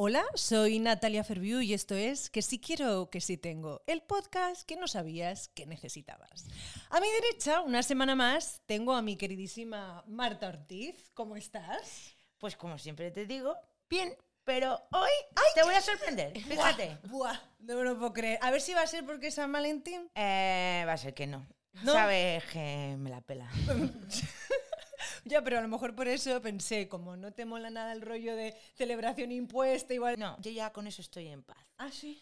Hola, 0.00 0.24
soy 0.34 0.78
Natalia 0.78 1.24
Ferviu 1.24 1.60
y 1.60 1.74
esto 1.74 1.96
es 1.96 2.30
Que 2.30 2.40
sí 2.40 2.60
quiero, 2.60 3.10
que 3.10 3.20
sí 3.20 3.36
tengo, 3.36 3.82
el 3.88 4.00
podcast 4.00 4.62
que 4.62 4.76
no 4.76 4.86
sabías 4.86 5.48
que 5.48 5.66
necesitabas. 5.66 6.46
A 6.90 7.00
mi 7.00 7.08
derecha, 7.10 7.62
una 7.62 7.82
semana 7.82 8.14
más, 8.14 8.62
tengo 8.66 8.94
a 8.94 9.02
mi 9.02 9.16
queridísima 9.16 10.04
Marta 10.06 10.50
Ortiz. 10.50 11.10
¿Cómo 11.14 11.34
estás? 11.34 12.14
Pues 12.38 12.54
como 12.54 12.78
siempre 12.78 13.10
te 13.10 13.26
digo, 13.26 13.56
bien, 13.90 14.14
pero 14.44 14.80
hoy 14.92 15.10
te 15.56 15.64
voy 15.64 15.74
a 15.74 15.80
sorprender, 15.80 16.40
fíjate. 16.48 16.98
Buah, 17.08 17.36
no 17.58 17.74
me 17.74 17.82
lo 17.82 17.98
puedo 17.98 18.12
creer. 18.12 18.38
A 18.40 18.52
ver 18.52 18.60
si 18.60 18.74
va 18.74 18.82
a 18.82 18.86
ser 18.86 19.04
porque 19.04 19.26
es 19.26 19.34
San 19.34 19.50
Valentín. 19.50 20.08
Eh, 20.14 20.84
va 20.86 20.92
a 20.92 20.96
ser 20.96 21.12
que 21.12 21.26
no. 21.26 21.44
¿No? 21.82 21.92
Sabes 21.92 22.44
que 22.52 22.94
me 22.96 23.10
la 23.10 23.20
pela. 23.20 23.50
Ya, 25.28 25.42
pero 25.44 25.58
a 25.58 25.60
lo 25.60 25.68
mejor 25.68 25.94
por 25.94 26.08
eso 26.08 26.40
pensé, 26.40 26.88
como 26.88 27.16
no 27.16 27.32
te 27.32 27.44
mola 27.44 27.70
nada 27.70 27.92
el 27.92 28.00
rollo 28.00 28.34
de 28.34 28.56
celebración 28.74 29.30
impuesta, 29.30 29.92
igual... 29.92 30.18
No, 30.18 30.40
yo 30.40 30.50
ya 30.50 30.72
con 30.72 30.86
eso 30.86 31.02
estoy 31.02 31.28
en 31.28 31.42
paz. 31.42 31.58
Ah, 31.76 31.90
sí. 31.92 32.20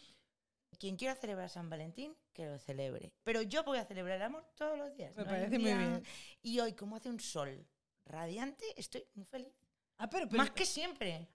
Quien 0.78 0.96
quiera 0.96 1.14
celebrar 1.14 1.48
San 1.48 1.70
Valentín, 1.70 2.14
que 2.32 2.46
lo 2.46 2.58
celebre. 2.58 3.12
Pero 3.22 3.42
yo 3.42 3.64
voy 3.64 3.78
a 3.78 3.84
celebrar 3.84 4.16
el 4.16 4.22
amor 4.22 4.44
todos 4.56 4.76
los 4.76 4.94
días. 4.96 5.14
Me 5.16 5.22
no 5.22 5.28
parece 5.28 5.58
muy 5.58 5.72
bien. 5.72 6.02
Y 6.42 6.60
hoy, 6.60 6.72
como 6.72 6.96
hace 6.96 7.08
un 7.08 7.20
sol 7.20 7.66
radiante, 8.04 8.64
estoy 8.76 9.04
muy 9.14 9.24
feliz. 9.24 9.54
Ah, 9.98 10.10
pero, 10.10 10.28
pero- 10.28 10.38
Más 10.42 10.50
que 10.50 10.66
siempre. 10.66 11.26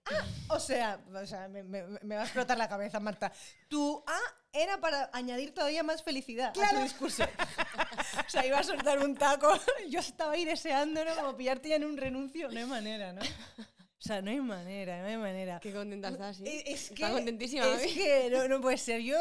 O 0.49 0.59
sea, 0.59 0.99
o 1.13 1.25
sea 1.25 1.47
me, 1.47 1.63
me- 1.63 1.83
me 2.03 2.15
va 2.15 2.21
a 2.21 2.25
explotar 2.25 2.57
la 2.57 2.69
cabeza, 2.69 2.99
Marta. 2.99 3.31
Tu 3.67 4.03
A 4.05 4.19
era 4.53 4.79
para 4.79 5.09
añadir 5.13 5.53
todavía 5.53 5.81
más 5.81 6.03
felicidad 6.03 6.49
a 6.49 6.69
tu 6.75 6.81
discurso. 6.83 7.23
o 7.23 8.29
sea, 8.29 8.45
iba 8.45 8.59
a 8.59 8.63
soltar 8.63 8.99
un 8.99 9.15
taco. 9.15 9.51
Yo 9.89 9.99
estaba 9.99 10.33
ahí 10.33 10.45
deseando, 10.45 11.03
¿no? 11.03 11.15
Como 11.15 11.35
pillarte 11.37 11.69
ya 11.69 11.75
en 11.77 11.85
un 11.85 11.97
renuncio. 11.97 12.49
No 12.49 12.59
hay 12.59 12.65
manera, 12.65 13.13
¿no? 13.13 13.21
O 13.21 14.03
sea, 14.03 14.21
no 14.21 14.31
hay 14.31 14.41
manera, 14.41 15.01
no 15.01 15.07
hay 15.07 15.17
manera. 15.17 15.59
Qué 15.59 15.71
contenta 15.73 16.09
estás, 16.09 16.37
¿sí? 16.37 16.43
Es, 16.45 16.63
es 16.65 16.87
que, 16.89 17.03
Está 17.03 17.11
contentísima. 17.11 17.65
Es 17.65 17.83
¿eh? 17.83 17.93
que 17.93 18.29
no, 18.31 18.47
no 18.47 18.59
puede 18.59 18.77
ser. 18.77 19.01
Yo 19.01 19.15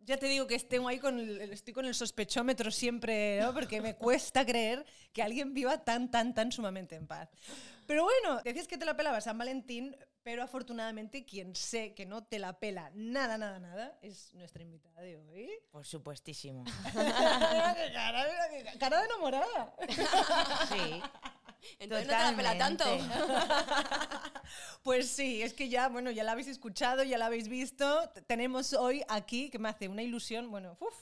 ya 0.00 0.16
te 0.16 0.26
digo 0.26 0.46
que 0.46 0.58
tengo 0.60 0.88
ahí 0.88 0.98
con 0.98 1.18
el, 1.18 1.40
estoy 1.52 1.74
con 1.74 1.84
el 1.84 1.94
sospechómetro 1.94 2.70
siempre, 2.70 3.40
¿no? 3.40 3.52
Porque 3.52 3.80
me 3.80 3.96
cuesta 3.96 4.46
creer 4.46 4.84
que 5.12 5.22
alguien 5.22 5.52
viva 5.52 5.84
tan, 5.84 6.10
tan, 6.10 6.32
tan 6.34 6.50
sumamente 6.52 6.94
en 6.96 7.06
paz. 7.06 7.28
Pero 7.90 8.04
bueno, 8.04 8.40
decías 8.44 8.68
que 8.68 8.78
te 8.78 8.84
la 8.84 8.96
pelaba 8.96 9.20
San 9.20 9.36
Valentín, 9.36 9.96
pero 10.22 10.44
afortunadamente 10.44 11.26
quien 11.26 11.56
sé 11.56 11.92
que 11.92 12.06
no 12.06 12.22
te 12.22 12.38
la 12.38 12.60
pela 12.60 12.92
nada, 12.94 13.36
nada, 13.36 13.58
nada 13.58 13.98
es 14.00 14.32
nuestra 14.34 14.62
invitada 14.62 15.02
de 15.02 15.16
hoy. 15.16 15.50
Por 15.72 15.84
supuestísimo. 15.84 16.62
Cara, 18.78 19.00
de 19.00 19.06
enamorada. 19.06 19.74
Sí. 20.68 21.02
Entonces 21.80 22.06
no 22.06 22.16
te 22.16 22.22
la 22.22 22.36
pela 22.36 22.58
tanto. 22.58 22.84
Pues 24.84 25.10
sí, 25.10 25.42
es 25.42 25.52
que 25.52 25.68
ya, 25.68 25.88
bueno, 25.88 26.12
ya 26.12 26.22
la 26.22 26.32
habéis 26.32 26.46
escuchado, 26.46 27.02
ya 27.02 27.18
la 27.18 27.26
habéis 27.26 27.48
visto. 27.48 28.08
Tenemos 28.28 28.72
hoy 28.72 29.02
aquí, 29.08 29.50
que 29.50 29.58
me 29.58 29.68
hace 29.68 29.88
una 29.88 30.02
ilusión, 30.02 30.48
bueno, 30.48 30.76
uf, 30.78 30.94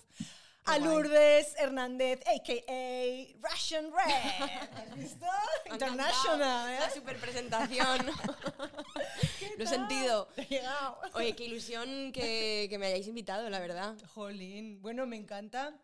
a. 0.74 0.78
Lourdes 0.78 1.54
Hernández, 1.58 2.20
a.k.a. 2.26 3.48
Russian 3.48 3.90
Red. 3.92 4.50
Encantado 4.96 5.38
International, 5.72 6.70
¿eh? 6.70 6.76
La 6.80 6.90
super 6.90 7.16
presentación. 7.18 8.06
Lo 9.58 9.64
he 9.64 9.66
sentido. 9.66 10.26
Te 10.34 10.42
ha 10.42 10.48
llegado. 10.48 10.98
Oye, 11.14 11.34
qué 11.34 11.44
ilusión 11.44 12.12
que, 12.12 12.66
que 12.70 12.78
me 12.78 12.86
hayáis 12.86 13.06
invitado, 13.06 13.48
la 13.50 13.60
verdad. 13.60 13.96
Jolín, 14.14 14.80
bueno, 14.82 15.06
me 15.06 15.16
encanta 15.16 15.74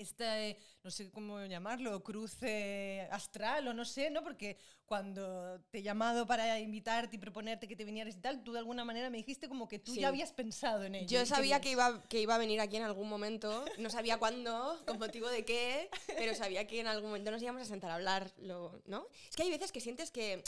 este, 0.00 0.56
no 0.82 0.90
sé 0.90 1.10
cómo 1.10 1.44
llamarlo, 1.44 2.02
cruce 2.02 3.06
astral 3.10 3.68
o 3.68 3.74
no 3.74 3.84
sé, 3.84 4.10
¿no? 4.10 4.22
Porque 4.22 4.56
cuando 4.86 5.60
te 5.70 5.78
he 5.78 5.82
llamado 5.82 6.26
para 6.26 6.58
invitarte 6.58 7.16
y 7.16 7.18
proponerte 7.18 7.68
que 7.68 7.76
te 7.76 7.84
vinieras 7.84 8.14
y 8.16 8.20
tal, 8.20 8.42
tú 8.42 8.52
de 8.52 8.58
alguna 8.58 8.84
manera 8.84 9.10
me 9.10 9.18
dijiste 9.18 9.48
como 9.48 9.68
que 9.68 9.78
tú 9.78 9.94
Sí. 9.94 10.00
ya 10.00 10.08
habías 10.08 10.32
pensado 10.32 10.84
en 10.84 10.94
ello. 10.96 11.06
Yo 11.06 11.24
sabía 11.26 11.60
que 11.60 11.70
iba, 11.70 12.02
que 12.08 12.20
iba 12.20 12.34
a 12.34 12.38
venir 12.38 12.60
aquí 12.60 12.76
en 12.76 12.82
algún 12.82 13.08
momento. 13.08 13.64
No 13.78 13.90
sabía 13.90 14.18
cuándo, 14.18 14.82
con 14.86 14.98
motivo 14.98 15.28
de 15.28 15.44
qué, 15.44 15.88
pero 16.16 16.34
sabía 16.34 16.66
que 16.66 16.80
en 16.80 16.86
algún 16.86 17.10
momento 17.10 17.30
nos 17.30 17.42
íbamos 17.42 17.62
a 17.62 17.66
sentar 17.66 17.90
a 17.90 17.94
hablar, 17.94 18.32
lo- 18.38 18.82
¿no? 18.86 19.06
Es 19.28 19.36
que 19.36 19.42
hay 19.44 19.50
veces 19.50 19.70
que 19.72 19.80
sientes 19.80 20.10
que 20.10 20.42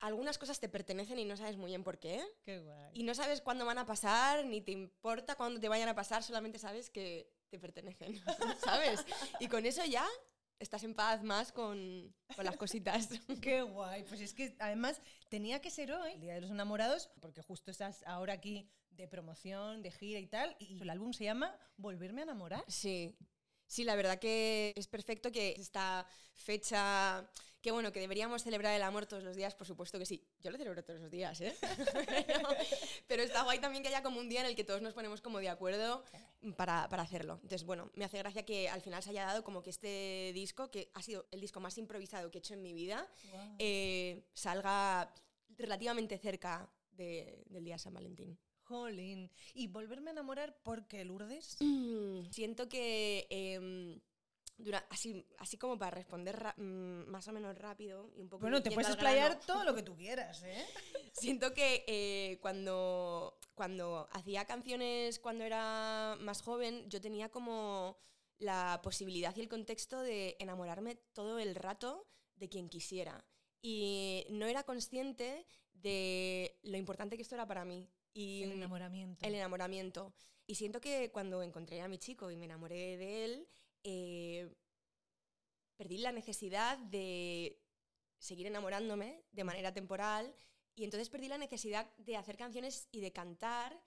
algunas 0.00 0.36
cosas 0.36 0.58
te 0.58 0.68
pertenecen 0.68 1.18
y 1.20 1.24
no 1.24 1.36
sabes 1.36 1.56
muy 1.56 1.68
bien 1.70 1.84
por 1.84 1.98
qué. 1.98 2.22
Qué 2.44 2.58
guay. 2.58 2.90
Y 2.92 3.04
no 3.04 3.14
sabes 3.14 3.40
cuándo 3.40 3.64
van 3.64 3.78
a 3.78 3.86
pasar, 3.86 4.44
ni 4.44 4.60
te 4.60 4.72
importa 4.72 5.36
cuándo 5.36 5.60
te 5.60 5.68
vayan 5.68 5.88
a 5.88 5.94
pasar, 5.94 6.22
solamente 6.24 6.58
sabes 6.58 6.90
que 6.90 7.30
te 7.52 7.58
pertenecen, 7.58 8.14
¿sabes? 8.64 9.04
Y 9.38 9.46
con 9.46 9.66
eso 9.66 9.84
ya 9.84 10.06
estás 10.58 10.84
en 10.84 10.94
paz 10.94 11.22
más 11.22 11.52
con, 11.52 12.14
con 12.34 12.44
las 12.46 12.56
cositas. 12.56 13.08
Qué 13.42 13.60
guay. 13.60 14.04
Pues 14.04 14.22
es 14.22 14.32
que 14.32 14.56
además 14.58 15.02
tenía 15.28 15.60
que 15.60 15.70
ser 15.70 15.92
hoy, 15.92 16.12
el 16.12 16.20
Día 16.20 16.34
de 16.34 16.40
los 16.40 16.50
Enamorados, 16.50 17.10
porque 17.20 17.42
justo 17.42 17.70
estás 17.70 18.02
ahora 18.06 18.32
aquí 18.32 18.70
de 18.88 19.06
promoción, 19.06 19.82
de 19.82 19.90
gira 19.90 20.18
y 20.18 20.26
tal, 20.26 20.56
y 20.58 20.80
el 20.80 20.88
álbum 20.88 21.12
se 21.12 21.24
llama 21.24 21.54
Volverme 21.76 22.22
a 22.22 22.24
enamorar. 22.24 22.64
Sí. 22.68 23.14
Sí, 23.66 23.84
la 23.84 23.96
verdad 23.96 24.18
que 24.18 24.72
es 24.74 24.86
perfecto 24.86 25.30
que 25.30 25.54
esta 25.58 26.06
fecha, 26.32 27.30
que 27.62 27.70
bueno, 27.70 27.92
que 27.92 28.00
deberíamos 28.00 28.42
celebrar 28.42 28.74
el 28.74 28.82
amor 28.82 29.06
todos 29.06 29.22
los 29.22 29.36
días, 29.36 29.54
por 29.54 29.66
supuesto 29.66 29.98
que 29.98 30.04
sí. 30.04 30.22
Yo 30.40 30.50
lo 30.50 30.58
celebro 30.58 30.82
todos 30.84 31.00
los 31.00 31.10
días, 31.10 31.40
¿eh? 31.40 31.54
pero, 32.26 32.48
pero 33.06 33.22
está 33.22 33.42
guay 33.44 33.60
también 33.60 33.82
que 33.82 33.88
haya 33.88 34.02
como 34.02 34.18
un 34.20 34.28
día 34.28 34.40
en 34.40 34.46
el 34.46 34.56
que 34.56 34.64
todos 34.64 34.82
nos 34.82 34.92
ponemos 34.94 35.20
como 35.20 35.38
de 35.38 35.48
acuerdo 35.48 36.04
para, 36.56 36.88
para 36.88 37.04
hacerlo. 37.04 37.34
Entonces, 37.42 37.64
bueno, 37.64 37.90
me 37.94 38.04
hace 38.04 38.18
gracia 38.18 38.44
que 38.44 38.68
al 38.68 38.82
final 38.82 39.02
se 39.02 39.10
haya 39.10 39.24
dado 39.26 39.44
como 39.44 39.62
que 39.62 39.70
este 39.70 40.32
disco, 40.34 40.70
que 40.70 40.90
ha 40.94 41.02
sido 41.02 41.26
el 41.30 41.40
disco 41.40 41.60
más 41.60 41.78
improvisado 41.78 42.30
que 42.30 42.38
he 42.38 42.40
hecho 42.40 42.54
en 42.54 42.62
mi 42.62 42.72
vida, 42.74 43.08
eh, 43.58 44.24
salga 44.34 45.14
relativamente 45.56 46.18
cerca 46.18 46.68
de- 46.90 47.44
del 47.46 47.64
día 47.64 47.74
de 47.74 47.78
San 47.78 47.94
Valentín. 47.94 48.36
Jolín. 48.64 49.30
Y 49.54 49.66
volverme 49.68 50.10
a 50.10 50.12
enamorar 50.12 50.56
porque 50.62 51.04
Lourdes. 51.04 51.56
Mm, 51.60 52.30
Siento 52.30 52.68
que 52.68 53.26
em, 53.30 54.00
dura- 54.56 54.86
así, 54.90 55.26
así 55.38 55.56
como 55.58 55.78
para 55.78 55.90
responder 55.92 56.36
ra- 56.38 56.54
mm, 56.56 57.08
más 57.10 57.26
o 57.28 57.32
menos 57.32 57.56
rápido 57.58 58.10
y 58.16 58.20
un 58.22 58.28
poco 58.28 58.42
Bueno, 58.42 58.62
te 58.62 58.70
puedes 58.70 58.88
explayar 58.90 59.40
todo 59.46 59.64
lo 59.64 59.74
que 59.74 59.82
tú 59.82 59.96
quieras, 59.96 60.42
¿eh? 60.44 60.64
Siento 61.12 61.52
que 61.54 61.84
eh, 61.86 62.38
cuando, 62.40 63.38
cuando 63.54 64.08
hacía 64.12 64.44
canciones 64.44 65.18
cuando 65.18 65.44
era 65.44 66.16
más 66.20 66.42
joven, 66.42 66.88
yo 66.88 67.00
tenía 67.00 67.28
como 67.30 67.98
la 68.38 68.80
posibilidad 68.82 69.34
y 69.36 69.40
el 69.40 69.48
contexto 69.48 70.00
de 70.00 70.36
enamorarme 70.40 70.96
todo 71.12 71.38
el 71.38 71.54
rato 71.54 72.08
de 72.36 72.48
quien 72.48 72.68
quisiera. 72.68 73.24
Y 73.60 74.26
no 74.30 74.46
era 74.46 74.64
consciente 74.64 75.46
de 75.74 76.58
lo 76.62 76.76
importante 76.76 77.16
que 77.16 77.22
esto 77.22 77.36
era 77.36 77.46
para 77.46 77.64
mí. 77.64 77.88
Y 78.12 78.42
El 78.42 78.52
enamoramiento. 78.52 79.24
el 79.26 79.34
enamoramiento. 79.36 80.12
Y 80.46 80.56
siento 80.56 80.80
que 80.80 81.10
cuando 81.12 81.42
encontré 81.42 81.80
a 81.80 81.88
mi 81.88 81.98
chico 81.98 82.30
y 82.30 82.36
me 82.36 82.46
enamoré 82.46 82.96
de 82.96 83.24
él, 83.24 83.48
eh, 83.84 84.54
perdí 85.76 85.98
la 85.98 86.12
necesidad 86.12 86.78
de 86.78 87.60
seguir 88.18 88.46
enamorándome 88.46 89.24
de 89.32 89.44
manera 89.44 89.72
temporal 89.72 90.34
y 90.74 90.84
entonces 90.84 91.10
perdí 91.10 91.28
la 91.28 91.38
necesidad 91.38 91.94
de 91.98 92.16
hacer 92.16 92.36
canciones 92.36 92.88
y 92.92 93.00
de 93.00 93.12
cantar 93.12 93.82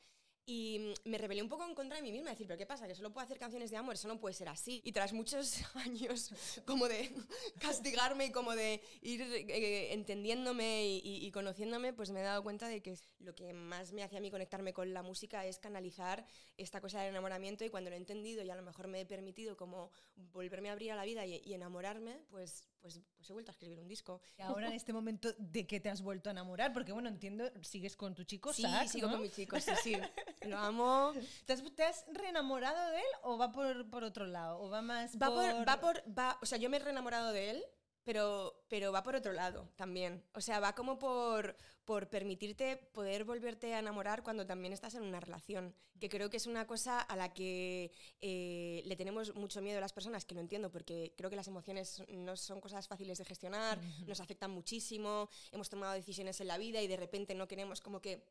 y 0.47 0.93
me 1.05 1.17
rebelé 1.17 1.41
un 1.41 1.49
poco 1.49 1.65
en 1.65 1.73
contra 1.73 1.97
de 1.97 2.03
mí 2.03 2.11
misma, 2.11 2.29
decir, 2.29 2.45
pero 2.45 2.57
¿qué 2.57 2.65
pasa? 2.67 2.87
Que 2.87 2.93
solo 2.95 3.11
puedo 3.11 3.25
hacer 3.25 3.39
canciones 3.39 3.71
de 3.71 3.77
amor, 3.77 3.95
eso 3.95 4.07
no 4.07 4.19
puede 4.19 4.35
ser 4.35 4.47
así. 4.49 4.81
Y 4.83 4.91
tras 4.91 5.11
muchos 5.13 5.55
años 5.75 6.29
como 6.65 6.87
de 6.87 7.11
castigarme 7.59 8.25
y 8.25 8.31
como 8.31 8.55
de 8.55 8.81
ir 9.01 9.21
eh, 9.21 9.93
entendiéndome 9.93 10.85
y, 10.85 10.97
y- 11.03 11.25
y 11.25 11.31
conociéndome, 11.31 11.93
pues 11.93 12.11
me 12.11 12.19
he 12.19 12.23
dado 12.23 12.43
cuenta 12.43 12.67
de 12.67 12.81
que 12.81 12.95
lo 13.19 13.33
que 13.33 13.53
más 13.53 13.91
me 13.93 14.03
hacía 14.03 14.19
a 14.19 14.21
mí 14.21 14.29
conectarme 14.29 14.73
con 14.73 14.93
la 14.93 15.01
música 15.03 15.45
es 15.45 15.57
canalizar 15.57 16.25
esta 16.57 16.79
cosa 16.81 16.99
del 17.01 17.09
enamoramiento 17.09 17.65
y 17.65 17.69
cuando 17.69 17.89
lo 17.89 17.95
he 17.95 17.99
entendido 17.99 18.43
y 18.43 18.49
a 18.49 18.55
lo 18.55 18.61
mejor 18.61 18.87
me 18.87 19.01
he 19.01 19.05
permitido 19.05 19.57
como 19.57 19.91
volverme 20.15 20.69
a 20.69 20.73
abrir 20.73 20.91
a 20.91 20.95
la 20.95 21.05
vida 21.05 21.25
y, 21.25 21.41
y 21.43 21.53
enamorarme, 21.53 22.21
pues, 22.29 22.63
pues, 22.85 22.99
pues 23.17 23.27
he 23.27 23.33
vuelto 23.33 23.49
a 23.49 23.53
escribir 23.53 23.79
un 23.79 23.87
disco. 23.87 24.21
Y 24.37 24.43
ahora 24.43 24.67
en 24.67 24.73
este 24.73 24.93
momento 24.93 25.33
de 25.39 25.65
que 25.65 25.79
te 25.79 25.89
has 25.89 26.03
vuelto 26.03 26.29
a 26.29 26.33
enamorar, 26.33 26.71
porque 26.71 26.91
bueno, 26.91 27.09
entiendo, 27.09 27.43
sigues 27.63 27.95
con 27.95 28.13
tu 28.13 28.25
chico, 28.25 28.53
Sí, 28.53 28.61
Zach, 28.61 28.87
sigo 28.87 29.07
¿no? 29.07 29.13
con 29.13 29.23
mi 29.23 29.31
chico, 29.31 29.59
sí, 29.59 29.71
sí. 29.81 29.95
Lo 30.47 30.59
amo. 30.59 31.11
¿Te 31.45 31.53
has, 31.53 31.63
te 31.73 31.83
has 31.83 32.05
reenamorado 32.13 32.91
de 32.91 32.99
él 32.99 33.05
o 33.23 33.39
va 33.39 33.51
por, 33.51 33.89
por 33.89 34.03
otro 34.03 34.27
lado? 34.27 34.59
¿O 34.59 34.69
va 34.69 34.83
más 34.83 35.15
Va 35.19 35.29
por...? 35.29 35.51
por, 35.51 35.67
va 35.67 35.79
por, 35.79 36.03
va, 36.15 36.37
o 36.43 36.45
sea, 36.45 36.59
yo 36.59 36.69
me 36.69 36.77
he 36.77 36.79
reenamorado 36.79 37.31
de 37.31 37.49
él, 37.49 37.63
pero, 38.05 38.63
pero 38.69 38.91
va 38.91 39.03
por 39.03 39.15
otro 39.15 39.33
lado 39.33 39.67
también. 39.75 40.23
O 40.33 40.39
sea, 40.41 40.59
va 40.59 40.73
como 40.75 40.97
por, 40.99 41.57
por 41.83 42.07
permitirte 42.09 42.77
poder 42.77 43.25
volverte 43.25 43.73
a 43.73 43.79
enamorar 43.79 44.23
cuando 44.23 44.45
también 44.45 44.71
estás 44.73 44.93
en 44.93 45.03
una 45.03 45.19
relación, 45.19 45.75
que 45.99 46.07
creo 46.07 46.29
que 46.29 46.37
es 46.37 46.45
una 46.45 46.67
cosa 46.67 46.99
a 47.01 47.15
la 47.15 47.33
que 47.33 47.91
eh, 48.21 48.83
le 48.85 48.95
tenemos 48.95 49.33
mucho 49.35 49.61
miedo 49.61 49.79
a 49.79 49.81
las 49.81 49.91
personas, 49.91 50.23
que 50.23 50.35
lo 50.35 50.41
entiendo, 50.41 50.71
porque 50.71 51.13
creo 51.17 51.29
que 51.29 51.35
las 51.35 51.47
emociones 51.47 52.03
no 52.09 52.37
son 52.37 52.61
cosas 52.61 52.87
fáciles 52.87 53.17
de 53.17 53.25
gestionar, 53.25 53.79
nos 54.07 54.19
afectan 54.19 54.51
muchísimo, 54.51 55.27
hemos 55.51 55.69
tomado 55.69 55.93
decisiones 55.93 56.39
en 56.41 56.47
la 56.47 56.57
vida 56.59 56.81
y 56.81 56.87
de 56.87 56.97
repente 56.97 57.33
no 57.33 57.47
queremos 57.47 57.81
como 57.81 58.01
que 58.01 58.23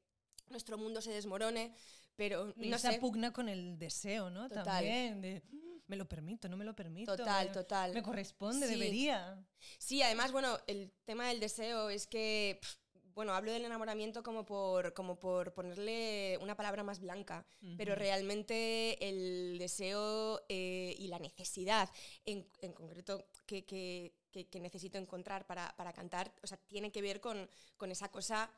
nuestro 0.51 0.79
mundo 0.79 1.01
se 1.01 1.11
desmorone, 1.11 1.75
pero 2.17 2.55
Y 2.57 2.69
no 2.69 2.77
esa 2.77 2.93
sé. 2.93 2.99
pugna 3.01 3.33
con 3.33 3.49
el 3.49 3.77
deseo, 3.79 4.31
¿no? 4.31 4.49
Total. 4.49 4.63
También, 4.65 5.21
de 5.21 5.43
"Mm, 5.51 5.64
me 5.87 5.97
lo 5.97 6.09
permito, 6.09 6.49
no 6.49 6.57
me 6.57 6.65
lo 6.65 6.75
permito. 6.75 7.17
Total, 7.17 7.49
me, 7.49 7.53
total. 7.53 7.93
Me 7.95 8.03
corresponde, 8.03 8.67
Sí. 8.67 8.73
debería. 8.75 9.45
Sí, 9.79 10.03
además, 10.03 10.33
bueno, 10.33 10.59
el 10.67 10.93
tema 11.05 11.29
del 11.29 11.41
deseo 11.41 11.91
es 11.91 12.07
que 12.07 12.59
pff, 12.61 12.77
bueno, 13.15 13.33
hablo 13.33 13.53
del 13.53 13.65
enamoramiento 13.65 14.23
como 14.25 14.45
por, 14.45 14.93
como 14.93 15.19
por 15.19 15.53
ponerle 15.55 16.37
una 16.41 16.57
palabra 16.57 16.83
más 16.83 16.99
blanca, 16.99 17.47
pero 17.77 17.95
realmente 17.95 19.09
el 19.09 19.57
deseo 19.59 20.45
eh, 20.49 20.97
y 20.99 21.07
la 21.09 21.19
necesidad 21.21 21.89
en, 22.25 22.49
en 22.61 22.73
concreto 22.73 23.29
que, 23.47 23.65
que- 23.65 24.17
que- 24.33 24.49
que 24.49 24.59
necesito 24.59 24.99
encontrar 24.99 25.47
para, 25.47 25.77
para 25.77 25.93
cantar, 25.93 26.35
o 26.43 26.47
sea, 26.49 26.57
tiene 26.67 26.91
que 26.91 27.03
ver 27.03 27.21
con, 27.21 27.49
con 27.77 27.93
esa 27.93 28.11
cosa 28.11 28.51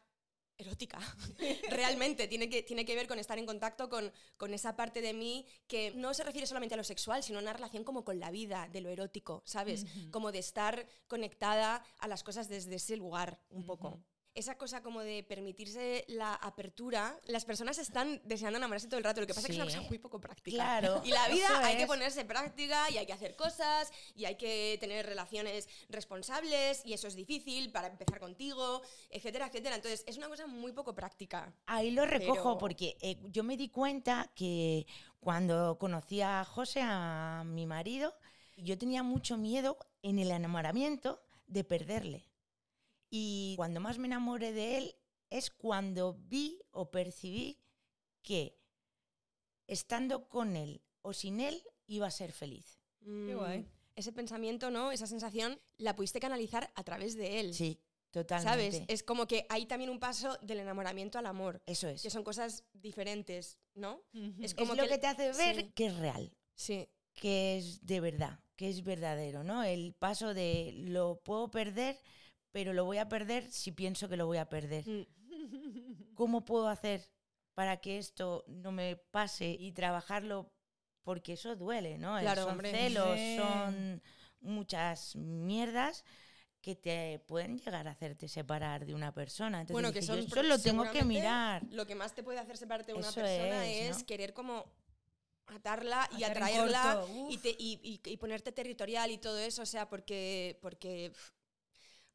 erótica. 0.59 0.99
Realmente 1.71 2.29
tiene 2.29 2.49
que, 2.49 2.63
tiene 2.63 2.85
que 2.85 2.95
ver 2.95 3.07
con 3.07 3.19
estar 3.19 3.39
en 3.39 3.47
contacto 3.47 3.89
con, 3.89 4.13
con 4.37 4.55
esa 4.55 4.77
parte 4.77 5.01
de 5.01 5.13
mí 5.13 5.47
que 5.67 5.93
no 5.95 6.15
se 6.15 6.25
refiere 6.25 6.47
solamente 6.47 6.75
a 6.75 6.79
lo 6.79 6.85
sexual, 6.85 7.23
sino 7.23 7.39
a 7.39 7.43
una 7.43 7.53
relación 7.53 7.85
como 7.85 8.05
con 8.05 8.19
la 8.21 8.31
vida, 8.31 8.69
de 8.73 8.81
lo 8.81 8.91
erótico, 8.91 9.43
¿sabes? 9.45 9.87
Como 10.11 10.33
de 10.33 10.39
estar 10.39 10.89
conectada 11.09 11.85
a 11.99 12.09
las 12.09 12.23
cosas 12.23 12.49
desde 12.49 12.77
ese 12.77 12.97
lugar, 12.97 13.41
un 13.51 13.65
poco. 13.65 14.01
Esa 14.37 14.59
cosa 14.59 14.83
como 14.83 15.01
de 15.01 15.23
permitirse 15.25 16.05
la 16.09 16.35
apertura, 16.35 17.19
las 17.27 17.47
personas 17.47 17.79
están 17.79 18.21
deseando 18.25 18.59
enamorarse 18.59 18.87
todo 18.87 18.99
el 18.99 19.05
rato, 19.05 19.23
lo 19.23 19.27
que 19.27 19.33
pasa 19.33 19.47
es 19.47 19.47
que 19.47 19.53
es 19.55 19.59
una 19.63 19.71
Sí. 19.71 19.77
cosa 19.79 19.89
muy 19.89 19.99
poco 19.99 20.21
práctica. 20.21 20.57
Claro, 20.57 21.01
Y 21.07 21.11
la 21.11 21.27
vida 21.29 21.49
hay 21.65 21.77
que 21.77 21.83
es. 21.85 21.89
ponerse 21.89 22.23
práctica 22.27 22.91
y 22.91 22.99
hay 22.99 23.07
que 23.07 23.15
hacer 23.15 23.35
cosas 23.35 23.91
y 24.15 24.27
hay 24.27 24.37
que 24.37 24.77
tener 24.79 25.07
relaciones 25.07 25.69
responsables 25.89 26.83
y 26.85 26.93
eso 26.93 27.09
es 27.09 27.15
difícil 27.17 27.73
para 27.73 27.89
empezar 27.89 28.21
contigo, 28.21 28.83
etcétera, 29.09 29.47
etcétera. 29.47 29.77
Entonces 29.77 30.05
es 30.07 30.19
una 30.19 30.29
cosa 30.29 30.47
muy 30.47 30.73
poco 30.73 30.95
práctica. 30.95 31.55
Ahí 31.65 31.91
lo 31.91 32.05
recojo 32.05 32.35
Pero- 32.43 32.59
porque 32.59 32.99
eh, 33.01 33.17
yo 33.31 33.43
me 33.43 33.57
di 33.57 33.71
cuenta 33.71 34.31
que 34.35 34.87
cuando 35.19 35.79
conocí 35.79 36.21
a 36.21 36.45
José, 36.45 36.81
a 36.83 37.43
mi 37.47 37.65
marido, 37.65 38.15
yo 38.59 38.77
tenía 38.77 39.03
mucho 39.03 39.39
miedo 39.39 39.79
en 40.03 40.19
el 40.19 40.31
enamoramiento 40.31 41.23
de 41.47 41.65
perderle. 41.65 42.26
Y 43.11 43.55
cuando 43.57 43.81
más 43.81 43.99
me 43.99 44.07
enamoré 44.07 44.53
de 44.53 44.79
él 44.79 44.95
es 45.31 45.51
cuando 45.51 46.15
vi 46.15 46.61
o 46.71 46.91
percibí 46.91 47.59
que 48.23 48.59
estando 49.67 50.29
con 50.29 50.57
él 50.57 50.83
o 51.03 51.13
sin 51.13 51.41
él 51.41 51.63
iba 51.87 52.07
a 52.07 52.11
ser 52.11 52.33
feliz. 52.33 52.81
Qué 53.05 53.35
guay. 53.35 53.67
Ese 53.95 54.13
pensamiento, 54.13 54.71
¿no? 54.71 54.93
Esa 54.93 55.07
sensación 55.07 55.59
la 55.79 55.95
pudiste 55.95 56.21
canalizar 56.21 56.71
a 56.75 56.85
través 56.85 57.17
de 57.17 57.41
él. 57.41 57.55
Sí, 57.55 57.81
totalmente. 58.11 58.51
¿Sabes? 58.51 58.83
Es 58.89 59.03
como 59.03 59.27
que 59.27 59.47
hay 59.49 59.67
también 59.67 59.91
un 59.91 59.99
paso 60.01 60.37
del 60.43 60.59
enamoramiento 60.61 61.19
al 61.19 61.27
amor, 61.27 61.63
Eso 61.67 61.89
es. 61.89 62.03
que 62.03 62.11
son 62.11 62.25
cosas 62.25 62.65
diferentes, 62.73 63.59
¿no? 63.75 64.03
Es 64.41 64.53
Es 64.53 64.55
como 64.55 64.75
lo 64.75 64.83
que- 64.83 64.91
que 64.91 64.99
te 64.99 65.07
hace 65.07 65.33
ver 65.33 65.57
sí. 65.57 65.73
que 65.75 65.87
es 65.87 65.97
real. 65.97 66.33
Sí. 66.55 66.89
que 67.15 67.57
es 67.57 67.87
de 67.87 68.01
verdad, 68.01 68.41
que 68.57 68.69
es 68.69 68.85
verdadero, 68.85 69.43
¿no? 69.43 69.65
El 69.65 69.95
paso 69.95 70.35
de 70.35 70.73
lo 70.77 71.19
puedo 71.25 71.51
perder, 71.51 71.99
pero 72.57 72.73
lo 72.73 72.87
voy 72.87 72.97
a 72.97 73.07
perder 73.07 73.51
si 73.53 73.71
pienso 73.71 74.09
que 74.09 74.17
lo 74.17 74.25
voy 74.25 74.39
a 74.39 74.49
perder. 74.49 74.83
Mm. 74.89 75.07
¿Cómo 76.15 76.43
puedo 76.47 76.69
hacer 76.69 77.07
para 77.53 77.77
que 77.77 77.99
esto 77.99 78.47
no 78.49 78.73
me 78.73 78.97
pase 78.97 79.51
y 79.51 79.73
trabajarlo? 79.73 80.51
Porque 81.03 81.35
eso 81.35 81.55
duele, 81.55 81.99
¿no? 81.99 82.19
Claro, 82.19 82.45
son 82.45 82.53
hombre. 82.53 82.71
celos, 82.71 83.15
Sí. 83.19 83.37
son 83.37 84.03
muchas 84.41 85.15
mierdas 85.17 86.03
que 86.63 86.75
te 86.75 87.19
pueden 87.27 87.59
llegar 87.59 87.87
a 87.87 87.91
hacerte 87.91 88.27
separar 88.27 88.87
de 88.87 88.95
una 88.95 89.13
persona. 89.13 89.61
Entonces 89.61 89.75
bueno, 89.75 89.93
que 89.93 90.01
dije, 90.01 90.07
son 90.15 90.21
yo 90.23 90.41
eso 90.41 90.43
lo 90.43 90.59
tengo 90.59 90.91
que 90.91 91.05
mirar. 91.05 91.63
Lo 91.71 91.87
que 91.87 91.95
más 91.95 92.15
te 92.15 92.23
puede 92.23 92.39
hacer 92.39 92.57
separarte 92.57 92.93
de 92.93 92.99
una 92.99 93.09
Eso 93.11 93.21
persona 93.21 93.67
es, 93.67 93.91
es, 93.91 93.99
¿no? 93.99 94.07
querer 94.07 94.33
como 94.33 94.65
atarla 95.49 96.09
y 96.13 96.23
Hacer 96.25 96.31
atraerla 96.39 97.05
y, 97.29 97.37
te- 97.37 97.55
y- 97.59 98.01
y- 98.05 98.11
y 98.11 98.17
ponerte 98.17 98.51
territorial 98.51 99.11
y 99.11 99.19
todo 99.19 99.39
eso, 99.39 99.61
o 99.61 99.67
sea, 99.67 99.87
porque, 99.91 100.59
porque, 100.63 101.13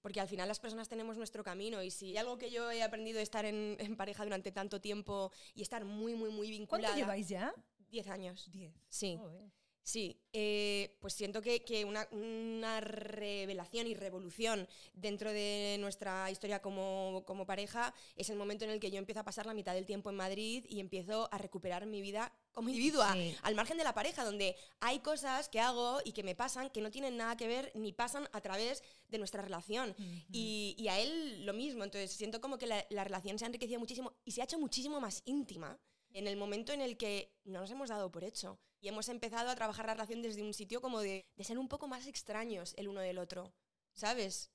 porque 0.01 0.19
al 0.19 0.27
final 0.27 0.47
las 0.47 0.59
personas 0.59 0.89
tenemos 0.89 1.17
nuestro 1.17 1.43
camino 1.43 1.81
y 1.83 1.91
si 1.91 2.09
hay 2.09 2.17
algo 2.17 2.37
que 2.37 2.51
yo 2.51 2.71
he 2.71 2.83
aprendido 2.83 3.17
de 3.17 3.23
estar 3.23 3.45
en, 3.45 3.77
en 3.79 3.95
pareja 3.95 4.23
durante 4.23 4.51
tanto 4.51 4.81
tiempo 4.81 5.31
y 5.53 5.61
estar 5.61 5.85
muy, 5.85 6.15
muy, 6.15 6.29
muy 6.29 6.49
vinculada. 6.49 6.89
¿Cuánto 6.93 7.05
lleváis 7.05 7.29
ya? 7.29 7.53
10 7.89 8.07
años. 8.07 8.49
Diez. 8.51 8.73
Sí. 8.89 9.17
Joder. 9.17 9.51
Sí, 9.83 10.21
eh, 10.31 10.95
pues 10.99 11.13
siento 11.13 11.41
que, 11.41 11.63
que 11.63 11.85
una, 11.85 12.07
una 12.11 12.79
revelación 12.81 13.87
y 13.87 13.95
revolución 13.95 14.67
dentro 14.93 15.31
de 15.33 15.77
nuestra 15.79 16.29
historia 16.29 16.61
como, 16.61 17.23
como 17.25 17.47
pareja 17.47 17.91
es 18.15 18.29
el 18.29 18.37
momento 18.37 18.63
en 18.63 18.69
el 18.71 18.79
que 18.79 18.91
yo 18.91 18.99
empiezo 18.99 19.21
a 19.21 19.23
pasar 19.23 19.47
la 19.47 19.55
mitad 19.55 19.73
del 19.73 19.87
tiempo 19.87 20.11
en 20.11 20.17
Madrid 20.17 20.65
y 20.69 20.79
empiezo 20.79 21.27
a 21.33 21.37
recuperar 21.39 21.87
mi 21.87 21.99
vida 22.01 22.31
como 22.51 22.69
individua, 22.69 23.13
Sí. 23.13 23.35
al 23.41 23.55
margen 23.55 23.77
de 23.77 23.83
la 23.83 23.93
pareja, 23.93 24.23
donde 24.23 24.55
hay 24.81 24.99
cosas 24.99 25.49
que 25.49 25.59
hago 25.59 25.99
y 26.05 26.11
que 26.11 26.21
me 26.23 26.35
pasan 26.35 26.69
que 26.69 26.81
no 26.81 26.91
tienen 26.91 27.17
nada 27.17 27.35
que 27.35 27.47
ver 27.47 27.71
ni 27.73 27.91
pasan 27.91 28.29
a 28.33 28.41
través 28.41 28.83
de 29.09 29.17
nuestra 29.17 29.41
relación. 29.41 29.95
y, 30.31 30.75
y 30.77 30.87
a 30.89 30.99
él 30.99 31.45
lo 31.45 31.53
mismo, 31.53 31.83
entonces 31.83 32.11
siento 32.11 32.39
como 32.39 32.57
que 32.57 32.67
la, 32.67 32.85
la 32.91 33.03
relación 33.03 33.39
se 33.39 33.45
ha 33.45 33.47
enriquecido 33.47 33.79
muchísimo 33.79 34.13
y 34.25 34.31
se 34.31 34.41
ha 34.41 34.43
hecho 34.43 34.59
muchísimo 34.59 34.99
más 35.01 35.23
íntima 35.25 35.79
en 36.13 36.27
el 36.27 36.35
momento 36.37 36.71
en 36.71 36.81
el 36.81 36.97
que 36.97 37.33
no 37.45 37.61
nos 37.61 37.71
hemos 37.71 37.89
dado 37.89 38.11
por 38.11 38.23
hecho 38.23 38.59
y 38.81 38.87
hemos 38.89 39.07
empezado 39.09 39.49
a 39.49 39.55
trabajar 39.55 39.85
la 39.85 39.93
relación 39.93 40.21
desde 40.21 40.43
un 40.43 40.53
sitio 40.53 40.81
como 40.81 40.99
de, 41.01 41.25
de 41.37 41.43
ser 41.43 41.57
un 41.59 41.67
poco 41.69 41.87
más 41.87 42.07
extraños 42.07 42.73
el 42.77 42.87
uno 42.87 43.01
del 43.01 43.19
otro, 43.19 43.53
¿sabes? 43.93 44.49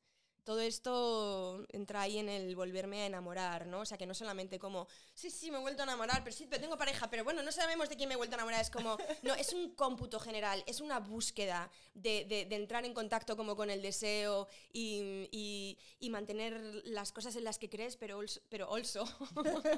Todo 0.44 0.60
esto 0.60 1.66
entra 1.72 2.02
ahí 2.02 2.18
en 2.18 2.28
el 2.28 2.54
volverme 2.54 3.02
a 3.02 3.06
enamorar, 3.06 3.66
¿no? 3.66 3.80
O 3.80 3.84
sea, 3.84 3.98
que 3.98 4.06
no 4.06 4.14
solamente 4.14 4.60
como, 4.60 4.86
sí, 5.12 5.28
sí, 5.28 5.50
me 5.50 5.58
he 5.58 5.60
vuelto 5.60 5.82
a 5.82 5.86
enamorar, 5.86 6.22
pero 6.22 6.36
sí, 6.36 6.46
pero 6.48 6.62
tengo 6.62 6.78
pareja, 6.78 7.10
pero 7.10 7.24
bueno, 7.24 7.42
no 7.42 7.50
sabemos 7.50 7.88
de 7.88 7.96
quién 7.96 8.08
me 8.08 8.14
he 8.14 8.16
vuelto 8.16 8.36
a 8.36 8.38
enamorar. 8.38 8.60
Es 8.60 8.70
como, 8.70 8.96
no, 9.22 9.34
es 9.34 9.52
un 9.52 9.74
cómputo 9.74 10.20
general, 10.20 10.62
es 10.68 10.80
una 10.80 11.00
búsqueda 11.00 11.68
de, 11.94 12.26
de- 12.26 12.44
de 12.44 12.54
entrar 12.56 12.84
en 12.84 12.94
contacto 12.94 13.36
como 13.36 13.56
con 13.56 13.70
el 13.70 13.82
deseo 13.82 14.46
y, 14.72 15.28
y- 15.32 15.78
y 15.98 16.10
mantener 16.10 16.60
las 16.84 17.10
cosas 17.10 17.34
en 17.34 17.42
las 17.42 17.58
que 17.58 17.68
crees, 17.68 17.96
pero 17.96 18.20
also, 18.20 18.40
pero, 18.48 18.72
also. 18.72 19.04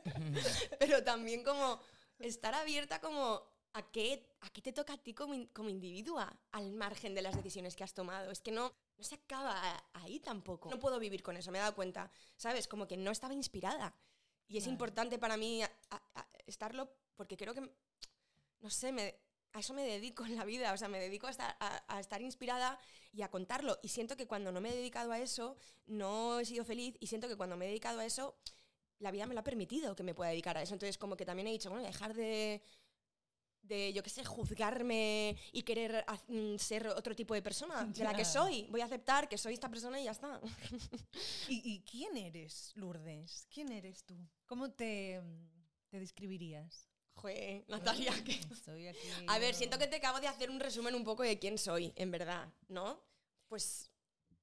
pero 0.78 1.02
también 1.02 1.42
como 1.42 1.80
estar 2.20 2.54
abierta 2.54 3.00
como 3.00 3.42
a 3.74 3.82
qué, 3.90 4.26
a 4.40 4.50
qué 4.50 4.60
te 4.62 4.72
toca 4.72 4.94
a 4.94 4.98
ti 4.98 5.14
como, 5.14 5.34
in- 5.34 5.46
como 5.48 5.68
individua, 5.70 6.34
al 6.52 6.72
margen 6.72 7.14
de 7.14 7.22
las 7.22 7.34
decisiones 7.36 7.74
que 7.74 7.84
has 7.84 7.94
tomado. 7.94 8.30
Es 8.30 8.40
que 8.40 8.50
no, 8.52 8.72
no 8.98 9.04
se 9.04 9.14
acaba 9.14 9.84
ahí 9.94 10.20
tampoco. 10.20 10.70
No 10.70 10.78
puedo 10.78 10.98
vivir 10.98 11.22
con 11.22 11.36
eso, 11.36 11.50
me 11.50 11.58
he 11.58 11.60
dado 11.62 11.74
cuenta. 11.74 12.10
¿Sabes? 12.36 12.68
Como 12.68 12.86
que 12.86 12.96
no 12.96 13.10
estaba 13.10 13.32
inspirada. 13.34 13.94
Y 14.48 14.58
es 14.58 14.64
Vale. 14.64 14.72
importante 14.72 15.18
para 15.18 15.36
mí 15.36 15.62
a- 15.62 15.70
a- 15.90 16.02
a 16.14 16.28
estarlo 16.46 16.92
porque 17.16 17.36
creo 17.36 17.54
que, 17.54 17.62
no 18.60 18.70
sé, 18.70 18.92
me, 18.92 19.14
a 19.52 19.60
eso 19.60 19.72
me 19.74 19.84
dedico 19.84 20.24
en 20.24 20.36
la 20.36 20.44
vida. 20.44 20.72
O 20.72 20.76
sea, 20.76 20.88
me 20.88 21.00
dedico 21.00 21.26
a 21.26 21.30
estar, 21.30 21.56
a- 21.60 21.84
a 21.96 22.00
estar 22.00 22.20
inspirada 22.20 22.78
y 23.12 23.22
a 23.22 23.30
contarlo. 23.30 23.78
Y 23.82 23.88
siento 23.88 24.16
que 24.16 24.26
cuando 24.26 24.52
no 24.52 24.60
me 24.60 24.70
he 24.70 24.76
dedicado 24.76 25.12
a 25.12 25.18
eso, 25.18 25.56
no 25.86 26.40
he 26.40 26.44
sido 26.44 26.64
feliz. 26.64 26.96
Y 27.00 27.06
siento 27.06 27.28
que 27.28 27.36
cuando 27.36 27.56
me 27.56 27.64
he 27.64 27.68
dedicado 27.68 28.00
a 28.00 28.04
eso, 28.04 28.36
la 28.98 29.10
vida 29.10 29.26
me 29.26 29.34
lo 29.34 29.40
ha 29.40 29.44
permitido 29.44 29.96
que 29.96 30.02
me 30.02 30.14
pueda 30.14 30.30
dedicar 30.30 30.56
a 30.58 30.62
eso. 30.62 30.74
Entonces, 30.74 30.96
como 30.98 31.16
que 31.16 31.24
también 31.26 31.48
he 31.48 31.52
dicho, 31.52 31.70
bueno, 31.70 31.84
dejar 31.84 32.14
de, 32.14 32.62
de 33.74 33.92
yo 33.92 34.02
qué 34.02 34.10
sé, 34.10 34.24
juzgarme 34.24 35.36
y 35.52 35.62
querer 35.62 36.04
mm, 36.28 36.56
ser 36.56 36.88
otro 36.88 37.14
tipo 37.14 37.34
de 37.34 37.42
persona 37.42 37.84
de 37.84 38.04
la 38.04 38.14
que 38.14 38.24
soy. 38.24 38.66
Voy 38.70 38.80
a 38.80 38.84
aceptar 38.84 39.28
que 39.28 39.38
soy 39.38 39.54
esta 39.54 39.68
persona 39.68 40.00
y 40.00 40.04
ya 40.04 40.12
está. 40.12 40.40
¿Y, 41.48 41.62
y 41.64 41.80
quién 41.80 42.16
eres, 42.16 42.72
Lourdes? 42.76 43.46
¿Quién 43.50 43.72
eres 43.72 44.04
tú? 44.04 44.16
¿Cómo 44.46 44.70
te, 44.70 45.20
te 45.88 45.98
describirías? 45.98 46.88
Joder, 47.14 47.64
Natalia, 47.68 48.12
que... 48.24 48.32
Estoy 48.52 48.88
aquí. 48.88 49.08
A 49.26 49.38
ver, 49.38 49.54
siento 49.54 49.78
que 49.78 49.86
te 49.86 49.96
acabo 49.96 50.20
de 50.20 50.28
hacer 50.28 50.50
un 50.50 50.60
resumen 50.60 50.94
un 50.94 51.04
poco 51.04 51.22
de 51.22 51.38
quién 51.38 51.58
soy, 51.58 51.92
en 51.96 52.10
verdad, 52.10 52.48
¿no? 52.68 53.00
Pues 53.48 53.92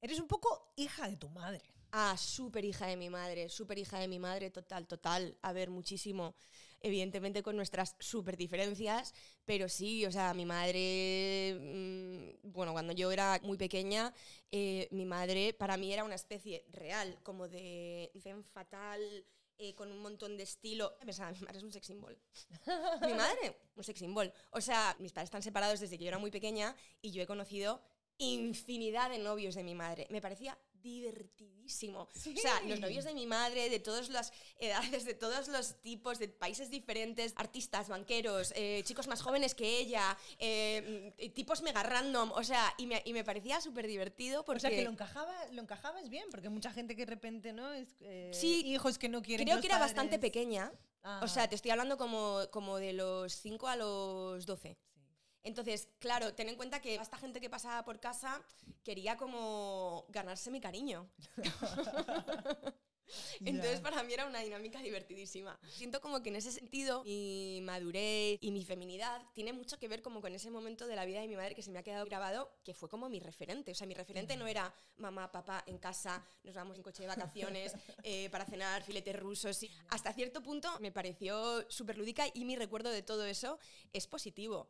Eres 0.02 0.20
un 0.20 0.28
poco 0.28 0.72
hija 0.78 1.10
de 1.10 1.18
tu 1.18 1.30
madre. 1.30 1.62
Ah, 1.92 2.16
súper 2.18 2.64
hija 2.64 2.88
de 2.88 2.96
mi 2.96 3.10
madre, 3.10 3.50
súper 3.50 3.78
hija 3.80 4.00
de 4.00 4.08
mi 4.08 4.20
madre, 4.20 4.50
total, 4.50 4.88
total. 4.88 5.38
A 5.42 5.52
ver, 5.52 5.70
muchísimo. 5.70 6.36
Evidentemente 6.82 7.44
con 7.44 7.56
nuestras 7.56 7.96
súper 8.00 8.38
diferencias, 8.38 9.14
pero 9.46 9.68
sí, 9.68 10.06
o 10.06 10.12
sea, 10.12 10.34
mi 10.34 10.46
madre, 10.46 11.58
mm, 11.60 12.52
bueno, 12.52 12.72
cuando 12.74 12.94
yo 12.94 13.12
era 13.12 13.40
muy 13.44 13.58
pequeña, 13.58 14.14
eh, 14.52 14.88
mi 14.92 15.06
madre 15.06 15.54
para 15.54 15.78
mí 15.78 15.92
era 15.92 16.04
una 16.04 16.16
especie 16.16 16.66
real, 16.72 17.20
como 17.24 17.48
de 17.48 18.12
zen 18.22 18.44
fatal, 18.44 19.26
eh, 19.62 19.76
con 19.76 19.92
un 19.92 20.00
montón 20.00 20.38
de 20.38 20.44
estilo. 20.44 20.98
Pensaba, 21.00 21.32
mi 21.34 21.40
madre 21.42 21.58
es 21.58 21.64
un 21.66 21.74
sex 21.74 21.86
symbol. 21.86 22.18
mi 23.06 23.14
madre, 23.14 23.58
un 23.76 23.84
sex 23.84 24.00
symbol. 24.00 24.32
O 24.52 24.62
sea, 24.62 24.96
mis 25.00 25.12
padres 25.12 25.28
están 25.28 25.44
separados 25.44 25.82
desde 25.82 25.98
que 25.98 26.06
yo 26.06 26.08
era 26.08 26.18
muy 26.18 26.32
pequeña 26.32 26.74
y 27.02 27.12
yo 27.12 27.22
he 27.22 27.28
conocido 27.28 27.82
infinidad 28.20 29.10
de 29.10 29.18
novios 29.18 29.56
de 29.56 29.64
mi 29.64 29.76
madre. 29.76 30.08
Me 30.10 30.22
parecía 30.22 30.58
divertidísimo. 30.82 32.02
O 32.02 32.42
sea, 32.42 32.62
los 32.62 32.80
novios 32.80 33.06
de 33.06 33.14
mi 33.14 33.26
madre, 33.26 33.70
de 33.70 33.80
todas 33.80 34.10
las 34.10 34.32
edades, 34.58 35.06
de 35.06 35.14
todos 35.14 35.48
los 35.48 35.82
tipos, 35.82 36.20
de 36.20 36.28
países 36.28 36.70
diferentes, 36.70 37.34
artistas, 37.36 37.90
banqueros, 37.90 38.54
eh, 38.56 38.82
chicos 38.86 39.08
más 39.08 39.22
jóvenes 39.22 39.56
que 39.56 39.80
ella, 39.80 40.18
eh, 40.38 41.14
mm, 41.18 41.34
tipos 41.34 41.62
mega 41.62 41.84
random, 41.84 42.32
o 42.32 42.44
sea, 42.44 42.74
y 42.78 42.88
me, 42.88 43.02
y 43.06 43.14
me 43.14 43.24
parecía 43.24 43.62
súper 43.62 43.88
divertido 43.88 44.44
porque... 44.44 44.58
O 44.58 44.62
sea, 44.62 44.70
que 44.70 44.84
lo, 44.84 44.92
encajaba, 44.92 45.34
lo 45.52 45.62
encajabas 45.62 46.10
bien, 46.10 46.26
porque 46.32 46.50
mucha 46.50 46.72
gente 46.72 46.96
que 46.96 47.06
de 47.06 47.12
repente, 47.12 47.54
¿no? 47.54 47.72
Es, 47.72 47.96
eh, 48.02 48.32
Sí, 48.34 48.64
hijos 48.66 48.98
que 48.98 49.10
no 49.10 49.22
quieren 49.22 49.46
Creo 49.46 49.62
que 49.62 49.68
era 49.68 49.80
bastante 49.80 50.20
pequeña. 50.20 50.72
Ah, 51.04 51.22
O 51.24 51.28
sea, 51.28 51.48
te 51.48 51.56
estoy 51.56 51.72
hablando 51.72 51.98
como, 51.98 52.42
como 52.52 52.78
de 52.78 52.94
los 52.94 53.34
5 53.34 53.68
a 53.68 53.76
los 53.76 54.46
12. 54.46 54.78
Entonces, 55.44 55.88
claro, 56.00 56.34
ten 56.34 56.50
en 56.50 56.56
cuenta 56.56 56.82
que 56.82 56.96
esta 56.96 57.18
gente 57.18 57.40
que 57.40 57.50
pasaba 57.50 57.84
por 57.84 58.00
casa 58.00 58.42
quería 58.84 59.18
como 59.18 60.06
ganarse 60.10 60.52
mi 60.52 60.60
cariño. 60.60 61.10
Entonces 63.42 63.80
para 63.80 64.04
mí 64.04 64.14
era 64.14 64.26
una 64.26 64.40
dinámica 64.40 64.82
divertidísima. 64.82 65.60
Siento 65.70 66.02
como 66.02 66.22
que 66.22 66.30
en 66.30 66.36
ese 66.36 66.52
sentido 66.52 67.04
mi 67.04 67.60
madurez 67.64 68.38
y 68.42 68.52
mi 68.52 68.64
feminidad 68.64 69.22
tiene 69.34 69.54
mucho 69.54 69.80
que 69.80 69.88
ver 69.88 70.02
como 70.02 70.22
con 70.22 70.34
ese 70.34 70.52
momento 70.52 70.88
de 70.88 70.96
la 70.96 71.06
vida 71.06 71.22
de 71.22 71.28
mi 71.28 71.36
madre 71.36 71.56
que 71.56 71.64
se 71.64 71.72
me 71.72 71.80
ha 71.80 71.84
quedado 71.84 72.06
grabado, 72.06 72.52
que 72.64 72.74
fue 72.74 72.90
como 72.90 73.10
mi 73.10 73.20
referente. 73.20 73.72
O 73.72 73.76
sea, 73.76 73.88
mi 73.88 73.94
referente 73.94 74.36
no 74.38 74.48
era 74.48 74.74
mamá, 74.98 75.32
papá 75.32 75.64
en 75.66 75.78
casa, 75.78 76.24
nos 76.44 76.56
vamos 76.56 76.78
en 76.78 76.84
coche 76.84 77.04
de 77.04 77.08
vacaciones 77.08 77.74
eh, 78.04 78.30
para 78.30 78.46
cenar 78.46 78.84
filetes 78.84 79.18
rusos. 79.20 79.66
hasta 79.90 80.14
cierto 80.14 80.42
punto 80.42 80.70
me 80.80 80.92
pareció 80.92 81.70
súper 81.70 81.98
lúdica 81.98 82.26
y 82.34 82.46
mi 82.46 82.56
recuerdo 82.56 82.90
de 82.92 83.02
todo 83.02 83.26
eso 83.26 83.60
es 83.94 84.08
positivo. 84.08 84.68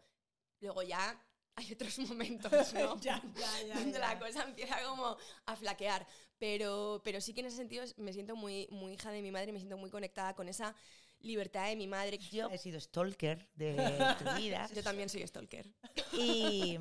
Luego 0.62 0.84
ya 0.84 1.22
hay 1.56 1.74
otros 1.74 1.98
momentos, 2.10 2.52
¿no? 2.74 3.00
Ya, 3.02 3.22
ya, 3.36 3.62
ya, 3.68 3.76
Donde 3.76 3.94
ya. 3.94 4.00
la 4.00 4.20
cosa 4.20 4.44
empieza 4.44 4.82
como 4.84 5.18
a 5.46 5.56
flaquear. 5.56 6.08
Pero, 6.38 7.02
pero 7.04 7.20
sí 7.20 7.34
que 7.34 7.42
en 7.42 7.48
ese 7.48 7.58
sentido 7.58 7.84
me 7.98 8.14
siento 8.14 8.36
muy, 8.36 8.68
muy 8.72 8.94
hija 8.94 9.12
de 9.12 9.22
mi 9.22 9.32
madre, 9.32 9.52
me 9.52 9.60
siento 9.60 9.78
muy 9.78 9.90
conectada 9.90 10.34
con 10.36 10.48
esa 10.48 10.74
libertad 11.20 11.68
de 11.68 11.76
mi 11.76 11.88
madre. 11.88 12.18
Yo 12.32 12.50
he 12.50 12.58
sido 12.58 12.80
stalker 12.80 13.50
de 13.56 13.76
tu 14.20 14.24
vida. 14.38 14.70
Yo 14.74 14.82
también 14.84 15.10
soy 15.10 15.28
stalker. 15.28 15.70
Y 16.14 16.80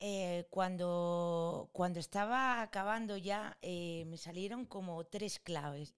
eh, 0.00 0.46
cuando, 0.50 1.68
cuando 1.72 2.00
estaba 2.00 2.62
acabando 2.62 3.18
ya, 3.18 3.58
eh, 3.60 4.04
me 4.06 4.16
salieron 4.16 4.64
como 4.64 5.04
tres 5.04 5.38
claves. 5.38 5.94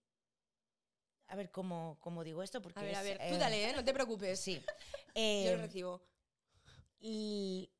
A 1.28 1.36
ver 1.36 1.50
cómo, 1.50 1.96
cómo 2.00 2.22
digo 2.24 2.42
esto, 2.42 2.62
porque 2.62 2.78
A 2.80 2.82
ver, 2.82 2.94
a 2.96 3.00
es, 3.00 3.04
ver, 3.04 3.18
eh, 3.20 3.30
tú 3.32 3.36
dale, 3.38 3.70
¿eh? 3.70 3.72
no 3.72 3.84
te 3.84 3.92
preocupes. 3.92 4.38
Sí. 4.40 4.64
Yo 4.64 4.72
Eh, 5.14 5.52
lo 5.56 5.62
recibo. 5.62 6.02
Y 6.98 7.70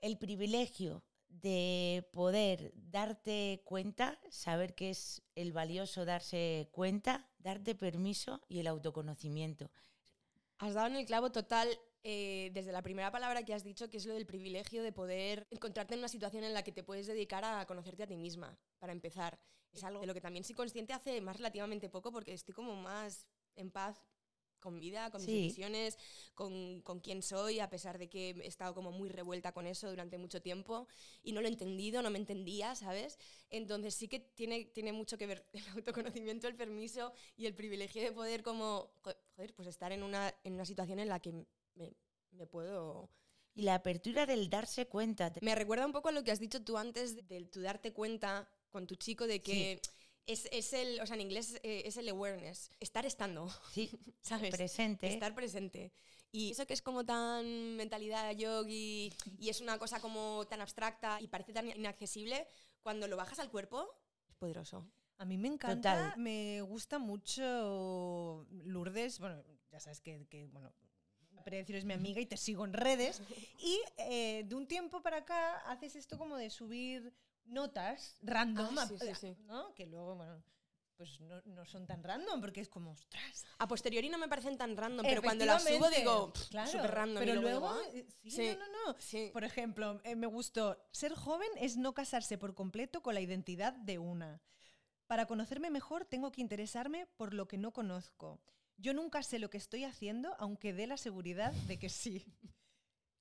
el 0.00 0.18
privilegio 0.18 1.04
de 1.28 2.08
poder 2.12 2.72
darte 2.74 3.62
cuenta, 3.64 4.20
saber 4.30 4.74
que 4.74 4.90
es 4.90 5.22
el 5.34 5.52
valioso 5.52 6.04
darse 6.04 6.68
cuenta, 6.72 7.30
darte 7.38 7.74
permiso 7.74 8.40
y 8.48 8.60
el 8.60 8.66
autoconocimiento. 8.66 9.70
Has 10.58 10.74
dado 10.74 10.88
en 10.88 10.96
el 10.96 11.06
clavo 11.06 11.32
total 11.32 11.68
eh, 12.04 12.50
desde 12.52 12.72
la 12.72 12.82
primera 12.82 13.10
palabra 13.10 13.44
que 13.44 13.54
has 13.54 13.64
dicho, 13.64 13.88
que 13.88 13.96
es 13.96 14.06
lo 14.06 14.14
del 14.14 14.26
privilegio 14.26 14.82
de 14.82 14.92
poder 14.92 15.46
encontrarte 15.50 15.94
en 15.94 16.00
una 16.00 16.08
situación 16.08 16.44
en 16.44 16.52
la 16.52 16.62
que 16.62 16.72
te 16.72 16.82
puedes 16.82 17.06
dedicar 17.06 17.44
a 17.44 17.64
conocerte 17.66 18.02
a 18.02 18.06
ti 18.06 18.16
misma, 18.16 18.58
para 18.78 18.92
empezar. 18.92 19.38
Es 19.72 19.84
algo 19.84 20.00
de 20.00 20.06
lo 20.06 20.14
que 20.14 20.20
también 20.20 20.44
soy 20.44 20.54
consciente 20.54 20.92
hace 20.92 21.20
más 21.20 21.36
relativamente 21.36 21.88
poco, 21.88 22.12
porque 22.12 22.34
estoy 22.34 22.54
como 22.54 22.76
más 22.76 23.26
en 23.56 23.70
paz 23.70 24.02
con 24.62 24.80
vida, 24.80 25.10
con 25.10 25.20
mis 25.20 25.26
Sí. 25.26 25.42
decisiones, 25.42 25.98
con, 26.34 26.80
con 26.80 27.00
quién 27.00 27.22
soy, 27.22 27.60
a 27.60 27.68
pesar 27.68 27.98
de 27.98 28.08
que 28.08 28.30
he 28.30 28.46
estado 28.46 28.74
como 28.74 28.92
muy 28.92 29.10
revuelta 29.10 29.52
con 29.52 29.66
eso 29.66 29.90
durante 29.90 30.16
mucho 30.16 30.40
tiempo 30.40 30.88
y 31.22 31.32
no 31.32 31.42
lo 31.42 31.48
he 31.48 31.50
entendido, 31.50 32.00
no 32.00 32.08
me 32.10 32.18
entendía, 32.18 32.74
¿sabes? 32.74 33.18
Entonces 33.50 33.94
sí 33.94 34.08
que 34.08 34.20
tiene, 34.20 34.64
tiene 34.64 34.92
mucho 34.94 35.18
que 35.18 35.26
ver 35.26 35.46
el 35.52 35.68
autoconocimiento, 35.74 36.48
el 36.48 36.56
permiso 36.56 37.12
y 37.36 37.44
el 37.44 37.54
privilegio 37.54 38.00
de 38.02 38.12
poder 38.12 38.42
como, 38.42 38.90
jo- 39.02 39.12
joder, 39.36 39.54
pues 39.54 39.68
estar 39.68 39.92
en 39.92 40.02
una, 40.02 40.34
en 40.44 40.54
una 40.54 40.64
situación 40.64 40.98
en 41.00 41.08
la 41.08 41.20
que 41.20 41.32
me, 41.74 41.92
me 42.30 42.46
puedo... 42.46 43.10
Y 43.54 43.62
la 43.62 43.74
apertura 43.74 44.24
del 44.24 44.48
darse 44.48 44.86
cuenta. 44.86 45.30
Me 45.42 45.54
recuerda 45.54 45.84
un 45.84 45.92
poco 45.92 46.08
a 46.08 46.12
lo 46.12 46.24
que 46.24 46.30
has 46.30 46.40
dicho 46.40 46.62
tú 46.62 46.78
antes 46.78 47.14
de, 47.16 47.22
de 47.22 47.44
tu 47.44 47.60
darte 47.60 47.92
cuenta 47.92 48.48
con 48.70 48.86
tu 48.86 48.94
chico 48.96 49.26
de 49.26 49.42
que 49.42 49.78
es, 50.26 50.48
es 50.52 50.72
el, 50.72 51.00
o 51.00 51.06
sea, 51.06 51.14
en 51.16 51.22
inglés 51.22 51.58
eh, 51.62 51.82
es 51.84 51.96
el 51.96 52.08
awareness, 52.08 52.70
estar 52.80 53.04
estando, 53.06 53.48
Sí, 53.72 53.90
¿sabes? 54.22 54.50
presente. 54.54 55.06
Estar 55.12 55.34
presente. 55.34 55.92
Y 56.30 56.52
eso 56.52 56.66
que 56.66 56.72
es 56.74 56.80
como 56.82 57.04
tan 57.04 57.76
mentalidad 57.76 58.30
yogi 58.32 59.12
y 59.38 59.48
es 59.50 59.60
una 59.60 59.78
cosa 59.78 60.00
como 60.00 60.46
tan 60.48 60.60
abstracta 60.62 61.20
y 61.20 61.26
parece 61.28 61.52
tan 61.52 61.68
inaccesible, 61.68 62.46
cuando 62.82 63.06
lo 63.06 63.16
bajas 63.16 63.38
al 63.38 63.50
cuerpo, 63.50 63.86
es 64.28 64.34
poderoso. 64.36 64.86
A 65.18 65.24
mí 65.24 65.36
me 65.36 65.48
encanta, 65.48 65.94
Total. 66.06 66.18
me 66.18 66.62
gusta 66.62 66.98
mucho 66.98 68.46
Lourdes, 68.64 69.18
bueno, 69.18 69.44
ya 69.70 69.78
sabes 69.78 70.00
que, 70.00 70.26
que, 70.28 70.46
bueno, 70.46 70.72
Pérez 71.44 71.68
es 71.70 71.84
mi 71.84 71.92
amiga 71.92 72.20
y 72.20 72.26
te 72.26 72.36
sigo 72.36 72.64
en 72.64 72.72
redes, 72.72 73.20
y 73.58 73.80
eh, 73.98 74.44
de 74.46 74.54
un 74.54 74.66
tiempo 74.66 75.02
para 75.02 75.18
acá 75.18 75.58
haces 75.70 75.96
esto 75.96 76.16
como 76.18 76.36
de 76.36 76.50
subir 76.50 77.12
notas 77.52 78.16
random, 78.22 78.78
Ah, 78.78 78.82
a- 78.82 78.86
sí, 78.88 78.96
sí, 78.98 79.14
sí. 79.14 79.36
¿no? 79.44 79.74
Que 79.74 79.86
luego, 79.86 80.16
bueno, 80.16 80.42
pues 80.96 81.20
no, 81.20 81.40
no 81.46 81.64
son 81.66 81.86
tan 81.86 82.02
random 82.04 82.40
porque 82.40 82.60
es 82.60 82.68
como, 82.68 82.92
ostras. 82.92 83.44
A 83.58 83.66
posteriori 83.66 84.08
no 84.08 84.18
me 84.18 84.28
parecen 84.28 84.56
tan 84.56 84.76
random, 84.76 85.04
pero 85.08 85.22
cuando 85.22 85.44
las 85.46 85.62
subo 85.64 85.88
digo, 85.90 86.32
"Pff, 86.32 86.48
claro, 86.48 86.70
súper 86.70 86.90
random. 86.92 87.22
y 87.22 87.26
Pero 87.26 87.40
luego 87.40 87.60
luego, 87.60 87.82
digo, 87.82 87.88
"Ah". 87.88 87.96
eh, 88.24 88.30
sí, 88.30 88.46
no, 88.58 88.66
no, 88.66 88.94
no. 88.94 89.32
Por 89.32 89.44
ejemplo, 89.44 90.00
eh, 90.04 90.14
me 90.16 90.26
gustó, 90.26 90.78
ser 90.92 91.14
joven 91.14 91.48
es 91.56 91.76
no 91.76 91.92
casarse 91.94 92.38
por 92.38 92.54
completo 92.54 93.02
con 93.02 93.14
la 93.14 93.20
identidad 93.20 93.72
de 93.72 93.98
una. 93.98 94.42
Para 95.06 95.26
conocerme 95.26 95.70
mejor 95.70 96.04
tengo 96.06 96.30
que 96.32 96.40
interesarme 96.40 97.06
por 97.16 97.34
lo 97.34 97.46
que 97.48 97.58
no 97.58 97.72
conozco. 97.72 98.40
Yo 98.76 98.94
nunca 98.94 99.22
sé 99.22 99.38
lo 99.38 99.50
que 99.50 99.58
estoy 99.58 99.84
haciendo, 99.84 100.34
aunque 100.38 100.72
dé 100.72 100.86
la 100.86 100.96
seguridad 100.96 101.52
de 101.52 101.78
que 101.78 101.88
sí. 101.88 102.24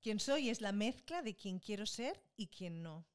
Quien 0.02 0.20
soy 0.20 0.50
es 0.50 0.62
la 0.62 0.72
mezcla 0.72 1.22
de 1.22 1.36
quien 1.36 1.60
quiero 1.60 1.86
ser 1.86 2.24
y 2.36 2.48
quien 2.48 2.82
no. 2.82 3.06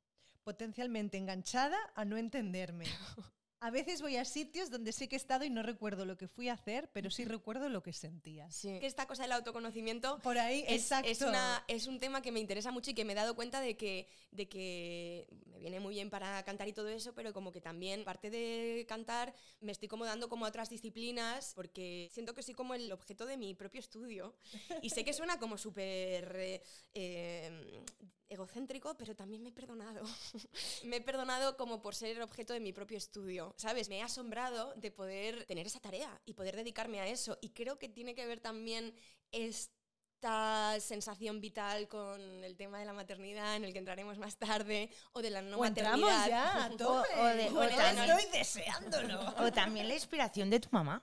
Potencialmente 0.51 1.17
enganchada 1.19 1.77
a 1.97 2.05
no 2.05 2.17
entenderme. 2.17 2.85
A 3.59 3.71
veces 3.71 4.03
voy 4.03 4.17
a 4.17 4.25
sitios 4.27 4.71
donde 4.71 4.93
sé 4.93 5.09
que 5.09 5.17
he 5.17 5.19
estado 5.19 5.43
y 5.45 5.51
no 5.51 5.63
recuerdo 5.63 6.05
lo 6.05 6.19
que 6.19 6.29
fui 6.29 6.51
a 6.51 6.53
hacer, 6.53 6.91
pero 6.93 7.11
sí 7.11 7.25
recuerdo 7.25 7.71
lo 7.71 7.83
que 7.83 7.95
sentía. 7.95 8.49
Sí. 8.51 8.79
Que 8.79 8.87
esta 8.87 9.07
cosa 9.07 9.23
del 9.23 9.33
autoconocimiento 9.33 10.19
Por 10.19 10.37
ahí, 10.39 10.63
es, 10.69 10.83
exacto. 10.83 11.09
es 11.11 11.23
una- 11.23 11.65
es 11.67 11.87
un 11.87 11.99
tema 11.99 12.21
que 12.21 12.31
me 12.33 12.39
interesa 12.39 12.71
mucho 12.71 12.91
y 12.91 12.95
que 12.95 13.07
me 13.07 13.15
he 13.15 13.17
dado 13.17 13.35
cuenta 13.35 13.63
de 13.63 13.75
que, 13.79 14.09
de 14.31 14.47
que 14.47 15.27
me 15.47 15.59
viene 15.59 15.81
muy 15.81 15.95
bien 15.95 16.11
para 16.11 16.41
cantar 16.45 16.69
y 16.69 16.75
todo 16.75 16.89
eso, 16.91 17.15
pero 17.15 17.33
como 17.33 17.51
que 17.51 17.63
también, 17.63 18.03
aparte 18.03 18.29
de 18.29 18.85
cantar, 18.87 19.35
me 19.61 19.73
estoy 19.73 19.89
como 19.89 20.05
dando 20.05 20.29
como 20.29 20.45
a 20.45 20.51
otras 20.51 20.69
disciplinas 20.69 21.53
porque 21.55 22.11
siento 22.13 22.35
que 22.35 22.43
soy 22.43 22.55
como 22.55 22.75
el 22.75 22.93
objeto 22.93 23.25
de 23.25 23.39
mi 23.39 23.55
propio 23.55 23.81
estudio. 23.81 24.37
Y 24.87 24.91
sé 24.91 25.03
que 25.03 25.15
suena 25.15 25.39
como 25.39 25.57
súper 25.57 26.37
eh, 26.37 26.63
eh, 26.93 27.83
egocéntrico, 28.29 28.97
pero 28.97 29.15
también 29.15 29.43
me 29.43 29.51
he 29.51 29.53
perdonado. 29.53 30.03
me 30.85 30.97
he 30.97 31.01
perdonado 31.01 31.57
como 31.57 31.81
por 31.81 31.95
ser 31.95 32.17
el 32.17 32.23
objeto 32.23 32.53
de 32.53 32.61
mi 32.61 32.73
propio 32.73 32.99
estudio, 32.99 33.55
¿sabes? 33.57 33.89
Me 33.89 33.99
he 33.99 34.03
asombrado 34.03 34.73
de 34.77 34.91
poder 34.91 35.45
tener 35.47 35.67
esa 35.67 35.81
tarea 35.81 36.21
y 36.25 36.35
poder 36.35 36.57
dedicarme 36.57 37.01
a 37.01 37.07
eso. 37.07 37.39
Y 37.41 37.51
creo 37.51 37.79
que 37.79 37.89
tiene 37.89 38.15
que 38.15 38.27
ver 38.27 38.41
también 38.41 38.95
esta 39.33 40.77
sensación 40.81 41.41
vital 41.41 41.89
con 41.89 42.21
el 42.43 42.57
tema 42.57 42.79
de 42.81 42.87
la 42.87 42.93
maternidad, 42.93 43.55
en 43.57 43.65
el 43.65 43.73
que 43.73 43.79
entraremos 43.79 44.19
más 44.19 44.37
tarde, 44.37 44.91
o 45.13 45.21
de 45.23 45.31
la 45.31 45.43
no 45.43 45.59
o 45.59 45.61
maternidad. 45.61 46.29
ya, 46.29 46.71
tope. 46.79 47.09
o 47.21 47.25
de- 47.27 47.49
o 47.51 47.69
también- 47.77 48.11
estoy 48.11 48.31
deseándolo. 48.33 49.21
O 49.39 49.53
también 49.53 49.89
la 49.89 49.95
inspiración 49.95 50.51
de 50.51 50.61
tu 50.61 50.69
mamá. 50.73 51.01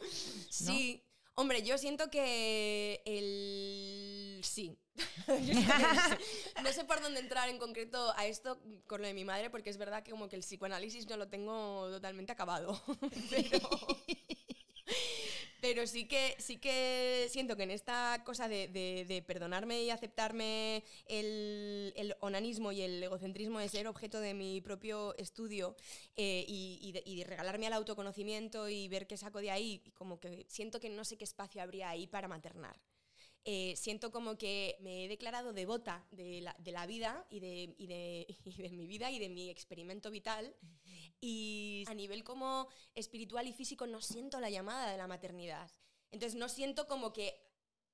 Sí. 0.49 1.01
Hombre, 1.35 1.63
yo 1.63 1.77
siento 1.77 2.09
que 2.09 3.01
el 3.05 4.43
sí. 4.43 4.77
No 6.63 6.71
sé 6.71 6.83
por 6.85 7.01
dónde 7.01 7.19
entrar 7.19 7.49
en 7.49 7.57
concreto 7.57 8.13
a 8.15 8.25
esto 8.25 8.59
con 8.87 9.01
lo 9.01 9.07
de 9.07 9.13
mi 9.13 9.25
madre, 9.25 9.49
porque 9.49 9.69
es 9.69 9.77
verdad 9.77 10.03
que 10.03 10.11
como 10.11 10.29
que 10.29 10.35
el 10.35 10.43
psicoanálisis 10.43 11.07
no 11.07 11.17
lo 11.17 11.27
tengo 11.27 11.89
totalmente 11.89 12.31
acabado. 12.31 12.79
Pero, 13.29 13.59
pero 15.63 15.87
sí 15.87 16.09
que 16.09 16.35
sí 16.39 16.57
que 16.57 17.27
siento 17.29 17.55
que 17.55 17.63
en 17.63 17.71
esta 17.71 18.21
cosa 18.25 18.49
de, 18.49 18.67
de- 18.67 19.21
perdonarme 19.25 19.81
y 19.81 19.91
aceptarme 19.91 20.83
el, 21.07 21.93
el 21.95 22.17
onanismo 22.19 22.73
y 22.73 22.81
el 22.81 23.01
egocentrismo 23.01 23.59
de 23.59 23.69
ser 23.69 23.87
objeto 23.87 24.19
de 24.19 24.33
mi 24.33 24.59
propio 24.59 25.15
estudio 25.15 25.77
eh, 26.17 26.43
y, 26.49 26.79
y 27.05 27.15
de, 27.15 27.23
regalarme 27.23 27.67
al 27.67 27.73
autoconocimiento 27.73 28.67
y 28.67 28.89
ver 28.89 29.07
qué 29.07 29.15
saco 29.15 29.39
de 29.39 29.51
ahí, 29.51 29.81
como 29.93 30.19
que 30.19 30.45
siento 30.49 30.81
que 30.81 30.89
no 30.89 31.05
sé 31.05 31.15
qué 31.17 31.23
espacio 31.23 31.61
habría 31.61 31.87
ahí 31.89 32.07
para 32.07 32.27
maternar. 32.27 32.75
Eh, 33.45 33.75
siento 33.75 34.09
como 34.11 34.37
que 34.37 34.77
me 34.79 35.03
he 35.03 35.07
declarado 35.09 35.51
devota 35.51 36.07
de 36.11 36.39
la, 36.41 36.55
de 36.59 36.71
la 36.71 36.85
vida 36.85 37.25
y 37.29 37.41
de, 37.41 37.75
y, 37.77 37.87
de, 37.87 38.25
y 38.45 38.61
de 38.61 38.69
mi 38.69 38.87
vida 38.87 39.11
y 39.11 39.19
de 39.19 39.29
mi 39.29 39.49
experimento 39.49 40.09
vital. 40.11 40.55
Y 41.19 41.83
a 41.87 41.93
nivel 41.93 42.23
como 42.23 42.67
espiritual 42.95 43.47
y 43.47 43.53
físico 43.53 43.87
no 43.87 44.01
siento 44.01 44.39
la 44.39 44.49
llamada 44.49 44.91
de 44.91 44.97
la 44.97 45.07
maternidad. 45.07 45.69
Entonces 46.11 46.37
no 46.37 46.47
siento 46.49 46.87
como 46.87 47.11
que 47.11 47.41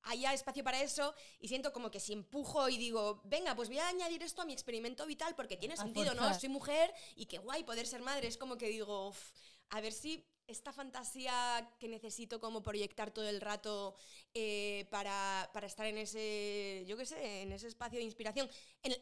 haya 0.03 0.33
espacio 0.33 0.63
para 0.63 0.81
eso 0.81 1.13
y 1.39 1.47
siento 1.47 1.73
como 1.73 1.91
que 1.91 1.99
si 1.99 2.13
empujo 2.13 2.69
y 2.69 2.77
digo, 2.77 3.21
venga, 3.25 3.55
pues 3.55 3.69
voy 3.69 3.79
a 3.79 3.87
añadir 3.87 4.23
esto 4.23 4.41
a 4.41 4.45
mi 4.45 4.53
experimento 4.53 5.05
vital 5.05 5.35
porque 5.35 5.57
tiene 5.57 5.73
A 5.73 5.77
sentido, 5.77 6.13
¿no? 6.13 6.33
Soy 6.39 6.49
mujer 6.49 6.93
y 7.15 7.25
qué 7.25 7.37
guay 7.37 7.63
poder 7.63 7.85
ser 7.85 8.01
madre. 8.01 8.27
Es 8.27 8.37
como 8.37 8.57
que 8.57 8.67
digo, 8.67 9.09
"Uf, 9.09 9.31
a 9.69 9.81
ver 9.81 9.93
si 9.93 10.25
esta 10.49 10.73
fantasía 10.73 11.69
que 11.79 11.87
necesito 11.87 12.39
como 12.39 12.63
proyectar 12.63 13.11
todo 13.11 13.29
el 13.29 13.39
rato 13.39 13.95
eh, 14.33 14.87
para, 14.89 15.49
para 15.53 15.67
estar 15.67 15.85
en 15.85 15.97
ese, 15.97 16.83
yo 16.87 16.97
qué 16.97 17.05
sé, 17.05 17.41
en 17.43 17.51
ese 17.51 17.67
espacio 17.67 17.99
de 17.99 18.05
inspiración, 18.05 18.49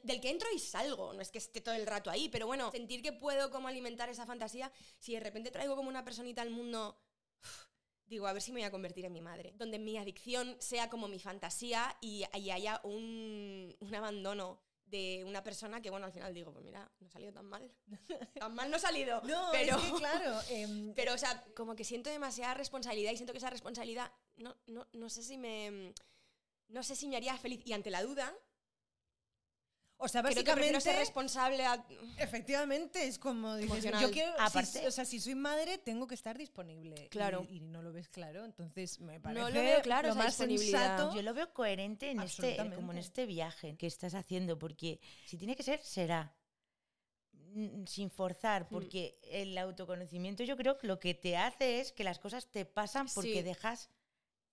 del 0.03 0.21
que 0.21 0.29
entro 0.29 0.47
y 0.53 0.59
salgo, 0.59 1.13
no 1.13 1.21
es 1.21 1.31
que 1.31 1.37
esté 1.37 1.61
todo 1.61 1.75
el 1.75 1.87
rato 1.87 2.09
ahí, 2.09 2.29
pero 2.29 2.47
bueno, 2.47 2.71
sentir 2.71 3.01
que 3.01 3.13
puedo 3.13 3.49
como 3.49 3.67
alimentar 3.67 4.09
esa 4.09 4.25
fantasía, 4.25 4.71
si 4.99 5.13
de 5.13 5.21
repente 5.21 5.51
traigo 5.51 5.75
como 5.75 5.89
una 5.89 6.03
personita 6.03 6.41
al 6.41 6.49
mundo, 6.49 6.99
digo, 8.07 8.27
a 8.27 8.33
ver 8.33 8.41
si 8.41 8.51
me 8.51 8.59
voy 8.59 8.67
a 8.67 8.71
convertir 8.71 9.05
en 9.05 9.13
mi 9.13 9.21
madre, 9.21 9.53
donde 9.55 9.79
mi 9.79 9.97
adicción 9.97 10.55
sea 10.59 10.89
como 10.89 11.07
mi 11.07 11.19
fantasía 11.19 11.97
y, 12.01 12.25
y 12.33 12.51
haya 12.51 12.81
un, 12.83 13.75
un 13.79 13.95
abandono 13.95 14.66
de 14.88 15.24
una 15.25 15.44
persona 15.44 15.82
que, 15.82 15.89
bueno, 15.89 16.06
al 16.06 16.12
final 16.12 16.34
digo, 16.34 16.51
pues 16.53 16.65
mira, 16.65 16.89
no 17.00 17.08
ha 17.08 17.12
salido 17.12 17.34
tan 17.34 17.46
mal. 17.46 17.70
tan 18.39 18.56
mal 18.56 18.70
no 18.70 18.77
ha 18.77 18.79
salido. 18.79 19.22
No, 19.27 19.50
pero, 19.51 19.77
es 19.77 19.84
que 19.84 19.91
claro. 19.94 20.39
em, 20.50 20.94
pero, 20.96 21.13
o 21.13 21.17
sea, 21.17 21.44
como 21.56 21.75
que 21.75 21.84
siento 21.84 22.10
demasiada 22.10 22.53
responsabilidad 22.53 23.12
y 23.12 23.17
siento 23.17 23.34
que 23.34 23.39
esa 23.39 23.50
responsabilidad, 23.50 24.12
no, 24.38 24.56
no, 24.67 24.88
no 24.94 25.10
sé 25.10 25.24
si 25.24 25.38
me... 25.38 25.94
No 26.70 26.84
sé 26.84 26.98
si 26.98 27.08
me 27.08 27.15
haría 27.15 27.38
feliz. 27.38 27.62
Y 27.65 27.72
ante 27.72 27.89
la 27.89 28.03
duda, 28.03 28.36
o 29.99 30.07
sea, 30.07 30.21
creo 30.21 30.33
que 30.35 30.43
básicamente. 30.43 30.81
ser 30.81 30.95
responsable 30.97 31.65
a... 31.65 31.83
Efectivamente, 32.17 33.07
es 33.07 33.17
como 33.17 33.55
dices, 33.55 33.83
yo 33.99 34.11
quiero, 34.11 34.31
si- 34.33 34.43
Aparte- 34.43 34.87
o 34.87 34.91
sea, 34.91 35.05
si 35.05 35.19
soy 35.19 35.33
madre, 35.35 35.77
tengo 35.79 36.05
que 36.07 36.13
estar 36.15 36.37
disponible. 36.37 37.07
Claro. 37.09 37.45
Y, 37.49 37.57
y 37.57 37.59
no 37.61 37.81
lo 37.81 37.91
ves 37.91 38.07
claro, 38.09 38.45
entonces 38.45 38.99
me 38.99 39.19
parece 39.19 39.41
lo 39.51 39.51
veo 39.61 39.81
claro, 39.81 40.09
lo 40.09 40.15
más 40.15 40.35
sensato. 40.35 41.15
Yo 41.15 41.21
lo 41.23 41.33
veo 41.33 41.51
coherente 41.53 42.11
en 42.11 42.19
este, 42.21 42.57
como 42.75 42.91
en 42.91 42.99
este 42.99 43.25
viaje 43.25 43.75
que 43.75 43.87
estás 43.87 44.13
haciendo, 44.13 44.59
porque 44.59 44.99
si 45.25 45.37
tiene 45.37 45.55
que 45.55 45.63
ser, 45.63 45.81
será. 45.83 46.35
Mm, 47.53 47.85
Sin 47.85 48.09
forzar, 48.11 48.63
Mm. 48.65 48.67
porque 48.69 49.19
el 49.23 49.57
autoconocimiento 49.57 50.43
yo 50.43 50.57
creo 50.57 50.77
que 50.77 50.85
lo 50.87 50.99
que 50.99 51.13
te 51.13 51.37
hace 51.37 51.79
es 51.79 51.91
que 51.91 52.03
las 52.03 52.19
cosas 52.19 52.51
te 52.51 52.65
pasan 52.65 53.07
porque 53.13 53.35
Sí. 53.35 53.41
dejas 53.41 53.89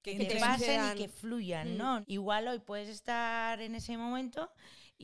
Que 0.03 0.17
que 0.19 0.27
te 0.27 0.39
pasen 0.39 0.81
y 0.93 0.99
que 0.99 1.09
fluyan, 1.09 1.75
Mm. 1.75 1.79
¿no? 1.79 2.05
Igual 2.07 2.47
hoy 2.49 2.59
puedes 2.61 2.89
estar 2.89 3.61
en 3.61 3.75
ese 3.75 3.97
momento 3.97 4.51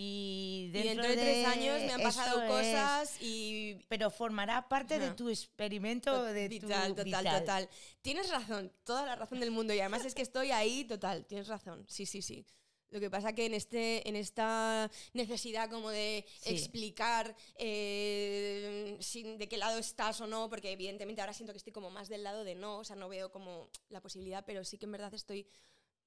y 0.02 0.68
Y 0.68 0.70
dentro, 0.72 1.02
dentro 1.02 1.08
de 1.08 1.16
tres 1.16 1.46
años 1.46 1.80
me 1.82 1.92
han 1.92 2.00
pasado 2.02 2.42
es, 2.42 2.48
cosas 2.48 3.16
y... 3.20 3.76
pero 3.88 4.10
formará 4.10 4.66
parte 4.66 4.98
de 4.98 5.06
Ajá. 5.06 5.16
tu 5.16 5.28
experimento, 5.28 6.24
de 6.24 6.48
tu 6.48 6.54
Vital, 6.66 6.94
total, 6.94 7.04
vital. 7.04 7.40
total. 7.40 7.68
Tienes 8.00 8.30
razón, 8.30 8.72
toda 8.84 9.04
la 9.04 9.14
razón 9.16 9.40
del 9.40 9.50
mundo. 9.50 9.74
Y 9.74 9.80
además 9.80 10.06
es 10.06 10.14
que 10.14 10.22
estoy 10.22 10.52
ahí, 10.52 10.84
total, 10.84 11.26
tienes 11.26 11.48
razón. 11.48 11.84
Sí, 11.86 12.06
sí, 12.06 12.22
sí. 12.22 12.46
Lo 12.88 12.98
que 12.98 13.10
pasa 13.10 13.34
que 13.34 13.44
en, 13.46 13.52
este, 13.54 14.08
en 14.08 14.16
esta 14.16 14.90
necesidad 15.12 15.68
como 15.70 15.90
de 15.90 16.24
Sí. 16.40 16.50
explicar 16.54 17.36
eh, 17.56 18.96
sin- 19.00 19.36
de 19.38 19.48
qué 19.48 19.58
lado 19.58 19.78
estás 19.78 20.20
o 20.22 20.26
no, 20.26 20.48
porque 20.48 20.72
evidentemente 20.72 21.20
ahora 21.20 21.34
siento 21.34 21.52
que 21.52 21.58
estoy 21.58 21.72
como 21.74 21.90
más 21.90 22.08
del 22.08 22.22
lado 22.24 22.42
de 22.42 22.54
no, 22.54 22.78
o 22.78 22.84
sea, 22.84 22.96
no 22.96 23.08
veo 23.08 23.30
como 23.30 23.68
la 23.90 24.00
posibilidad, 24.00 24.44
pero 24.46 24.64
sí 24.64 24.78
que 24.78 24.86
en 24.86 24.92
verdad 24.92 25.12
estoy 25.14 25.46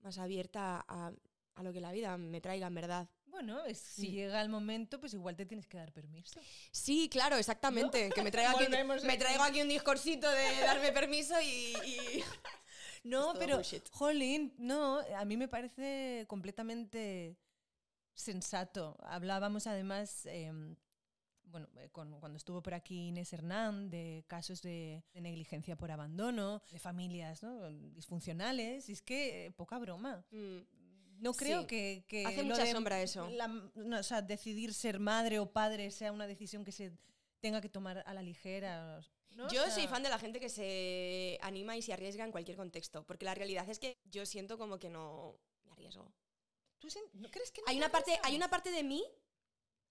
más 0.02 0.18
abierta 0.18 0.84
a, 0.88 1.12
a 1.56 1.64
lo 1.64 1.72
que 1.72 1.80
la 1.80 1.92
vida 1.92 2.18
me 2.18 2.42
traiga, 2.42 2.68
en 2.68 2.74
verdad. 2.76 3.08
Bueno, 3.34 3.66
es- 3.66 3.80
si 3.80 4.12
llega 4.12 4.42
el 4.42 4.48
momento, 4.50 5.00
pues 5.00 5.14
igual 5.16 5.36
te 5.36 5.46
tienes 5.46 5.66
que 5.68 5.78
dar 5.78 5.92
permiso. 5.92 6.40
Sí, 6.72 7.10
claro, 7.10 7.36
exactamente. 7.36 8.10
Que 8.14 8.22
me 8.22 8.30
traiga, 8.32 8.52
aquí, 8.52 8.66
me 9.06 9.18
traigo 9.18 9.44
aquí 9.44 9.62
un 9.62 9.68
discursito 9.70 10.30
de 10.30 10.62
darme 10.62 10.92
permiso 10.92 11.34
y- 11.42 11.74
y 11.84 12.24
No, 13.04 13.34
pero, 13.40 13.56
bullshit. 13.58 13.90
jolín, 13.90 14.54
no, 14.58 15.00
a 15.18 15.26
mí 15.26 15.36
me 15.36 15.48
parece 15.48 16.26
completamente 16.30 17.36
sensato. 18.14 18.96
Hablábamos 19.02 19.66
además, 19.68 20.26
em, 20.28 20.76
bueno, 21.46 21.68
eh, 21.78 21.90
con- 21.92 22.20
cuando 22.20 22.38
estuvo 22.38 22.62
por 22.62 22.74
aquí 22.76 23.08
Inés 23.08 23.34
Hernán, 23.34 23.90
de 23.90 24.24
casos 24.28 24.62
de, 24.62 25.04
de 25.14 25.22
negligencia 25.22 25.76
por 25.76 25.92
abandono, 25.92 26.62
de 26.72 26.80
familias 26.80 27.44
¿no? 27.44 27.68
disfuncionales, 27.94 28.90
y 28.90 28.94
es 28.94 29.02
que 29.02 29.48
eh, 29.48 29.52
poca 29.52 29.78
broma. 29.80 30.24
Mm. 30.32 30.60
No 31.24 31.34
creo 31.34 31.62
Sí. 31.62 31.68
que, 31.68 32.04
que 32.08 32.26
Hace 32.26 32.44
mucha 32.44 32.64
de 32.66 32.72
sombra 32.72 33.02
eso. 33.02 33.30
la- 33.30 33.48
no, 33.76 34.00
o 34.00 34.04
sea, 34.04 34.22
decidir 34.22 34.74
ser 34.74 35.00
madre 35.00 35.40
o 35.40 35.52
padre 35.52 35.90
sea 35.92 36.12
una 36.12 36.28
decisión 36.28 36.64
que 36.66 36.72
se 36.72 36.92
tenga 37.40 37.62
que 37.62 37.70
tomar 37.70 38.04
a 38.06 38.14
la 38.14 38.22
ligera. 38.22 39.00
¿no? 39.36 39.46
O 39.48 39.50
Yo 39.50 39.64
sea, 39.64 39.72
soy 39.72 39.88
fan 39.88 40.04
de 40.04 40.10
la 40.10 40.20
gente 40.20 40.40
que 40.40 40.50
se 40.50 41.40
anima 41.42 41.76
y 41.76 41.82
se 41.82 41.92
arriesga 41.94 42.24
en 42.24 42.32
cualquier 42.32 42.56
contexto, 42.58 43.04
porque 43.06 43.26
la 43.26 43.34
realidad 43.34 43.68
es 43.70 43.80
que 43.80 43.98
yo 44.06 44.26
siento 44.26 44.58
como 44.58 44.78
que 44.80 44.90
no 44.90 45.40
me 45.64 45.72
arriesgo. 45.72 46.14
¿tú 46.80 46.90
sen- 46.90 47.10
¿no 47.14 47.30
crees 47.32 47.50
que 47.52 47.62
no 47.62 47.68
Hay 47.70 47.78
una 47.78 47.90
parte, 47.90 48.20
hay 48.24 48.36
una 48.36 48.50
parte 48.50 48.70
de 48.70 48.84
mí, 48.84 49.02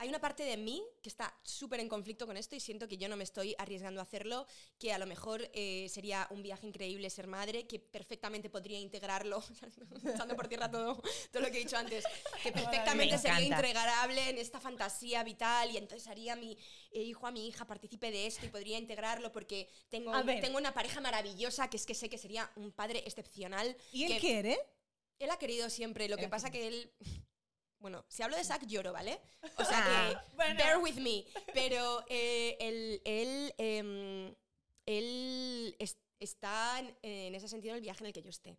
hay 0.02 0.08
una 0.08 0.20
parte 0.20 0.42
de 0.42 0.56
mí 0.56 0.82
que 1.00 1.08
está 1.08 1.32
súper 1.44 1.78
en 1.78 1.88
conflicto 1.88 2.26
con 2.26 2.36
esto 2.36 2.56
y 2.56 2.60
siento 2.60 2.88
que 2.88 2.96
yo 2.96 3.08
no 3.08 3.16
me 3.16 3.22
estoy 3.22 3.54
arriesgando 3.56 4.00
a 4.00 4.02
hacerlo, 4.02 4.48
que 4.76 4.92
a 4.92 4.98
lo 4.98 5.06
mejor 5.06 5.48
eh, 5.54 5.86
sería 5.88 6.26
un 6.30 6.42
viaje 6.42 6.66
increíble 6.66 7.08
ser 7.08 7.28
madre, 7.28 7.68
que 7.68 7.78
perfectamente 7.78 8.50
podría 8.50 8.80
integrarlo, 8.80 9.40
echando 10.04 10.34
por 10.34 10.48
tierra 10.48 10.68
todo, 10.68 11.00
todo 11.30 11.42
lo 11.44 11.52
que 11.52 11.58
he 11.58 11.60
dicho 11.60 11.76
antes, 11.76 12.04
que 12.42 12.50
perfectamente 12.50 13.14
Me 13.14 13.22
sería 13.22 13.42
integrable 13.42 14.28
en 14.30 14.38
esta 14.38 14.58
fantasía 14.58 15.22
vital 15.22 15.70
y 15.70 15.76
entonces 15.76 16.08
haría 16.08 16.32
a 16.32 16.36
mi 16.36 16.58
eh, 16.90 17.02
hijo, 17.02 17.28
a 17.28 17.30
mi 17.30 17.46
hija, 17.46 17.64
partícipe 17.64 18.10
de 18.10 18.26
esto 18.26 18.44
y 18.44 18.48
podría 18.48 18.78
integrarlo 18.78 19.30
porque 19.30 19.68
tengo, 19.88 20.10
tengo 20.24 20.58
una 20.58 20.74
pareja 20.74 21.00
maravillosa 21.00 21.70
que 21.70 21.76
es 21.76 21.86
que 21.86 21.94
sé 21.94 22.10
que 22.10 22.18
sería 22.18 22.50
un 22.56 22.72
padre 22.72 23.04
excepcional. 23.06 23.76
¿Y 23.92 24.02
él 24.02 24.14
que- 24.14 24.18
quiere? 24.18 24.58
él 25.20 25.30
ha 25.30 25.38
querido 25.38 25.70
siempre, 25.70 26.08
lo 26.08 26.16
Él 26.16 26.22
que 26.22 26.28
pasa 26.28 26.50
que 26.50 26.66
él... 26.66 26.92
Bueno, 27.82 28.04
si 28.08 28.22
hablo 28.22 28.36
de 28.36 28.44
Zack 28.44 28.64
lloro, 28.66 28.92
¿vale? 28.92 29.20
O 29.42 29.48
Ah, 29.58 29.64
sea 29.64 30.24
que, 30.30 30.36
bueno. 30.36 30.56
bear 30.56 30.78
with 30.78 30.94
me. 30.96 31.24
Pero 31.52 32.04
eh, 32.08 32.56
él, 32.60 33.02
él, 33.04 33.54
em, 33.58 34.34
él 34.86 35.76
es- 35.78 35.98
está 36.20 36.78
en, 36.78 36.96
en 37.02 37.34
ese 37.34 37.48
sentido 37.48 37.72
en 37.72 37.76
el 37.78 37.82
viaje 37.82 38.00
en 38.04 38.06
el 38.06 38.12
que 38.12 38.22
yo 38.22 38.30
esté. 38.30 38.56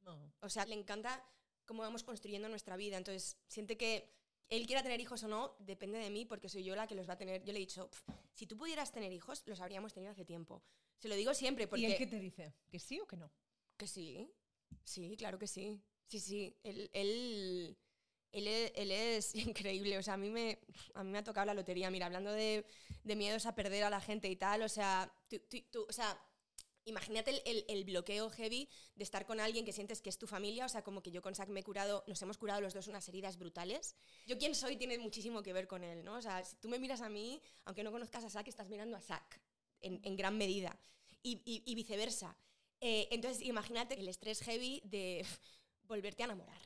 No. 0.00 0.32
O 0.40 0.48
sea, 0.48 0.64
le 0.66 0.74
encanta 0.74 1.22
cómo 1.66 1.82
vamos 1.82 2.02
construyendo 2.02 2.48
nuestra 2.48 2.76
vida. 2.76 2.96
Entonces, 2.96 3.36
siente 3.48 3.76
que 3.76 4.10
él 4.48 4.66
quiera 4.66 4.82
tener 4.82 5.00
hijos 5.00 5.22
o 5.24 5.28
no, 5.28 5.56
depende 5.58 5.98
de 5.98 6.10
mí, 6.10 6.24
porque 6.24 6.48
soy 6.48 6.64
yo 6.64 6.74
la 6.74 6.86
que 6.86 6.94
los 6.94 7.08
va 7.08 7.14
a 7.14 7.18
tener. 7.18 7.42
Yo 7.44 7.52
le 7.52 7.58
he 7.58 7.60
dicho, 7.60 7.88
"Pf, 7.90 8.02
si 8.34 8.46
tú 8.46 8.56
pudieras 8.56 8.92
tener 8.92 9.12
hijos, 9.12 9.42
los 9.46 9.60
habríamos 9.60 9.92
tenido 9.92 10.12
hace 10.12 10.24
tiempo. 10.24 10.62
Se 10.98 11.08
lo 11.08 11.14
digo 11.16 11.34
siempre, 11.34 11.66
porque... 11.66 11.82
¿Y 11.82 11.92
él 11.92 11.98
qué 11.98 12.06
te 12.06 12.18
dice? 12.18 12.54
¿Que 12.70 12.78
sí 12.78 12.98
o 13.00 13.06
que 13.06 13.16
no? 13.16 13.30
Que 13.76 13.86
sí, 13.86 14.30
sí, 14.84 15.16
claro 15.18 15.38
que 15.38 15.46
sí. 15.46 15.82
Sí, 16.06 16.20
sí, 16.20 16.56
él, 16.62 16.90
él, 16.92 17.76
él, 18.34 18.48
e- 18.48 18.72
él 18.76 18.90
es 18.90 19.34
increíble. 19.34 19.98
O 19.98 20.02
sea, 20.02 20.14
a 20.14 20.16
mí 20.18 20.30
me, 20.30 20.58
a 20.94 21.04
mí 21.04 21.10
me 21.10 21.18
ha 21.18 21.24
tocado 21.24 21.46
la 21.46 21.54
lotería. 21.54 21.90
Mira, 21.90 22.06
hablando 22.06 22.32
de, 22.32 22.64
de 23.04 23.16
miedos 23.16 23.46
a 23.46 23.54
perder 23.54 23.84
a 23.84 23.90
la 23.90 24.00
gente 24.00 24.28
y 24.28 24.36
tal, 24.36 24.62
o 24.62 24.68
sea, 24.68 25.12
tú, 25.28 25.38
tú- 25.48 25.62
tú- 25.70 25.86
o 25.88 25.92
sea, 25.92 26.18
imagínate 26.86 27.30
el, 27.30 27.42
el- 27.46 27.64
el 27.68 27.84
bloqueo 27.84 28.28
heavy 28.30 28.68
de 28.94 29.04
estar 29.04 29.24
con 29.26 29.40
alguien 29.40 29.64
que 29.64 29.72
sientes 29.72 30.02
que 30.02 30.10
es 30.10 30.18
tu 30.18 30.26
familia. 30.26 30.66
O 30.66 30.68
sea, 30.68 30.82
como 30.82 31.02
que 31.02 31.10
yo 31.10 31.22
con 31.22 31.34
Zack 31.34 31.48
me 31.48 31.60
he 31.60 31.64
curado, 31.64 32.04
nos 32.06 32.20
hemos 32.22 32.36
curado 32.38 32.60
los 32.60 32.74
dos 32.74 32.88
unas 32.88 33.08
heridas 33.08 33.38
brutales. 33.38 33.96
Yo 34.26 34.36
quién 34.38 34.54
soy 34.54 34.76
tiene 34.76 34.98
muchísimo 34.98 35.42
que 35.42 35.52
ver 35.52 35.66
con 35.66 35.82
él, 35.84 36.04
¿no? 36.04 36.16
O 36.16 36.22
sea, 36.22 36.44
si 36.44 36.56
tú 36.56 36.68
me 36.68 36.78
miras 36.78 37.00
a 37.00 37.08
mí, 37.08 37.40
aunque 37.64 37.82
no 37.82 37.90
conozcas 37.92 38.24
a 38.24 38.30
Zack, 38.30 38.48
estás 38.48 38.68
mirando 38.68 38.96
a 38.96 39.00
Zack 39.00 39.40
en, 39.80 40.00
en 40.04 40.16
gran 40.16 40.36
medida. 40.36 40.78
Y, 41.22 41.40
y- 41.46 41.62
y 41.64 41.74
viceversa. 41.74 42.36
Eh, 42.82 43.08
entonces, 43.10 43.42
imagínate 43.42 43.98
el 43.98 44.06
estrés 44.08 44.40
heavy 44.42 44.82
de 44.84 45.24
volverte 45.84 46.22
a 46.22 46.26
enamorar 46.26 46.60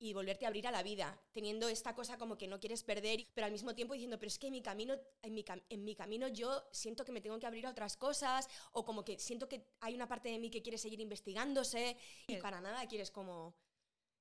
y 0.00 0.12
volverte 0.12 0.44
a 0.44 0.48
abrir 0.48 0.66
a 0.68 0.70
la 0.70 0.82
vida, 0.82 1.20
teniendo 1.32 1.68
esta 1.68 1.94
cosa 1.94 2.16
como 2.18 2.38
que 2.38 2.46
no 2.46 2.60
quieres 2.60 2.84
perder, 2.84 3.26
pero 3.34 3.46
al 3.46 3.52
mismo 3.52 3.74
tiempo 3.74 3.94
diciendo, 3.94 4.18
pero 4.18 4.28
es 4.28 4.38
que 4.38 4.46
en 4.46 4.52
mi 4.52 4.62
camino, 4.62 4.96
en 5.22 5.34
mi, 5.34 5.44
cam- 5.44 5.62
en 5.68 5.84
mi 5.84 5.94
camino 5.96 6.28
yo 6.28 6.68
siento 6.72 7.04
que 7.04 7.10
me 7.12 7.20
tengo 7.20 7.38
que 7.38 7.46
abrir 7.46 7.66
a 7.66 7.70
otras 7.70 7.96
cosas, 7.96 8.48
o 8.72 8.84
como 8.84 9.04
que 9.04 9.18
siento 9.18 9.48
que 9.48 9.66
hay 9.80 9.94
una 9.94 10.06
parte 10.06 10.28
de 10.28 10.38
mí 10.38 10.50
que 10.50 10.62
quiere 10.62 10.78
seguir 10.78 11.00
investigándose, 11.00 11.96
y 12.28 12.34
Sí. 12.34 12.40
para 12.40 12.60
nada 12.60 12.86
quieres 12.86 13.10
como 13.10 13.56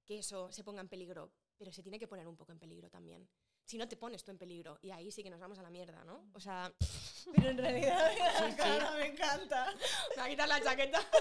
que 0.06 0.20
eso 0.20 0.52
se 0.52 0.64
ponga 0.64 0.82
en 0.82 0.88
peligro, 0.90 1.32
pero 1.58 1.72
se 1.72 1.84
tiene 1.84 2.00
que 2.00 2.08
poner 2.08 2.28
un 2.28 2.36
poco 2.38 2.52
en 2.54 2.60
peligro 2.60 2.90
también. 2.90 3.28
Si 3.66 3.78
no 3.78 3.88
te 3.88 3.98
pones 3.98 4.24
tú 4.24 4.32
en 4.32 4.38
peligro, 4.38 4.80
y 4.82 4.92
ahí 4.92 5.12
sí 5.12 5.22
que 5.22 5.30
nos 5.30 5.42
vamos 5.42 5.60
a 5.60 5.62
la 5.62 5.70
mierda, 5.70 6.04
¿no? 6.06 6.30
O 6.34 6.40
sea, 6.40 6.74
Pero 7.36 7.50
en 7.50 7.58
realidad, 7.58 8.12
cara, 8.58 8.92
me 8.94 9.08
encanta. 9.08 9.76
me 10.12 10.16
va 10.16 10.24
a 10.24 10.30
quitar 10.30 10.48
la 10.48 10.64
chaqueta. 10.64 11.02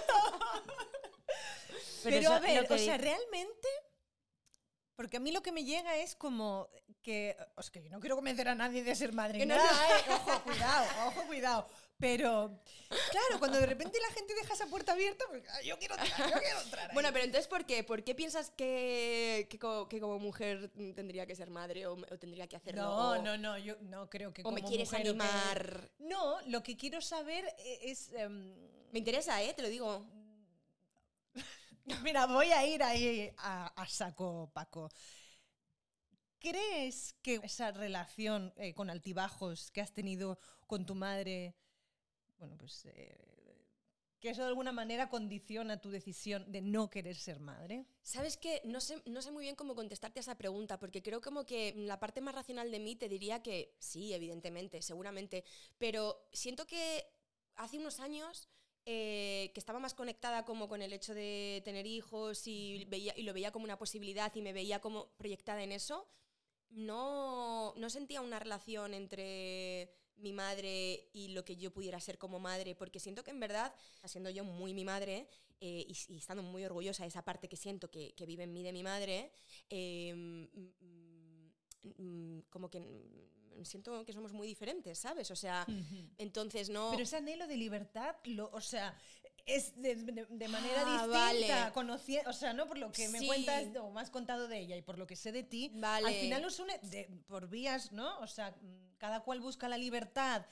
Pero, 2.05 2.17
eso 2.19 2.33
a 2.33 2.39
ver, 2.39 2.73
o 2.73 2.79
sea, 2.79 2.97
realmente. 2.97 3.69
Porque 4.97 5.19
a 5.19 5.21
mí 5.21 5.31
lo 5.31 5.43
que 5.43 5.53
me 5.53 5.63
llega 5.65 5.97
es 5.99 6.15
como 6.17 6.69
que. 7.03 7.37
O 7.55 7.63
sea, 7.63 7.71
que 7.71 7.83
yo 7.85 7.91
no 7.91 8.01
quiero 8.01 8.17
convencer 8.17 8.49
a 8.49 8.55
nadie 8.55 8.83
de 8.83 8.95
ser 8.95 9.13
madre. 9.13 9.45
No, 9.45 9.55
nada, 9.55 9.89
¿eh? 9.99 10.03
Ojo, 10.11 10.43
cuidado, 10.43 10.87
ojo, 11.09 11.23
cuidado. 11.27 11.69
Pero, 11.99 12.61
claro, 13.11 13.39
cuando 13.39 13.59
de 13.59 13.65
repente 13.67 13.99
la 14.01 14.13
gente 14.15 14.35
deja 14.35 14.53
esa 14.53 14.67
puerta 14.67 14.93
abierta, 14.93 15.25
pues, 15.29 15.43
ah, 15.51 15.63
yo 15.63 15.79
quiero 15.79 15.97
entrar, 15.99 16.31
yo 16.31 16.39
quiero 16.39 16.61
entrar. 16.61 16.91
ahí. 16.91 16.95
Bueno, 16.95 17.09
pero 17.13 17.25
entonces, 17.25 17.49
¿por 17.49 17.65
qué? 17.65 17.85
¿Por 17.85 18.05
qué 18.05 18.15
piensas 18.15 18.51
que, 18.51 19.47
que, 19.51 19.59
co- 19.59 19.89
que 19.89 19.99
como 20.01 20.19
mujer 20.19 20.71
tendría 20.95 21.27
que 21.27 21.35
ser 21.35 21.49
madre 21.51 21.87
o, 21.87 21.95
o 21.95 22.19
tendría 22.19 22.47
que 22.47 22.57
hacerlo? 22.57 22.83
no, 22.83 23.11
o, 23.13 23.19
no, 23.23 23.37
no, 23.39 23.57
yo 23.59 23.77
no 23.83 24.11
creo 24.11 24.33
que 24.35 24.43
o 24.45 24.51
me 24.51 24.61
como 24.61 24.69
quieres 24.69 24.89
mujer 24.91 25.03
que- 25.05 25.09
animar. 25.11 25.91
No, 26.01 26.41
lo 26.49 26.63
que 26.63 26.77
quiero 26.77 27.01
saber 27.01 27.47
e- 27.59 27.91
es. 27.91 28.13
em, 28.13 28.53
Me 28.93 28.99
interesa, 28.99 29.43
¿eh? 29.43 29.53
Te 29.55 29.63
lo 29.63 29.69
digo. 29.69 30.07
Mira, 32.03 32.27
voy 32.27 32.51
a 32.51 32.67
ir 32.67 32.83
ahí 32.83 33.31
a, 33.39 33.87
saco, 33.89 34.51
Paco. 34.53 34.91
¿Crees 36.41 37.15
que 37.23 37.41
esa 37.43 37.71
relación 37.71 38.53
eh, 38.57 38.75
con 38.75 38.91
altibajos 38.91 39.71
que 39.71 39.81
has 39.81 39.93
tenido 39.93 40.39
con 40.67 40.85
tu 40.85 40.95
madre, 40.95 41.55
bueno, 42.39 42.57
pues, 42.59 42.87
eh, 42.87 43.17
que 44.21 44.31
eso 44.31 44.43
de 44.43 44.49
alguna 44.49 44.73
manera 44.73 45.09
condiciona 45.09 45.81
tu 45.81 45.91
decisión 45.91 46.51
de 46.51 46.61
no 46.61 46.91
querer 46.91 47.17
ser 47.17 47.39
madre? 47.39 47.87
¿Sabes 48.03 48.37
qué? 48.37 48.61
No 48.65 48.81
sé, 48.81 49.01
no 49.07 49.23
sé 49.23 49.31
muy 49.31 49.45
bien 49.45 49.55
cómo 49.55 49.77
contestarte 49.77 50.19
a 50.19 50.23
esa 50.23 50.39
pregunta, 50.39 50.79
porque 50.79 51.03
creo 51.03 51.21
como 51.21 51.47
que 51.47 51.73
la 51.77 52.01
parte 52.01 52.21
más 52.21 52.35
racional 52.35 52.71
de 52.71 52.81
mí 52.81 52.97
te 52.97 53.09
diría 53.09 53.43
que 53.43 53.77
sí, 53.79 54.13
evidentemente, 54.13 54.83
seguramente, 54.83 55.45
pero 55.79 56.29
siento 56.33 56.67
que 56.67 57.07
hace 57.55 57.79
unos 57.79 58.01
años 58.01 58.49
eh, 58.89 59.51
que 59.53 59.59
estaba 59.59 59.81
más 59.81 59.95
conectada 59.95 60.45
como 60.45 60.69
con 60.69 60.81
el 60.81 60.93
hecho 60.93 61.13
de 61.13 61.61
tener 61.65 61.87
hijos 61.87 62.47
y, 62.47 62.85
veía, 62.85 63.13
y 63.17 63.23
lo 63.23 63.33
veía 63.33 63.51
como 63.51 63.65
una 63.65 63.77
posibilidad 63.77 64.33
y 64.37 64.43
me 64.43 64.53
veía 64.53 64.81
como 64.81 65.09
proyectada 65.17 65.65
en 65.65 65.73
eso, 65.73 66.09
no, 66.71 67.75
no 67.77 67.91
sentía 67.91 68.21
una 68.21 68.39
relación 68.39 68.95
entre 68.95 69.91
mi 70.19 70.33
madre 70.33 71.11
y 71.13 71.29
lo 71.29 71.45
que 71.45 71.57
yo 71.57 71.73
pudiera 71.73 72.01
ser 72.01 72.17
como 72.17 72.39
madre, 72.39 72.77
porque 72.77 73.01
siento 73.01 73.25
que 73.25 73.33
en 73.33 73.41
verdad, 73.41 73.75
siendo 74.05 74.31
yo 74.31 74.45
muy 74.45 74.73
mi 74.73 74.85
madre 74.85 75.29
eh, 75.61 75.85
y, 75.89 76.17
estando 76.17 76.45
muy 76.45 76.65
orgullosa 76.65 77.03
de 77.03 77.09
esa 77.09 77.25
parte 77.25 77.49
que 77.49 77.57
siento 77.57 77.91
que, 77.91 78.15
que 78.15 78.25
vive 78.25 78.45
en 78.45 78.53
mí 78.53 78.63
de 78.63 78.73
mi 78.73 78.85
madre, 78.85 79.33
eh, 79.69 80.15
mm, 80.15 80.45
mm, 81.83 82.03
mm, 82.03 82.43
como 82.51 82.71
que 82.71 82.79
siento 83.65 84.05
que 84.05 84.13
somos 84.13 84.33
muy 84.33 84.47
diferentes, 84.47 84.99
¿sabes? 84.99 85.31
O 85.31 85.37
sea, 85.37 85.67
entonces 86.19 86.69
no... 86.69 86.91
Pero 86.91 87.03
ese 87.03 87.17
anhelo 87.17 87.47
de 87.47 87.57
libertad, 87.57 88.17
lo, 88.25 88.51
o 88.53 88.61
sea, 88.61 88.97
es 89.45 89.81
de, 89.81 89.95
de- 89.97 90.27
de 90.29 90.49
manera 90.49 90.83
Ah, 90.87 90.93
distinta, 91.07 91.71
vale. 91.71 92.23
o 92.27 92.33
sea, 92.33 92.53
¿no? 92.53 92.67
Por 92.67 92.79
lo 92.79 92.91
que 92.91 93.09
me 93.09 93.21
Sí. 93.21 93.27
cuentas 93.27 93.65
o 93.81 93.91
me 93.91 94.01
has 94.01 94.11
contado 94.11 94.49
de 94.49 94.59
ella 94.59 94.77
y 94.77 94.83
por 94.83 94.99
lo 94.99 95.07
que 95.07 95.15
sé 95.17 95.31
de 95.33 95.43
ti, 95.45 95.71
Vale. 95.75 96.09
al 96.09 96.15
final 96.15 96.43
nos 96.43 96.59
une 96.59 96.79
de- 96.83 97.09
por 97.29 97.49
vías, 97.49 97.93
¿no? 97.93 98.19
O 98.21 98.27
sea, 98.27 98.55
cada 98.99 99.21
cual 99.21 99.41
busca 99.41 99.69
la 99.69 99.79
libertad 99.79 100.45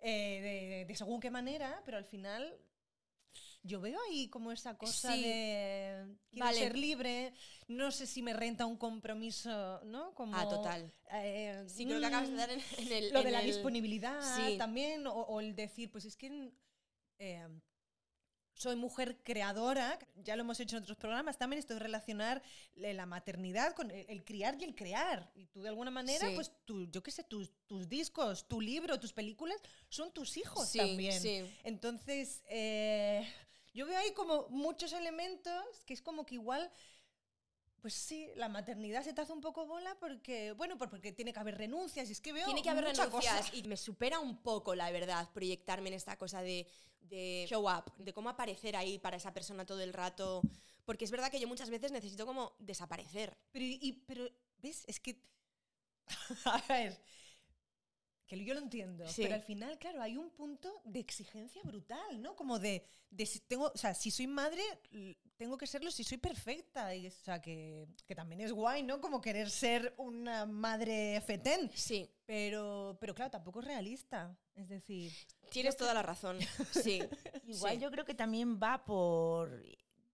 eh, 0.00 0.84
de 0.86 0.94
según 0.94 1.20
qué 1.20 1.30
manera, 1.30 1.82
pero 1.84 1.96
al 1.96 2.04
final 2.04 2.56
yo 3.62 3.80
veo 3.80 3.98
ahí 4.08 4.28
como 4.28 4.52
esa 4.52 4.76
cosa 4.78 5.12
Sí. 5.14 5.22
de 5.22 6.06
quiero 6.30 6.46
Vale. 6.46 6.58
ser 6.58 6.76
libre, 6.78 7.32
no 7.66 7.90
sé 7.90 8.06
si 8.06 8.22
me 8.22 8.32
renta 8.32 8.64
un 8.66 8.76
compromiso, 8.76 9.80
¿no? 9.84 10.14
Como, 10.14 10.36
Ah, 10.36 10.48
total. 10.48 10.92
eh, 11.12 11.64
Sí, 11.68 11.84
creo 11.84 12.00
que 12.00 12.06
acabas 12.06 12.28
de 12.28 12.34
mm, 12.34 12.38
dar 12.38 12.50
en, 12.50 12.60
en 12.78 12.92
el... 12.92 13.12
lo 13.12 13.18
en 13.20 13.24
de 13.26 13.30
la 13.32 13.40
el- 13.40 13.46
disponibilidad 13.46 14.20
Sí. 14.36 14.56
también, 14.58 15.06
o, 15.06 15.12
o 15.12 15.40
el 15.40 15.54
decir, 15.54 15.90
pues 15.90 16.04
es 16.04 16.16
que 16.16 16.52
eh, 17.18 17.48
soy 18.54 18.74
mujer 18.74 19.18
creadora, 19.22 19.98
ya 20.16 20.34
lo 20.34 20.42
hemos 20.42 20.58
hecho 20.58 20.76
en 20.76 20.82
otros 20.82 20.96
programas, 20.98 21.38
también 21.38 21.58
esto 21.60 21.74
de 21.74 21.80
relacionar 21.80 22.42
le- 22.74 22.92
la 22.94 23.06
maternidad 23.06 23.72
con 23.74 23.90
el, 23.90 24.04
el 24.08 24.24
criar 24.24 24.56
y 24.60 24.64
el 24.64 24.74
crear. 24.74 25.30
Y 25.34 25.46
tú 25.46 25.62
de 25.62 25.68
alguna 25.68 25.90
manera, 25.92 26.28
Sí. 26.28 26.34
pues 26.34 26.52
tú, 26.64 26.86
yo 26.90 27.02
qué 27.02 27.10
sé, 27.12 27.22
tus, 27.22 27.52
tus 27.66 27.88
discos, 27.88 28.48
tu 28.48 28.60
libro, 28.60 28.98
tus 28.98 29.12
películas 29.12 29.60
son 29.88 30.12
tus 30.12 30.36
hijos 30.36 30.68
Sí, 30.68 30.78
también. 30.78 31.20
sí. 31.20 31.44
Entonces, 31.62 32.42
eh, 32.48 33.28
yo 33.74 33.86
veo 33.86 33.98
ahí 33.98 34.12
como 34.12 34.48
muchos 34.50 34.92
elementos 34.92 35.64
que 35.86 35.94
es 35.94 36.02
como 36.02 36.24
que 36.26 36.34
igual... 36.36 36.70
Pues 37.80 37.94
sí, 37.94 38.28
la 38.34 38.48
maternidad 38.48 39.04
se 39.04 39.12
te 39.12 39.20
hace 39.20 39.32
un 39.32 39.40
poco 39.40 39.64
bola 39.64 39.96
porque, 40.00 40.50
bueno, 40.52 40.76
por- 40.76 40.90
porque 40.90 41.12
tiene 41.12 41.32
que 41.32 41.38
haber 41.38 41.56
renuncias 41.56 42.08
y 42.08 42.12
es 42.12 42.20
que 42.20 42.32
veo 42.32 42.44
Tiene 42.44 42.60
que 42.60 42.70
haber 42.70 42.84
mucha 42.84 43.08
cosa. 43.08 43.30
renuncias 43.30 43.54
y 43.54 43.62
me 43.68 43.76
supera 43.76 44.18
un 44.18 44.38
poco, 44.42 44.74
la 44.74 44.90
verdad, 44.90 45.30
proyectarme 45.32 45.88
en 45.90 45.94
esta 45.94 46.16
cosa 46.18 46.42
de, 46.42 46.66
de 47.02 47.46
show 47.48 47.68
up, 47.70 47.94
de 47.98 48.12
cómo 48.12 48.30
aparecer 48.30 48.74
ahí 48.74 48.98
para 48.98 49.16
esa 49.16 49.32
persona 49.32 49.64
todo 49.64 49.80
el 49.80 49.92
rato. 49.92 50.42
Porque 50.84 51.04
es 51.04 51.12
verdad 51.12 51.30
que 51.30 51.38
yo 51.38 51.46
muchas 51.46 51.70
veces 51.70 51.92
necesito 51.92 52.26
como 52.26 52.56
desaparecer. 52.58 53.38
Pero, 53.52 53.64
y- 53.64 54.02
pero, 54.08 54.28
¿ves? 54.60 54.84
Es 54.88 54.98
que. 54.98 55.22
A 56.46 56.60
ver. 56.68 57.00
Que 58.28 58.44
yo 58.44 58.52
lo 58.52 58.60
entiendo. 58.60 59.08
Sí. 59.08 59.22
Pero 59.22 59.36
al 59.36 59.42
final, 59.42 59.78
claro, 59.78 60.02
hay 60.02 60.18
un 60.18 60.28
punto 60.30 60.82
de 60.84 61.00
exigencia 61.00 61.62
brutal, 61.64 62.20
¿no? 62.20 62.36
Como 62.36 62.58
de. 62.58 62.84
de 63.10 63.24
si 63.24 63.40
tengo, 63.40 63.72
o 63.74 63.78
sea, 63.78 63.94
si 63.94 64.10
soy 64.10 64.26
madre, 64.26 64.62
tengo 65.36 65.56
que 65.56 65.66
serlo 65.66 65.90
si 65.90 66.04
soy 66.04 66.18
perfecta. 66.18 66.94
Y, 66.94 67.06
o 67.06 67.10
sea, 67.10 67.40
que, 67.40 67.88
que 68.06 68.14
también 68.14 68.42
es 68.42 68.52
guay, 68.52 68.82
¿no? 68.82 69.00
Como 69.00 69.22
querer 69.22 69.48
ser 69.48 69.94
una 69.96 70.44
madre 70.44 71.22
fetén. 71.22 71.70
Sí, 71.74 72.10
Pero, 72.26 72.98
pero 73.00 73.14
claro, 73.14 73.30
tampoco 73.30 73.60
es 73.60 73.66
realista. 73.66 74.38
Es 74.54 74.68
decir. 74.68 75.10
tienes 75.50 75.76
toda 75.76 75.94
la 75.94 76.02
razón. 76.02 76.38
Sí. 76.84 77.02
Igual 77.46 77.76
sí. 77.76 77.80
yo 77.80 77.90
creo 77.90 78.04
que 78.04 78.14
también 78.14 78.60
va 78.62 78.84
por 78.84 79.64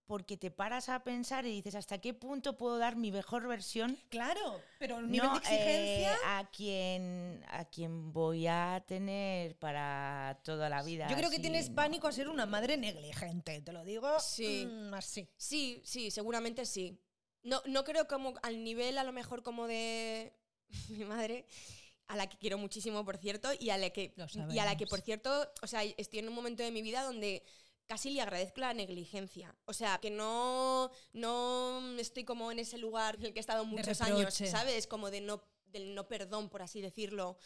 porque 0.05 0.37
te 0.37 0.51
paras 0.51 0.89
a 0.89 1.03
pensar 1.03 1.45
y 1.45 1.49
dices 1.51 1.75
hasta 1.75 1.99
qué 1.99 2.13
punto 2.13 2.57
puedo 2.57 2.77
dar 2.77 2.95
mi 2.95 3.11
mejor 3.11 3.47
versión 3.47 3.97
Claro, 4.09 4.61
pero 4.79 4.99
el 4.99 5.09
nivel 5.09 5.27
no, 5.27 5.33
de 5.33 5.39
exigencia. 5.39 6.13
eh, 6.13 6.17
a 6.25 6.49
quien 6.51 7.43
a 7.49 7.65
quien 7.65 8.13
voy 8.13 8.47
a 8.47 8.83
tener 8.87 9.57
para 9.57 10.39
toda 10.43 10.69
la 10.69 10.83
vida. 10.83 11.07
yo 11.09 11.15
creo 11.17 11.29
que 11.29 11.39
tienes 11.39 11.69
no- 11.69 11.75
pánico 11.75 12.07
a 12.07 12.11
ser 12.11 12.29
una 12.29 12.45
madre 12.45 12.77
negligente, 12.77 13.61
te 13.61 13.71
lo 13.73 13.83
digo 13.83 14.07
Sí. 14.19 14.67
mm, 14.69 14.93
así. 14.93 15.27
Sí, 15.37 15.81
sí, 15.83 16.11
seguramente 16.11 16.65
sí. 16.65 16.99
No, 17.43 17.61
no 17.65 17.83
creo 17.83 18.07
como 18.07 18.33
al 18.43 18.63
nivel 18.63 18.97
a 18.97 19.03
lo 19.03 19.11
mejor 19.11 19.43
como 19.43 19.67
de 19.67 20.33
mi 20.89 21.05
madre, 21.05 21.45
a 22.07 22.15
la 22.15 22.27
que 22.27 22.37
quiero 22.37 22.57
muchísimo, 22.59 23.03
por 23.03 23.17
cierto, 23.17 23.49
y 23.59 23.71
a 23.71 23.77
la 23.77 23.89
que, 23.89 24.13
y 24.51 24.59
a 24.59 24.65
la 24.65 24.77
que, 24.77 24.85
por 24.85 25.01
cierto, 25.01 25.51
o 25.63 25.67
sea, 25.67 25.83
estoy 25.83 26.19
en 26.19 26.27
un 26.29 26.35
momento 26.35 26.61
de 26.61 26.69
mi 26.71 26.83
vida 26.83 27.01
donde 27.03 27.43
casi 27.87 28.09
le 28.11 28.21
agradezco 28.21 28.61
la 28.61 28.73
negligencia. 28.73 29.55
O 29.65 29.73
sea, 29.73 29.97
que 29.99 30.09
no, 30.09 30.89
no 31.13 31.81
estoy 31.99 32.23
como 32.25 32.51
en 32.51 32.59
ese 32.59 32.77
lugar 32.77 33.15
en 33.15 33.25
el 33.25 33.33
que 33.33 33.39
he 33.39 33.41
estado 33.41 33.63
muchos 33.65 33.99
años. 34.17 34.33
¿sabes? 34.47 34.87
Como 34.87 35.11
de 35.11 35.21
no, 35.21 35.43
del 35.65 35.93
no 35.95 36.07
perdón, 36.07 36.49
por 36.49 36.61
así 36.61 36.81
decirlo. 36.81 37.37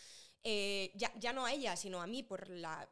Eh, 0.43 0.91
ya, 0.95 1.11
ya 1.19 1.33
no 1.33 1.45
a 1.45 1.51
ella, 1.53 1.75
sino 1.75 2.01
a 2.01 2.07
mí, 2.07 2.23
por 2.23 2.49
la 2.49 2.89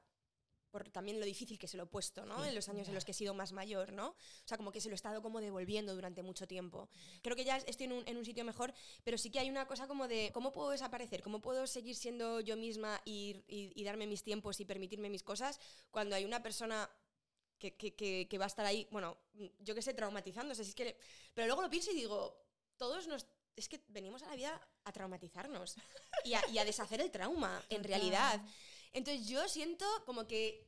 por 0.69 0.89
también 0.89 1.17
lo 1.17 1.25
difícil 1.25 1.57
que 1.57 1.67
se 1.67 1.77
lo 1.77 1.83
he 1.83 1.87
puesto, 1.87 2.25
¿no? 2.25 2.43
En 2.45 2.53
los 2.53 2.67
años 2.67 2.87
en 2.89 2.93
los 2.93 3.05
que 3.05 3.11
he 3.11 3.15
sido 3.15 3.33
más 3.33 3.53
mayor, 3.53 3.93
¿no? 3.93 4.09
O 4.09 4.15
sea, 4.43 4.57
como 4.57 4.71
que 4.73 4.81
se 4.81 4.89
lo 4.89 4.93
he 4.93 4.95
estado 4.95 5.21
como 5.21 5.39
devolviendo 5.39 5.95
durante 5.95 6.21
mucho 6.23 6.45
tiempo. 6.45 6.89
Creo 7.23 7.37
que 7.37 7.45
ya 7.45 7.55
estoy 7.57 7.85
en 7.85 7.93
un, 7.93 8.03
en 8.07 8.17
un 8.17 8.25
sitio 8.25 8.43
mejor, 8.43 8.73
pero 9.05 9.17
sí 9.17 9.31
que 9.31 9.39
hay 9.39 9.49
una 9.49 9.65
cosa 9.65 9.87
como 9.87 10.09
de 10.09 10.29
cómo 10.33 10.51
puedo 10.51 10.69
desaparecer, 10.71 11.23
cómo 11.23 11.39
puedo 11.39 11.65
seguir 11.67 11.95
siendo 11.95 12.41
yo 12.41 12.57
misma 12.57 13.01
y, 13.05 13.43
y- 13.47 13.71
y 13.75 13.83
darme 13.85 14.07
mis 14.07 14.23
tiempos 14.23 14.59
y 14.59 14.65
permitirme 14.65 15.09
mis 15.09 15.23
cosas 15.23 15.57
cuando 15.89 16.17
hay 16.17 16.25
una 16.25 16.43
persona 16.43 16.87
que, 17.59 17.75
que- 17.75 17.95
que- 17.95 18.27
que 18.29 18.37
va 18.37 18.45
a 18.45 18.47
estar 18.47 18.65
ahí, 18.65 18.87
bueno, 18.91 19.17
yo 19.59 19.73
que 19.75 19.81
sé, 19.81 19.93
traumatizándose. 19.93 20.63
si 20.63 20.69
es 20.69 20.75
que, 20.75 20.97
pero 21.33 21.47
luego 21.47 21.61
lo 21.61 21.69
pienso 21.69 21.91
y 21.91 21.95
digo, 21.95 22.43
todos 22.77 23.07
nos... 23.07 23.25
Es 23.55 23.67
que 23.67 23.81
venimos 23.87 24.21
a 24.21 24.27
la 24.27 24.35
vida 24.35 24.67
a 24.83 24.91
traumatizarnos 24.91 25.75
y 26.23 26.35
a, 26.35 26.41
y 26.49 26.59
a 26.59 26.65
deshacer 26.65 27.01
el 27.01 27.09
trauma, 27.09 27.63
en 27.69 27.83
realidad. 27.83 28.39
Entonces 28.93 29.27
yo 29.27 29.47
siento 29.49 29.85
como 30.05 30.27
que 30.27 30.67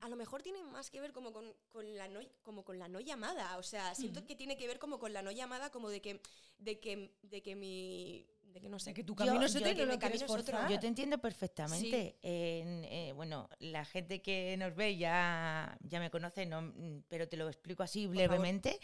a 0.00 0.08
lo 0.08 0.16
mejor 0.16 0.42
tiene 0.42 0.62
más 0.62 0.90
que 0.90 1.00
ver 1.00 1.12
como 1.12 1.32
con, 1.32 1.54
con 1.70 1.94
la, 1.96 2.08
no, 2.08 2.20
como 2.42 2.64
con 2.64 2.78
la 2.78 2.88
no 2.88 3.00
llamada. 3.00 3.58
O 3.58 3.62
sea, 3.62 3.94
siento 3.94 4.24
que 4.26 4.34
tiene 4.34 4.56
que 4.56 4.66
ver 4.66 4.78
como 4.78 4.98
con 4.98 5.12
la 5.12 5.20
no 5.22 5.30
llamada, 5.30 5.70
como 5.70 5.90
de 5.90 6.00
que, 6.00 6.22
de 6.58 6.80
que, 6.80 7.14
de 7.22 7.42
que 7.42 7.54
mi... 7.54 8.26
De 8.56 8.62
que 8.62 8.70
no 8.70 8.78
sé. 8.78 8.94
Que 8.94 9.04
tu 9.04 9.12
Yo- 9.12 9.16
camino 9.26 9.44
es 9.44 9.52
yo 9.52 9.58
otro 9.60 9.70
y 9.70 9.74
que 9.74 9.84
no 9.84 9.92
lo 9.92 9.98
quieres 9.98 10.22
es 10.22 10.26
forzar. 10.26 10.70
Yo 10.70 10.80
te 10.80 10.86
entiendo 10.86 11.18
perfectamente. 11.18 12.16
En, 12.22 12.84
eh, 12.84 13.12
bueno, 13.14 13.50
la 13.58 13.84
gente 13.84 14.22
que 14.22 14.56
nos 14.56 14.74
ve 14.74 14.96
ya, 14.96 15.76
ya 15.82 16.00
me 16.00 16.10
conoce, 16.10 16.46
no, 16.46 16.72
pero 17.06 17.28
te 17.28 17.36
lo 17.36 17.48
explico 17.48 17.82
así 17.82 18.06
brevemente. 18.06 18.80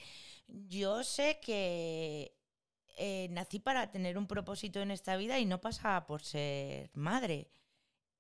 Yo 0.47 1.03
sé 1.05 1.41
que 1.41 2.37
eh, 2.99 3.29
nací 3.31 3.61
para 3.61 3.91
tener 3.91 4.19
un 4.19 4.27
propósito 4.27 4.83
en 4.83 4.91
esta 4.91 5.17
vida 5.17 5.39
y 5.39 5.47
no 5.47 5.59
pasa 5.63 6.05
por 6.07 6.23
ser 6.23 6.91
madre. 6.93 7.49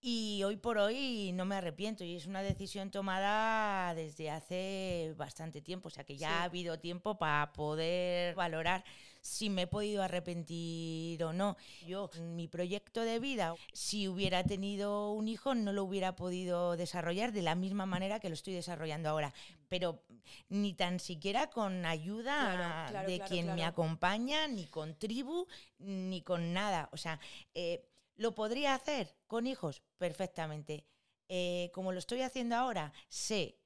Y 0.01 0.43
hoy 0.45 0.57
por 0.57 0.79
hoy 0.79 1.33
no 1.35 1.45
me 1.45 1.57
arrepiento 1.57 2.03
y 2.03 2.17
es 2.17 2.27
una 2.27 2.43
decisión 2.43 2.91
tomada 2.91 3.95
desde 3.95 4.31
hace 4.31 5.13
bastante 5.19 5.61
tiempo, 5.61 5.89
o 5.89 5.91
sea 5.91 6.05
que 6.05 6.17
ya 6.17 6.29
Sí. 6.29 6.35
ha 6.35 6.43
habido 6.45 6.79
tiempo 6.81 7.19
para 7.19 7.53
poder 7.53 8.35
valorar 8.35 8.83
si 9.23 9.49
me 9.49 9.63
he 9.63 9.67
podido 9.67 10.03
arrepentir 10.03 11.23
o 11.25 11.33
no. 11.33 11.57
Yo, 11.87 12.11
mi 12.21 12.49
proyecto 12.49 13.03
de 13.03 13.21
vida, 13.21 13.55
si 13.73 14.09
hubiera 14.09 14.45
tenido 14.45 15.13
un 15.13 15.29
hijo, 15.29 15.55
no 15.55 15.73
lo 15.73 15.85
hubiera 15.85 16.17
podido 16.17 16.77
desarrollar 16.77 17.33
de 17.33 17.43
la 17.43 17.55
misma 17.55 17.87
manera 17.87 18.21
que 18.21 18.29
lo 18.29 18.35
estoy 18.35 18.53
desarrollando 18.53 19.09
ahora, 19.09 19.33
pero 19.69 20.03
ni 20.49 20.75
tan 20.75 21.01
siquiera 21.01 21.49
con 21.49 21.87
ayuda 21.87 22.13
Claro, 22.23 22.91
claro, 22.91 23.11
de 23.11 23.17
claro, 23.17 23.31
quien 23.31 23.55
me 23.55 23.65
acompaña, 23.65 24.49
ni 24.49 24.67
con 24.67 24.99
tribu, 24.99 25.47
ni 25.79 26.23
con 26.23 26.53
nada. 26.53 26.89
O 26.93 26.97
sea, 26.97 27.21
eh, 27.55 27.89
¿lo 28.17 28.35
podría 28.35 28.75
hacer 28.75 29.17
con 29.29 29.47
hijos? 29.47 29.83
Perfectamente. 29.99 30.85
Eh, 31.29 31.71
como 31.73 31.93
lo 31.93 31.99
estoy 31.99 32.23
haciendo 32.23 32.57
ahora, 32.57 32.93
sé 33.09 33.59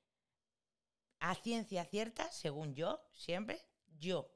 a 1.21 1.35
ciencia 1.35 1.85
cierta, 1.85 2.31
según 2.31 2.75
yo, 2.75 3.01
siempre, 3.13 3.61
yo, 3.99 4.36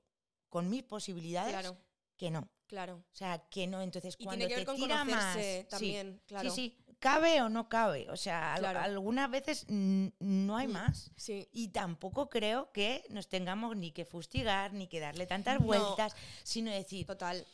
con 0.50 0.68
mis 0.68 0.82
posibilidades, 0.82 1.52
Claro, 1.52 1.78
que 2.18 2.30
no. 2.30 2.46
claro. 2.66 2.96
O 2.96 3.16
sea, 3.16 3.38
que 3.48 3.66
no. 3.66 3.80
Entonces, 3.80 4.16
Y 4.18 4.24
cuando 4.24 4.46
tiene 4.46 4.48
que 4.50 4.56
ver 4.56 4.66
te 4.66 4.66
con 4.66 4.76
tira 4.88 5.04
más, 5.04 5.38
sí, 5.78 6.14
claro. 6.26 6.50
Sí, 6.50 6.76
sí, 6.84 6.94
cabe 6.98 7.40
o 7.40 7.48
no 7.48 7.68
cabe. 7.70 8.10
O 8.10 8.16
sea, 8.16 8.56
Claro. 8.58 8.80
algunas 8.80 9.30
veces 9.30 9.64
no 9.68 10.56
hay 10.56 10.68
Mm. 10.68 10.72
más. 10.72 11.10
Sí. 11.16 11.48
Y 11.52 11.68
tampoco 11.68 12.28
creo 12.28 12.70
que 12.72 13.04
nos 13.08 13.28
tengamos 13.28 13.74
ni 13.76 13.92
que 13.92 14.04
fustigar, 14.04 14.74
ni 14.74 14.86
que 14.88 15.00
darle 15.00 15.26
tantas 15.26 15.58
No. 15.60 15.66
vueltas, 15.66 16.14
sino 16.42 16.70
decir, 16.70 17.06
Total. 17.06 17.46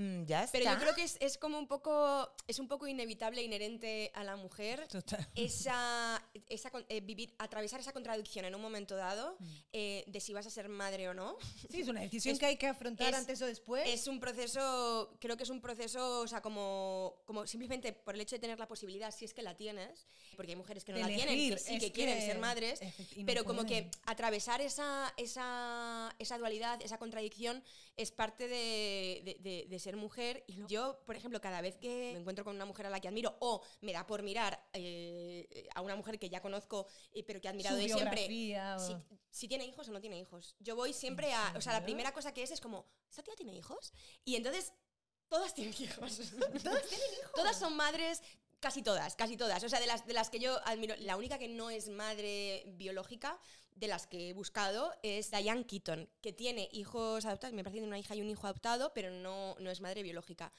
"Mm, 0.00 0.24
ya 0.26 0.44
está. 0.44 0.58
Pero 0.58 0.72
yo 0.72 0.78
creo 0.78 0.94
que 0.94 1.02
es, 1.04 1.16
es 1.20 1.36
como 1.38 1.58
un 1.58 1.66
poco, 1.66 2.32
es 2.46 2.58
un 2.58 2.68
poco 2.68 2.86
inevitable, 2.86 3.42
inherente 3.42 4.10
a 4.14 4.24
la 4.24 4.36
mujer 4.36 4.86
Total. 4.88 5.26
esa, 5.34 6.22
esa 6.48 6.70
eh, 6.88 7.00
vivir, 7.00 7.34
atravesar 7.38 7.80
esa 7.80 7.92
contradicción 7.92 8.44
en 8.44 8.54
un 8.54 8.60
momento 8.62 8.96
dado 8.96 9.36
Mm. 9.38 9.44
eh, 9.72 10.04
de 10.06 10.20
si 10.20 10.32
vas 10.32 10.46
a 10.46 10.50
ser 10.50 10.68
madre 10.68 11.08
o 11.08 11.14
no. 11.14 11.36
Sí, 11.70 11.80
es 11.82 11.88
una 11.88 12.00
decisión 12.00 12.32
Es- 12.34 12.38
que 12.40 12.46
hay 12.46 12.56
que 12.56 12.66
afrontar 12.66 13.10
es- 13.10 13.14
antes 13.18 13.42
o 13.42 13.46
después. 13.46 13.88
Es 13.88 14.06
un 14.06 14.20
proceso, 14.20 15.16
creo 15.20 15.36
que 15.36 15.42
es 15.44 15.50
un 15.50 15.60
proceso, 15.60 16.20
o 16.20 16.26
sea, 16.28 16.40
como, 16.40 17.22
como 17.26 17.46
simplemente 17.46 17.92
por 17.92 18.14
el 18.14 18.20
hecho 18.20 18.36
de 18.36 18.40
tener 18.40 18.58
la 18.58 18.68
posibilidad, 18.68 19.10
si 19.14 19.24
es 19.24 19.34
que 19.34 19.42
la 19.42 19.56
tienes, 19.56 20.06
porque 20.36 20.52
hay 20.52 20.56
mujeres 20.56 20.84
que 20.84 20.92
no 20.92 20.98
la 20.98 21.06
tienen, 21.08 21.50
que 21.50 21.58
sí 21.58 21.78
que, 21.78 21.92
quieren 21.92 22.18
que- 22.18 22.26
ser 22.26 22.38
madres, 22.38 22.80
no 23.16 23.26
pero 23.26 23.44
como 23.44 23.64
que 23.66 23.90
atravesar 24.06 24.60
esa, 24.60 25.12
esa, 25.16 26.14
esa 26.18 26.38
dualidad, 26.38 26.80
esa 26.82 26.98
contradicción, 26.98 27.62
es 28.00 28.12
parte 28.12 28.48
de, 28.48 29.22
de- 29.24 29.36
de- 29.40 29.66
de 29.68 29.78
ser 29.78 29.96
mujer. 29.96 30.44
Y 30.46 30.64
yo, 30.66 31.02
por 31.06 31.16
ejemplo, 31.16 31.40
cada 31.40 31.60
vez 31.60 31.76
que 31.76 32.12
me 32.12 32.18
encuentro 32.20 32.44
con 32.44 32.56
una 32.56 32.64
mujer 32.64 32.86
a 32.86 32.90
la 32.90 33.00
que 33.00 33.08
admiro 33.08 33.36
o 33.40 33.62
me 33.80 33.92
da 33.92 34.06
por 34.06 34.22
mirar 34.22 34.62
eh, 34.72 35.68
a 35.74 35.80
una 35.82 35.96
mujer 35.96 36.18
que 36.18 36.28
ya 36.30 36.40
conozco, 36.40 36.86
eh, 37.12 37.22
pero 37.24 37.40
que 37.40 37.48
he 37.48 37.50
admirado 37.50 37.76
de 37.76 37.88
siempre, 37.98 38.26
o- 38.76 38.78
si, 38.78 38.96
si 39.30 39.48
tiene 39.48 39.64
hijos 39.66 39.88
o 39.88 39.92
no 39.92 40.00
tiene 40.00 40.18
hijos. 40.18 40.56
Yo 40.60 40.76
voy 40.76 40.92
siempre 40.92 41.32
a... 41.32 41.52
O 41.56 41.60
sea, 41.60 41.72
la 41.72 41.82
primera 41.84 42.12
cosa 42.12 42.32
que 42.32 42.42
es 42.42 42.50
es 42.50 42.60
como, 42.60 42.86
¿esta 43.08 43.22
tía 43.22 43.34
tiene 43.36 43.54
hijos? 43.54 43.92
Y 44.24 44.36
entonces, 44.36 44.72
todas 45.28 45.54
tienen 45.54 45.74
hijos. 45.78 46.18
Todas 46.64 46.86
tienen 46.88 47.08
hijos. 47.18 47.32
Todas 47.34 47.58
son 47.58 47.76
madres, 47.76 48.22
casi 48.60 48.82
todas, 48.82 49.16
casi 49.16 49.36
todas. 49.36 49.62
O 49.64 49.68
sea, 49.68 49.80
de 49.80 49.86
las, 49.86 50.06
de 50.06 50.12
las 50.14 50.30
que 50.30 50.38
yo 50.38 50.58
admiro, 50.66 50.94
la 50.98 51.16
única 51.16 51.38
que 51.38 51.48
no 51.48 51.70
es 51.70 51.88
madre 51.88 52.64
biológica 52.76 53.38
de 53.74 53.88
las 53.88 54.06
que 54.06 54.30
he 54.30 54.32
buscado 54.34 54.92
es 55.02 55.30
Diane 55.30 55.64
Keaton, 55.66 56.08
que 56.20 56.32
tiene 56.32 56.68
hijos 56.72 57.24
adoptados, 57.24 57.54
me 57.54 57.62
parece 57.64 57.76
que 57.76 57.80
tiene 57.80 57.88
una 57.88 57.98
hija 57.98 58.14
y 58.14 58.20
un 58.20 58.28
hijo 58.28 58.46
adoptado, 58.46 58.92
pero 58.94 59.10
no, 59.10 59.56
no 59.58 59.70
es 59.70 59.80
madre 59.80 60.02
biológica. 60.02 60.52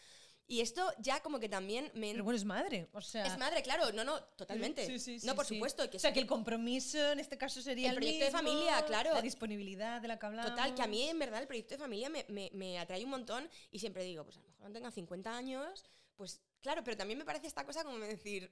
Y 0.48 0.60
esto 0.60 0.92
ya 1.00 1.22
como 1.22 1.40
que 1.40 1.48
también 1.48 1.92
me... 1.94 2.12
Pero 2.12 2.26
bueno, 2.26 2.36
es 2.36 2.44
madre. 2.44 2.90
O 2.92 3.00
sea, 3.00 3.26
es 3.26 3.38
madre, 3.38 3.62
claro, 3.62 3.94
no, 3.94 4.04
no, 4.04 4.22
totalmente. 4.36 4.86
Sí, 4.86 5.00
sí, 5.00 5.18
sí, 5.20 5.26
no, 5.26 5.34
por 5.34 5.46
supuesto. 5.46 5.90
Que 5.90 5.96
o 5.96 6.00
sea, 6.00 6.12
que 6.12 6.20
el 6.20 6.28
compromiso 6.28 7.12
en 7.12 7.22
este 7.22 7.38
caso 7.38 7.62
sería 7.62 7.88
El 7.90 7.94
el, 7.94 8.02
proyecto 8.02 8.26
de 8.26 8.32
mismo, 8.32 8.38
familia, 8.50 8.86
claro. 8.86 9.14
La 9.14 9.22
disponibilidad 9.22 10.02
de 10.02 10.10
la 10.10 10.20
que 10.20 10.26
hablamos. 10.26 10.52
Total, 10.52 10.76
que 10.76 10.82
a 10.82 10.88
mí 10.88 11.04
en 11.08 11.20
verdad 11.20 11.40
el 11.42 11.48
proyecto 11.48 11.76
de 11.76 11.78
familia 11.78 12.10
me, 12.10 12.26
me- 12.28 12.50
me 12.54 12.80
atrae 12.80 13.02
un 13.06 13.12
montón 13.12 13.48
y 13.72 13.80
siempre 13.80 14.04
digo, 14.04 14.26
pues 14.26 14.36
a 14.38 14.40
lo 14.42 14.46
mejor 14.48 14.60
cuando 14.60 14.78
tenga 14.78 14.92
50 14.92 15.38
años, 15.38 15.86
pues 16.18 16.42
claro, 16.62 16.84
pero 16.84 16.98
también 16.98 17.20
me 17.20 17.26
parece 17.26 17.48
esta 17.48 17.66
cosa 17.66 17.84
como 17.84 17.98
decir, 18.00 18.50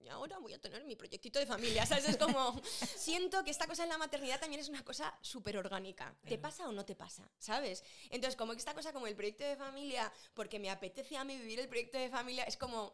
y 0.00 0.08
ahora 0.08 0.38
voy 0.38 0.52
a 0.52 0.60
tener 0.60 0.84
mi 0.84 0.96
proyectito 0.96 1.38
de 1.38 1.46
familia, 1.46 1.86
¿sabes? 1.86 2.08
Es 2.08 2.16
como, 2.16 2.60
siento 2.96 3.44
que 3.44 3.50
esta 3.50 3.66
cosa 3.66 3.84
en 3.84 3.88
la 3.88 3.98
maternidad 3.98 4.40
también 4.40 4.60
es 4.60 4.68
una 4.68 4.84
cosa 4.84 5.16
súper 5.22 5.56
orgánica. 5.56 6.14
¿Te 6.26 6.38
pasa 6.38 6.68
o 6.68 6.72
no 6.72 6.84
te 6.84 6.94
pasa? 6.94 7.30
¿Sabes? 7.38 7.84
Entonces, 8.10 8.36
como 8.36 8.52
que 8.52 8.58
esta 8.58 8.74
cosa 8.74 8.92
como 8.92 9.06
el 9.06 9.14
proyecto 9.14 9.44
de 9.44 9.56
familia, 9.56 10.12
porque 10.34 10.58
me 10.58 10.70
apetece 10.70 11.16
a 11.16 11.24
mí 11.24 11.36
vivir 11.38 11.60
el 11.60 11.68
proyecto 11.68 11.98
de 11.98 12.10
familia, 12.10 12.44
es 12.44 12.56
como... 12.56 12.92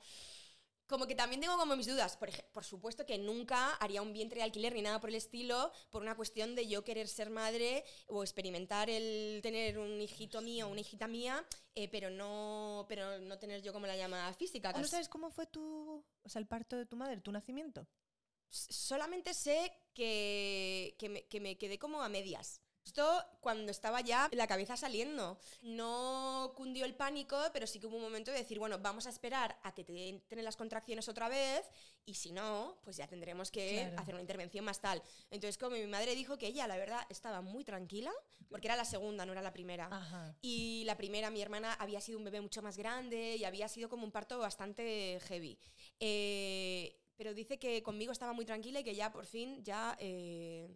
Como 0.89 1.07
que 1.07 1.15
también 1.15 1.41
tengo 1.41 1.57
como 1.59 1.77
mis 1.77 1.87
dudas. 1.87 2.17
Por, 2.17 2.31
por 2.51 2.65
supuesto 2.65 3.05
que 3.05 3.19
nunca 3.19 3.75
haría 3.75 4.01
un 4.01 4.13
vientre 4.13 4.39
de 4.39 4.45
alquiler 4.45 4.73
ni 4.73 4.83
nada 4.83 5.01
por 5.01 5.11
el 5.11 5.17
estilo 5.17 5.71
por 5.91 6.03
una 6.03 6.17
cuestión 6.17 6.55
de 6.55 6.67
yo 6.67 6.83
querer 6.83 7.09
ser 7.09 7.31
madre 7.31 7.85
o 8.07 8.23
experimentar 8.23 8.89
el 8.89 9.41
tener 9.43 9.79
un 9.79 10.01
hijito 10.01 10.41
mío 10.41 10.67
o 10.67 10.71
una 10.71 10.81
hijita 10.81 11.07
mía, 11.07 11.45
eh, 11.75 11.89
pero, 11.89 12.11
no, 12.11 12.87
pero 12.89 13.19
no 13.21 13.39
tener 13.39 13.63
yo 13.63 13.73
como 13.73 13.87
la 13.87 13.97
llama 13.97 14.33
física. 14.33 14.73
¿No 14.73 14.87
sabes 14.89 15.09
cómo 15.09 15.31
fue 15.31 15.47
tu, 15.47 16.05
o 16.23 16.29
sea, 16.29 16.41
el 16.41 16.47
parto 16.47 16.77
de 16.77 16.87
tu 16.87 16.97
madre, 16.97 17.21
tu 17.21 17.33
nacimiento? 17.33 17.87
Solamente 18.49 19.35
sé 19.35 19.71
que, 19.93 20.97
que, 20.99 21.09
me, 21.11 21.27
que 21.27 21.39
me 21.39 21.59
quedé 21.59 21.79
como 21.79 22.03
a 22.03 22.09
medias. 22.09 22.63
Esto 22.89 23.23
cuando 23.41 23.71
estaba 23.71 24.01
ya 24.01 24.31
la 24.33 24.47
cabeza 24.47 24.75
saliendo. 24.75 25.39
No 25.61 26.55
cundió 26.57 26.87
el 26.87 26.95
pánico, 26.95 27.37
pero 27.53 27.67
sí 27.67 27.79
que 27.79 27.87
hubo 27.87 27.97
un 27.97 28.03
momento 28.03 28.31
de 28.31 28.39
decir, 28.39 28.59
bueno, 28.59 28.79
vamos 28.79 29.07
a 29.07 29.11
esperar 29.11 29.59
a 29.63 29.75
que 29.75 29.85
te 29.85 30.09
entren 30.09 30.43
las 30.43 30.57
contracciones 30.57 31.07
otra 31.07 31.29
vez 31.29 31.67
y 32.07 32.15
si 32.15 32.33
no, 32.33 32.79
pues 32.83 32.97
ya 32.97 33.07
tendremos 33.07 33.51
que 33.51 33.83
Claro. 33.89 34.01
hacer 34.01 34.15
una 34.15 34.23
intervención 34.23 34.65
más 34.65 34.81
tal. 34.81 35.03
Entonces, 35.31 35.59
como 35.59 35.77
mi 35.77 35.87
madre 35.87 36.15
dijo 36.15 36.39
que 36.39 36.47
ella, 36.47 36.67
la 36.67 36.79
verdad, 36.79 37.03
estaba 37.11 37.43
muy 37.43 37.63
tranquila, 37.63 38.11
porque 38.49 38.69
era 38.69 38.77
la 38.77 38.87
segunda, 38.87 39.27
no 39.27 39.33
era 39.33 39.43
la 39.43 39.53
primera. 39.53 39.89
Ajá. 39.93 40.35
Y 40.41 40.85
la 40.87 40.97
primera, 40.97 41.29
mi 41.31 41.43
hermana, 41.43 41.75
había 41.75 42.01
sido 42.01 42.17
un 42.17 42.25
bebé 42.25 42.41
mucho 42.41 42.63
más 42.63 42.79
grande 42.79 43.37
y 43.37 43.45
había 43.45 43.69
sido 43.69 43.91
como 43.91 44.05
un 44.05 44.13
parto 44.13 44.39
bastante 44.39 45.21
heavy. 45.29 45.59
Eh, 46.01 46.99
pero 47.19 47.35
dice 47.35 47.59
que 47.59 47.83
conmigo 47.83 48.13
estaba 48.13 48.33
muy 48.33 48.47
tranquila 48.47 48.81
y 48.81 48.85
que 48.85 48.95
ya 48.95 49.13
por 49.13 49.27
fin 49.27 49.63
ya 49.63 49.95
eh, 50.01 50.69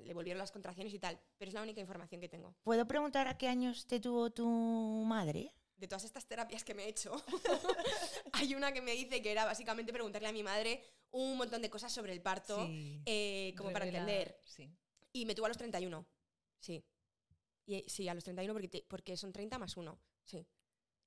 le 0.00 0.14
volvieron 0.14 0.38
las 0.38 0.52
contracciones 0.52 0.92
y 0.94 0.98
tal. 0.98 1.20
Pero 1.38 1.48
es 1.48 1.54
la 1.54 1.62
única 1.62 1.80
información 1.80 2.20
que 2.20 2.28
tengo. 2.28 2.54
¿Puedo 2.62 2.86
preguntar 2.86 3.28
a 3.28 3.36
qué 3.38 3.48
años 3.48 3.86
te 3.86 4.00
tuvo 4.00 4.30
tu 4.30 4.46
madre? 5.06 5.52
De 5.76 5.86
todas 5.88 6.04
estas 6.04 6.26
terapias 6.26 6.64
que 6.64 6.74
me 6.74 6.84
he 6.84 6.88
hecho, 6.88 7.12
hay 8.32 8.54
una 8.54 8.72
que 8.72 8.80
me 8.80 8.92
dice 8.92 9.20
que 9.22 9.30
era 9.30 9.44
básicamente 9.44 9.92
preguntarle 9.92 10.28
a 10.28 10.32
mi 10.32 10.42
madre 10.42 10.82
un 11.10 11.36
montón 11.36 11.60
de 11.62 11.70
cosas 11.70 11.92
sobre 11.92 12.12
el 12.12 12.22
parto, 12.22 12.66
Sí. 12.66 13.02
eh, 13.06 13.54
como 13.56 13.72
para 13.72 13.86
entender. 13.86 14.38
Sí. 14.44 14.70
Y 15.12 15.26
me 15.26 15.34
tuvo 15.34 15.46
a 15.46 15.48
los 15.48 15.56
31. 15.58 16.06
Sí. 16.60 16.84
Y, 17.66 17.84
sí, 17.88 18.08
a 18.08 18.14
los 18.14 18.24
31 18.24 18.52
porque, 18.54 18.68
te- 18.68 18.86
porque 18.88 19.16
son 19.16 19.32
30 19.32 19.58
más 19.58 19.76
1. 19.76 19.98
Sí. 20.24 20.46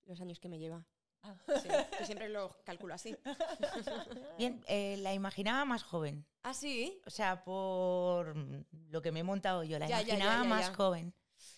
Los 0.06 0.20
años 0.22 0.40
que 0.40 0.50
me 0.50 0.60
lleva. 0.60 0.86
Ah. 1.22 1.36
Sí, 1.62 1.68
que 1.98 2.06
siempre 2.06 2.30
lo 2.30 2.56
calculo 2.64 2.94
así. 2.94 3.16
Bien, 4.38 4.64
eh, 4.68 4.98
la 5.00 5.14
imaginaba 5.14 5.66
más 5.66 5.84
joven. 5.84 6.26
¿Ah, 6.44 6.54
sí? 6.54 7.02
O 7.06 7.10
sea, 7.10 7.44
por 7.44 8.36
lo 8.90 9.02
que 9.02 9.12
me 9.12 9.20
he 9.22 9.24
montado 9.24 9.64
yo, 9.64 9.78
la 9.80 9.88
Ya, 9.88 10.02
ya, 10.02 10.08
ya, 10.08 10.16
imaginaba 10.16 10.44
ya, 10.44 10.50
más 10.50 10.76
joven. 10.76 11.14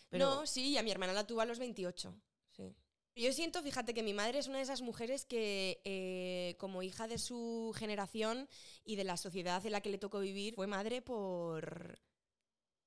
Pero 0.10 0.26
No, 0.26 0.46
sí, 0.46 0.70
y 0.70 0.78
a 0.78 0.84
mi 0.84 0.92
hermana 0.92 1.14
la 1.14 1.26
tuvo 1.26 1.42
a 1.42 1.46
los 1.46 1.60
28. 1.60 2.14
Sí. 2.52 2.76
Yo 3.16 3.34
siento, 3.34 3.62
fíjate, 3.62 3.94
que 3.94 4.04
mi 4.04 4.14
madre 4.14 4.40
es 4.40 4.48
una 4.48 4.58
de 4.58 4.64
esas 4.64 4.82
mujeres 4.82 5.26
que, 5.26 5.82
eh, 5.84 6.56
como 6.60 6.82
hija 6.82 7.08
de 7.08 7.18
su 7.18 7.74
generación 7.76 8.48
y 8.86 8.96
de 8.96 9.04
la 9.04 9.18
sociedad 9.18 9.66
en 9.66 9.74
la 9.74 9.82
que 9.82 9.90
le 9.90 9.98
tocó 9.98 10.20
vivir, 10.20 10.56
fue 10.56 10.68
madre 10.68 11.02
por. 11.02 12.00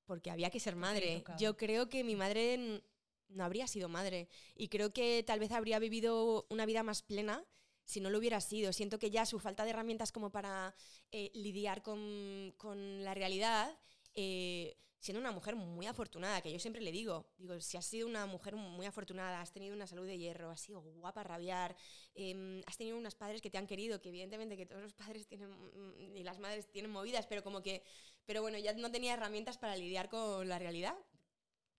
porque 0.07 0.31
había 0.31 0.51
que 0.51 0.61
ser 0.61 0.77
madre. 0.77 1.25
Yo 1.39 1.57
creo 1.57 1.89
que 1.89 2.05
mi 2.05 2.17
madre 2.17 2.83
no 3.29 3.45
habría 3.45 3.67
sido 3.67 3.89
madre. 3.89 4.29
Y 4.55 4.69
creo 4.69 4.93
que 4.93 5.23
tal 5.27 5.41
vez 5.41 5.53
habría 5.53 5.79
vivido 5.79 6.47
una 6.51 6.67
vida 6.67 6.83
más 6.83 7.03
plena 7.03 7.45
si 7.85 8.01
no 8.01 8.11
lo 8.11 8.19
hubiera 8.19 8.41
sido. 8.41 8.73
Siento 8.73 8.99
que 8.99 9.11
ya 9.11 9.27
su 9.27 9.39
falta 9.39 9.65
de 9.65 9.71
herramientas 9.71 10.13
como 10.13 10.31
para 10.31 10.75
eh, 11.13 11.31
lidiar 11.35 11.83
con, 11.83 12.55
con 12.57 13.05
la 13.05 13.15
realidad, 13.15 13.79
eh, 14.15 14.77
siendo 15.05 15.21
una 15.21 15.33
mujer 15.33 15.55
muy 15.55 15.87
afortunada, 15.87 16.41
que 16.41 16.51
yo 16.51 16.59
siempre 16.59 16.81
le 16.81 16.91
digo, 16.91 17.27
digo, 17.37 17.61
si 17.61 17.77
has 17.77 17.85
sido 17.85 18.07
una 18.07 18.25
mujer 18.25 18.57
muy 18.57 18.87
afortunada, 18.87 19.43
has 19.43 19.53
tenido 19.53 19.75
una 19.75 19.87
salud 19.87 20.07
de 20.07 20.17
hierro, 20.17 20.51
has 20.51 20.63
sido 20.63 20.81
guapa 20.81 21.21
a 21.21 21.25
rabiar, 21.25 21.77
em, 22.15 22.63
has 22.67 22.79
tenido 22.79 22.97
unos 22.97 23.15
padres 23.15 23.43
que 23.43 23.51
te 23.51 23.59
han 23.59 23.67
querido, 23.67 24.01
que 24.01 24.09
evidentemente 24.09 24.57
que 24.57 24.65
todos 24.65 24.81
los 24.81 24.95
padres 24.95 25.27
tienen, 25.27 25.51
mm, 25.51 26.17
y 26.17 26.23
las 26.23 26.39
madres 26.39 26.71
tienen 26.71 26.91
movidas, 26.91 27.27
pero 27.27 27.43
como 27.43 27.61
que, 27.61 27.83
pero 28.25 28.41
bueno, 28.41 28.57
ya 28.57 28.73
no 28.73 28.91
tenía 28.91 29.13
herramientas 29.13 29.59
para 29.59 29.77
lidiar 29.77 30.09
con 30.09 30.49
la 30.49 30.59
realidad. 30.59 30.97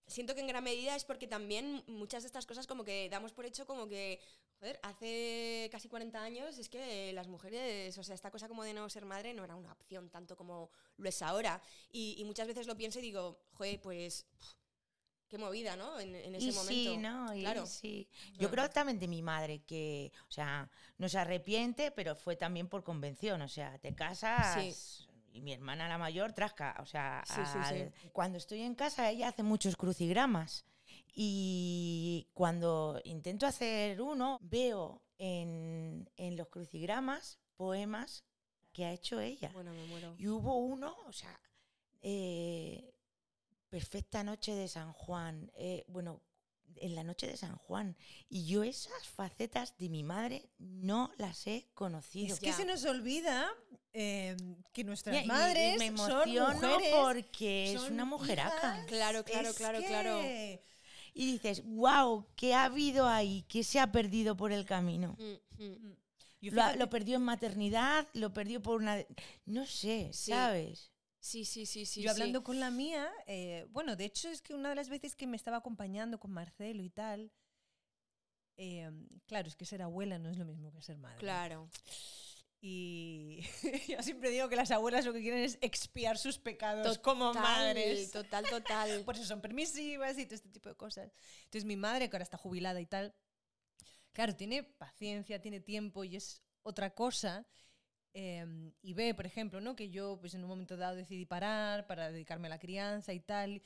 Siento 0.07 0.35
que 0.35 0.41
en 0.41 0.47
gran 0.47 0.63
medida 0.63 0.95
es 0.95 1.03
porque 1.03 1.27
también 1.27 1.83
muchas 1.87 2.23
de 2.23 2.27
estas 2.27 2.45
cosas 2.45 2.67
como 2.67 2.83
que 2.83 3.09
damos 3.09 3.33
por 3.33 3.45
hecho 3.45 3.65
como 3.65 3.87
que, 3.87 4.19
joder, 4.59 4.79
hace 4.83 5.67
casi 5.71 5.89
40 5.89 6.21
años 6.21 6.57
es 6.59 6.69
que 6.69 7.11
las 7.13 7.27
mujeres, 7.27 7.97
o 7.97 8.03
sea, 8.03 8.13
esta 8.13 8.29
cosa 8.29 8.47
como 8.47 8.63
de 8.63 8.73
no 8.73 8.87
ser 8.89 9.05
madre 9.05 9.33
no 9.33 9.43
era 9.43 9.55
una 9.55 9.71
opción 9.71 10.09
tanto 10.09 10.35
como 10.35 10.69
lo 10.97 11.09
es 11.09 11.21
ahora. 11.23 11.59
Y, 11.91 12.15
y 12.19 12.23
muchas 12.25 12.47
veces 12.47 12.67
lo 12.67 12.77
pienso 12.77 12.99
y 12.99 13.01
digo, 13.01 13.39
joder, 13.53 13.81
pues 13.81 14.27
qué 15.27 15.37
movida, 15.37 15.75
¿no? 15.75 15.99
En, 15.99 16.15
en 16.15 16.35
ese 16.35 16.47
y 16.47 16.51
momento. 16.51 16.91
sí, 16.91 16.97
¿no? 16.97 17.35
Y 17.35 17.41
claro. 17.41 17.65
sí. 17.65 18.07
Yo 18.37 18.49
creo 18.51 18.69
también 18.69 18.99
de 18.99 19.07
mi 19.07 19.21
madre 19.21 19.63
que, 19.63 20.11
o 20.27 20.31
sea, 20.31 20.69
no 20.97 21.09
se 21.09 21.17
arrepiente, 21.17 21.91
pero 21.91 22.15
fue 22.15 22.35
también 22.35 22.67
por 22.67 22.83
convención. 22.83 23.41
O 23.41 23.49
sea, 23.49 23.77
te 23.79 23.95
casas 23.95 25.04
y 25.35 25.41
mi 25.41 25.51
hermana 25.53 25.87
la 25.89 25.97
mayor 25.97 26.33
trasca. 26.33 26.75
O 26.81 26.85
sea, 26.85 27.23
Sí, 27.27 27.41
sí, 27.45 27.59
sí. 27.69 27.81
al- 27.81 27.93
cuando 28.13 28.37
estoy 28.37 28.61
en 28.61 28.73
casa 28.75 29.09
ella 29.09 29.27
hace 29.29 29.43
muchos 29.43 29.75
crucigramas. 29.75 30.65
Y 31.13 32.27
cuando 32.33 32.99
intento 33.03 33.45
hacer 33.45 34.01
uno, 34.01 34.37
veo 34.41 35.01
en, 35.17 36.09
en 36.17 36.35
los 36.37 36.47
crucigramas 36.49 37.39
poemas 37.55 38.23
que 38.73 38.85
ha 38.85 38.91
hecho 38.91 39.19
ella. 39.19 39.49
Bueno, 39.53 39.71
me 39.73 39.85
muero. 39.85 40.15
Y 40.17 40.27
hubo 40.27 40.57
uno, 40.57 40.95
o 41.07 41.13
sea, 41.13 41.39
eh, 42.01 42.93
Perfecta 43.69 44.23
Noche 44.23 44.53
de 44.55 44.67
San 44.67 44.93
Juan, 44.93 45.51
eh, 45.55 45.85
bueno, 45.87 46.21
en 46.81 46.95
la 46.95 47.03
noche 47.03 47.27
de 47.27 47.38
San 47.38 47.55
Juan. 47.57 47.95
Y 48.29 48.45
yo 48.45 48.63
esas 48.63 49.07
facetas 49.07 49.77
de 49.77 49.89
mi 49.89 50.03
madre 50.03 50.49
no 50.57 51.11
las 51.17 51.45
he 51.47 51.67
conocido. 51.73 52.33
Es 52.33 52.39
que 52.39 52.47
Ya. 52.47 52.53
se 52.57 52.65
nos 52.65 52.83
olvida 52.85 53.49
eh, 53.97 54.35
que 54.73 54.83
nuestras 54.83 55.13
Mira, 55.15 55.23
y- 55.23 55.25
y 55.25 55.29
madres 55.29 55.79
me 55.79 55.97
son 55.97 56.27
emociono 56.27 56.69
mujeres, 56.69 56.93
porque 56.93 57.73
es 57.73 57.79
son 57.81 57.93
una 57.93 58.03
mujeraca. 58.05 58.55
hijas. 58.57 58.85
Claro, 58.88 59.23
claro, 59.23 59.49
Es 59.49 59.55
claro, 59.55 59.79
claro. 59.81 60.21
Y 61.17 61.31
dices, 61.31 61.63
wow, 61.63 62.27
¿qué 62.35 62.53
ha 62.53 62.65
habido 62.65 63.07
ahí? 63.07 63.45
¿Qué 63.47 63.63
se 63.63 63.79
ha 63.79 63.89
perdido 63.93 64.35
por 64.35 64.51
el 64.51 64.65
camino? 64.65 65.15
Mm, 65.17 65.63
mm. 65.63 65.95
Yo 66.41 66.51
Lo, 66.77 66.89
perdió 66.89 67.15
en 67.15 67.23
maternidad, 67.23 68.05
lo 68.13 68.33
perdió 68.33 68.61
por 68.61 68.81
una... 68.81 68.97
No 69.45 69.65
sé, 69.65 70.09
Sí. 70.11 70.31
¿sabes? 70.31 70.91
Sí, 71.25 71.43
sí, 71.43 71.65
sí, 71.65 71.88
sí. 71.88 72.03
yo 72.03 72.09
sí. 72.09 72.21
hablando 72.21 72.43
con 72.43 72.59
la 72.59 72.69
mía, 72.69 73.11
eh, 73.25 73.65
bueno, 73.71 73.95
de 73.95 74.05
hecho 74.05 74.29
es 74.29 74.43
que 74.43 74.53
una 74.53 74.69
de 74.69 74.75
las 74.75 74.89
veces 74.89 75.15
que 75.15 75.25
me 75.25 75.35
estaba 75.35 75.57
acompañando 75.57 76.19
con 76.19 76.29
Marcelo 76.29 76.83
y 76.83 76.91
tal, 76.91 77.31
eh, 78.57 78.91
claro, 79.25 79.47
es 79.47 79.55
que 79.55 79.65
ser 79.65 79.81
abuela 79.81 80.19
no 80.19 80.29
es 80.29 80.38
lo 80.38 80.45
mismo 80.45 80.71
que 80.71 80.83
ser 80.83 80.99
madre. 80.99 81.17
Claro. 81.17 81.67
Y 82.61 83.39
yo 83.89 84.03
siempre 84.03 84.29
digo 84.29 84.49
que 84.49 84.55
las 84.55 84.69
abuelas 84.69 85.03
lo 85.03 85.13
que 85.13 85.21
quieren 85.21 85.43
es 85.43 85.57
expiar 85.61 86.19
sus 86.19 86.38
pecados 86.38 86.99
como 86.99 87.29
Total, 87.29 87.41
madres. 87.41 88.11
Total, 88.11 88.45
total. 88.47 89.01
Por 89.05 89.15
eso 89.15 89.25
son 89.25 89.41
permisivas 89.41 90.19
y 90.19 90.27
todo 90.27 90.35
este 90.35 90.49
tipo 90.49 90.69
de 90.69 90.75
cosas. 90.75 91.11
Entonces 91.45 91.65
mi 91.65 91.75
madre, 91.75 92.07
que 92.07 92.17
ahora 92.17 92.23
está 92.23 92.38
jubilada 92.38 92.79
y 92.79 92.85
tal, 92.85 93.15
claro, 94.13 94.35
tiene 94.35 94.61
paciencia, 94.61 95.41
tiene 95.41 95.59
tiempo 95.59 96.03
y 96.03 96.17
es 96.17 96.43
otra 96.61 96.93
cosa. 96.93 97.47
Eh, 98.15 98.71
y 98.82 98.93
ve, 98.93 99.13
por 99.13 99.25
ejemplo, 99.25 99.60
¿no? 99.62 99.75
que 99.75 99.89
yo 99.89 100.17
pues, 100.19 100.34
en 100.34 100.41
un 100.43 100.49
momento 100.49 100.78
dado 100.78 100.95
decidí 100.95 101.25
parar 101.25 101.86
para 101.86 102.12
dedicarme 102.12 102.47
a 102.47 102.51
la 102.51 102.60
crianza 102.60 103.13
y 103.13 103.19
tal. 103.19 103.62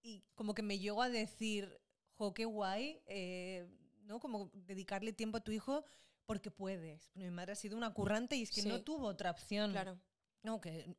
Y 0.00 0.22
como 0.36 0.54
que 0.54 0.62
me 0.62 0.78
llegó 0.78 1.02
a 1.02 1.08
decir, 1.10 1.80
jo, 2.16 2.32
qué 2.32 2.44
guay, 2.44 3.02
eh, 3.06 3.66
¿no? 4.04 4.20
Como 4.20 4.50
dedicarle 4.54 5.12
tiempo 5.12 5.38
a 5.38 5.40
tu 5.44 5.50
hijo 5.50 5.84
porque 6.24 6.50
puedes. 6.50 7.10
Mi 7.14 7.28
madre 7.30 7.52
ha 7.52 7.56
sido 7.56 7.76
una 7.76 7.92
currante 7.92 8.36
y 8.36 8.42
es 8.42 8.50
que 8.52 8.62
Sí. 8.62 8.68
no 8.68 8.80
tuvo 8.82 9.08
otra 9.08 9.30
opción. 9.32 9.72
Claro. 9.72 9.98
No, 10.42 10.60
que 10.60 10.94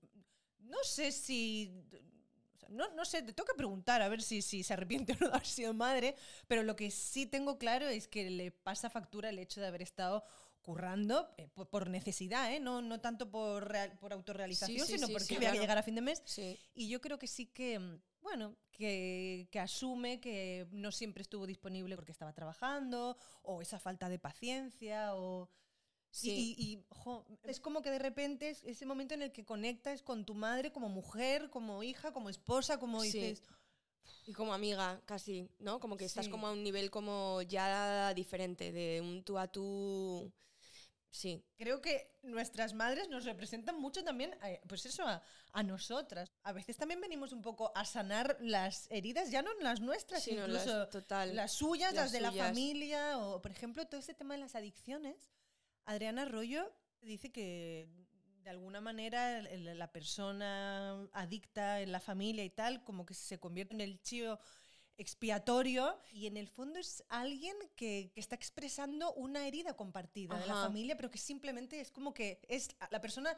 no 0.60 0.78
sé 0.84 1.12
si. 1.12 1.72
o 2.56 2.58
sea, 2.58 2.70
no, 2.70 2.94
no 2.96 3.06
sé, 3.06 3.22
te 3.22 3.32
tengo 3.34 3.48
que 3.48 3.56
preguntar 3.58 4.02
a 4.02 4.10
ver 4.10 4.22
si, 4.22 4.42
si 4.42 4.64
se 4.64 4.74
arrepiente 4.74 5.14
o 5.14 5.18
no 5.20 5.28
de 5.28 5.34
haber 5.36 5.48
sido 5.48 5.74
madre, 5.74 6.16
pero 6.48 6.64
lo 6.64 6.76
que 6.76 6.92
sí 6.92 7.26
tengo 7.26 7.58
claro 7.58 7.88
es 7.88 8.08
que 8.08 8.30
le 8.30 8.52
pasa 8.52 8.90
factura 8.90 9.30
el 9.30 9.40
hecho 9.40 9.62
de 9.62 9.68
haber 9.68 9.82
estado 9.82 10.26
currando 10.65 11.30
eh, 11.38 11.47
por, 11.54 11.69
por 11.69 11.89
necesidad, 11.89 12.51
¿eh? 12.54 12.60
no, 12.60 12.82
no 12.82 12.99
tanto 12.99 13.30
por, 13.30 13.67
real- 13.69 13.97
por 13.99 14.12
autorrealización, 14.13 14.80
Sí, 14.80 14.91
sí, 14.91 14.93
sino 14.95 15.08
sí, 15.08 15.13
porque 15.13 15.36
había 15.36 15.49
que 15.51 15.58
claro. 15.58 15.62
llegar 15.62 15.78
a 15.78 15.84
fin 15.84 15.95
de 15.95 16.01
mes. 16.01 16.23
Y 16.73 16.89
yo 16.89 16.99
creo 17.01 17.17
que 17.19 17.28
sí 17.28 17.45
que, 17.47 17.80
mm, 17.80 18.01
bueno, 18.21 18.56
que, 18.71 19.47
que 19.51 19.60
asume 19.60 20.19
que 20.19 20.67
no 20.71 20.91
siempre 20.91 21.21
estuvo 21.21 21.45
disponible 21.47 21.95
porque 21.95 22.12
estaba 22.12 22.34
trabajando, 22.34 23.15
o 23.43 23.62
esa 23.62 23.80
falta 23.80 24.10
de 24.10 24.19
paciencia, 24.19 25.15
o... 25.15 25.49
Sí. 26.12 26.32
Y, 26.32 26.63
y- 26.63 26.73
y, 26.73 26.86
jo, 26.89 27.25
es 27.43 27.60
como 27.60 27.82
que 27.82 27.91
de 27.91 27.99
repente 27.99 28.49
es 28.49 28.63
ese 28.63 28.86
momento 28.86 29.13
en 29.13 29.21
el 29.21 29.32
que 29.34 29.43
conectas 29.45 30.01
con 30.01 30.25
tu 30.25 30.34
madre 30.34 30.71
como 30.71 30.88
mujer, 30.89 31.49
como 31.49 31.84
hija, 31.84 32.12
como 32.13 32.30
esposa, 32.30 32.80
como 32.80 33.01
dices... 33.04 33.43
Y 34.28 34.34
como 34.34 34.54
amiga, 34.54 35.01
casi, 35.06 35.49
¿no? 35.60 35.80
Como 35.80 35.97
que 35.97 36.06
estás 36.06 36.28
como 36.30 36.47
a 36.47 36.51
un 36.51 36.63
nivel 36.63 36.89
como 36.89 37.41
ya 37.43 38.12
diferente, 38.15 38.71
de 38.71 39.01
un 39.01 39.23
tú 39.23 39.38
a 39.38 39.47
tú. 39.47 40.32
Sí. 41.15 41.41
Creo 41.58 41.82
que 41.82 42.12
nuestras 42.23 42.73
madres 42.73 43.08
nos 43.08 43.23
representan 43.23 43.80
mucho 43.80 44.04
también, 44.04 44.36
eh, 44.43 44.60
pues 44.67 44.86
eso, 44.86 45.08
a, 45.08 45.21
a 45.54 45.63
nosotras. 45.63 46.30
A 46.43 46.51
veces 46.51 46.75
también 46.75 46.99
venimos 46.99 47.32
un 47.32 47.41
poco 47.41 47.71
a 47.73 47.86
sanar 47.86 48.36
las 48.41 48.91
heridas, 48.91 49.32
ya 49.32 49.41
no 49.41 49.54
las 49.62 49.80
nuestras, 49.80 50.23
Sí, 50.23 50.34
no, 50.36 50.41
incluso 50.45 50.78
las- 50.80 50.89
total. 50.89 51.34
las 51.34 51.54
suyas, 51.54 51.93
las, 51.93 52.06
las 52.06 52.12
de 52.12 52.19
la 52.19 52.32
suyas. 52.32 52.47
familia, 52.47 53.17
o 53.19 53.41
por 53.41 53.51
ejemplo 53.51 53.86
todo 53.88 53.99
este 53.99 54.13
tema 54.13 54.34
de 54.34 54.41
las 54.41 54.56
adicciones. 54.56 55.32
Adriana 55.86 56.23
Arroyo 56.23 56.69
dice 57.01 57.32
que 57.32 57.88
de 58.43 58.49
alguna 58.49 58.82
manera 58.82 59.41
la 59.41 59.91
persona 59.93 61.08
adicta 61.13 61.80
en 61.82 61.91
la 61.93 61.99
familia 62.01 62.43
y 62.43 62.49
tal, 62.49 62.84
como 62.84 63.06
que 63.06 63.13
se 63.13 63.39
convierte 63.39 63.73
en 63.73 63.82
el 63.82 64.01
chío 64.01 64.38
expiatorio 64.97 65.99
y 66.12 66.27
en 66.27 66.38
el 66.38 66.47
fondo 66.47 66.79
es 66.79 67.03
alguien 67.10 67.55
que, 67.75 68.12
que 68.13 68.19
está 68.19 68.36
expresando 68.36 69.13
una 69.13 69.47
herida 69.47 69.75
compartida 69.75 70.38
de 70.39 70.47
la 70.47 70.53
Ajá. 70.53 70.63
familia, 70.63 70.95
pero 70.95 71.10
que 71.12 71.17
simplemente 71.17 71.79
es 71.79 71.91
como 71.91 72.13
que 72.13 72.39
es 72.47 72.69
la 72.91 73.01
persona 73.01 73.36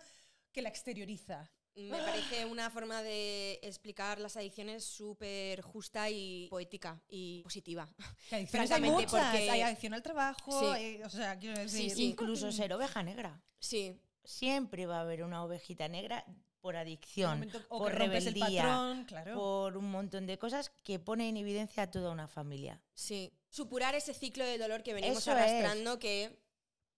que 0.51 0.61
la 0.61 0.69
exterioriza. 0.69 1.51
Me 1.75 1.91
parece 1.99 2.43
una 2.45 2.71
forma 2.71 3.03
de 3.03 3.59
explicar 3.61 4.19
las 4.19 4.35
adicciones 4.35 4.83
súper 4.83 5.61
justa 5.61 6.09
y 6.09 6.47
poética 6.49 6.99
y 7.07 7.43
positiva. 7.43 7.87
Que 8.29 8.37
adicciones 8.37 8.71
hay 8.71 8.81
muchas, 8.81 9.11
porque- 9.11 9.49
hay 9.51 9.61
adicción 9.61 9.93
al 9.93 10.01
trabajo, 10.01 10.59
Sí. 10.59 10.65
hay- 10.65 11.03
o 11.03 11.09
sea, 11.09 11.37
quiero 11.37 11.59
decir... 11.59 11.91
sí. 11.91 12.05
Incluso 12.05 12.51
ser 12.51 12.73
oveja 12.73 13.03
negra. 13.03 13.43
Sí, 13.59 13.99
Siempre 14.23 14.85
va 14.87 14.97
a 14.97 15.01
haber 15.01 15.23
una 15.23 15.41
ovejita 15.45 15.87
negra 15.87 16.25
por 16.67 16.75
adicción, 16.75 17.49
o 17.69 17.79
por 17.79 17.95
rebeldía, 17.95 18.61
patrón, 18.61 19.05
claro. 19.05 19.35
por 19.35 19.77
un 19.77 19.89
montón 19.89 20.27
de 20.27 20.37
cosas 20.37 20.69
que 20.83 20.99
pone 20.99 21.29
en 21.29 21.37
evidencia 21.37 21.83
a 21.83 21.89
toda 21.89 22.11
una 22.11 22.27
familia. 22.27 22.81
sí. 22.93 23.31
Supurar 23.49 23.95
ese 23.95 24.13
ciclo 24.13 24.43
de 24.43 24.57
dolor 24.57 24.83
que 24.83 24.93
venimos 24.93 25.19
Eso 25.19 25.31
arrastrando 25.31 25.97
que 25.97 26.37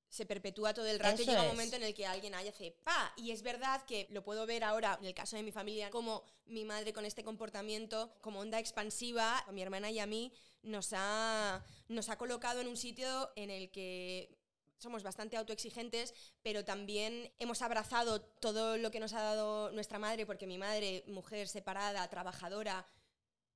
se 0.10 0.26
perpetúa 0.26 0.74
todo 0.74 0.88
el 0.88 1.00
rato 1.00 1.22
y 1.22 1.26
llega 1.26 1.44
un 1.44 1.50
momento 1.50 1.76
en 1.76 1.84
el 1.84 1.94
que 1.94 2.08
alguien 2.08 2.34
haya 2.34 2.50
hace 2.50 2.72
pa. 2.84 3.14
Y 3.16 3.30
es 3.30 3.44
verdad 3.44 3.84
que 3.86 4.08
lo 4.10 4.24
puedo 4.24 4.48
ver 4.48 4.64
ahora 4.64 4.98
en 5.00 5.06
el 5.06 5.14
caso 5.14 5.38
de 5.38 5.44
mi 5.44 5.52
familia, 5.52 5.92
como 5.92 6.24
mi 6.48 6.66
madre 6.66 6.92
con 6.92 7.06
este 7.06 7.24
comportamiento, 7.24 8.12
como 8.22 8.40
onda 8.40 8.58
expansiva, 8.58 9.38
a 9.38 9.52
mi 9.52 9.62
hermana 9.62 9.92
y 9.92 10.00
a 10.00 10.08
mí, 10.08 10.34
nos 10.64 10.90
ha, 10.94 11.64
nos 11.88 12.10
ha 12.10 12.18
colocado 12.18 12.60
en 12.60 12.68
un 12.68 12.78
sitio 12.78 13.32
en 13.36 13.52
el 13.52 13.70
que 13.70 14.39
somos 14.80 15.04
bastante 15.04 15.38
autoexigentes, 15.38 16.14
pero 16.42 16.66
también 16.66 17.32
hemos 17.38 17.62
abrazado 17.62 18.22
todo 18.22 18.78
lo 18.78 18.90
que 18.90 19.00
nos 19.00 19.14
ha 19.14 19.22
dado 19.22 19.72
nuestra 19.72 20.00
madre, 20.00 20.26
porque 20.26 20.48
mi 20.48 20.58
madre, 20.58 21.04
mujer 21.08 21.48
separada, 21.48 22.08
trabajadora, 22.10 22.88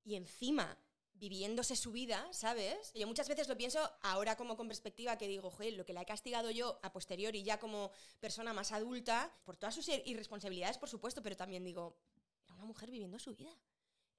y 0.04 0.16
encima 0.16 0.78
viviéndose 1.14 1.76
su 1.76 1.92
vida, 1.92 2.28
¿sabes? 2.32 2.92
Yo 2.94 3.08
muchas 3.08 3.30
veces 3.30 3.48
lo 3.48 3.56
pienso 3.56 3.80
ahora 4.02 4.36
como 4.36 4.58
con 4.58 4.68
perspectiva 4.68 5.18
que 5.18 5.28
digo, 5.28 5.50
joder, 5.50 5.74
lo 5.74 5.86
que 5.86 5.94
la 5.94 6.02
he 6.02 6.06
castigado 6.06 6.52
yo 6.52 6.80
a 6.84 6.92
posteriori 6.92 7.44
ya 7.44 7.60
como 7.60 7.92
persona 8.20 8.52
más 8.52 8.74
adulta, 8.74 9.34
por 9.46 9.56
todas 9.56 9.76
sus 9.76 9.88
irresponsabilidades, 9.88 10.78
por 10.78 10.90
supuesto, 10.90 11.24
pero 11.24 11.38
también 11.38 11.64
digo, 11.64 11.98
era 12.44 12.56
una 12.56 12.66
mujer 12.66 12.92
viviendo 12.92 13.20
su 13.20 13.34
vida. 13.34 13.56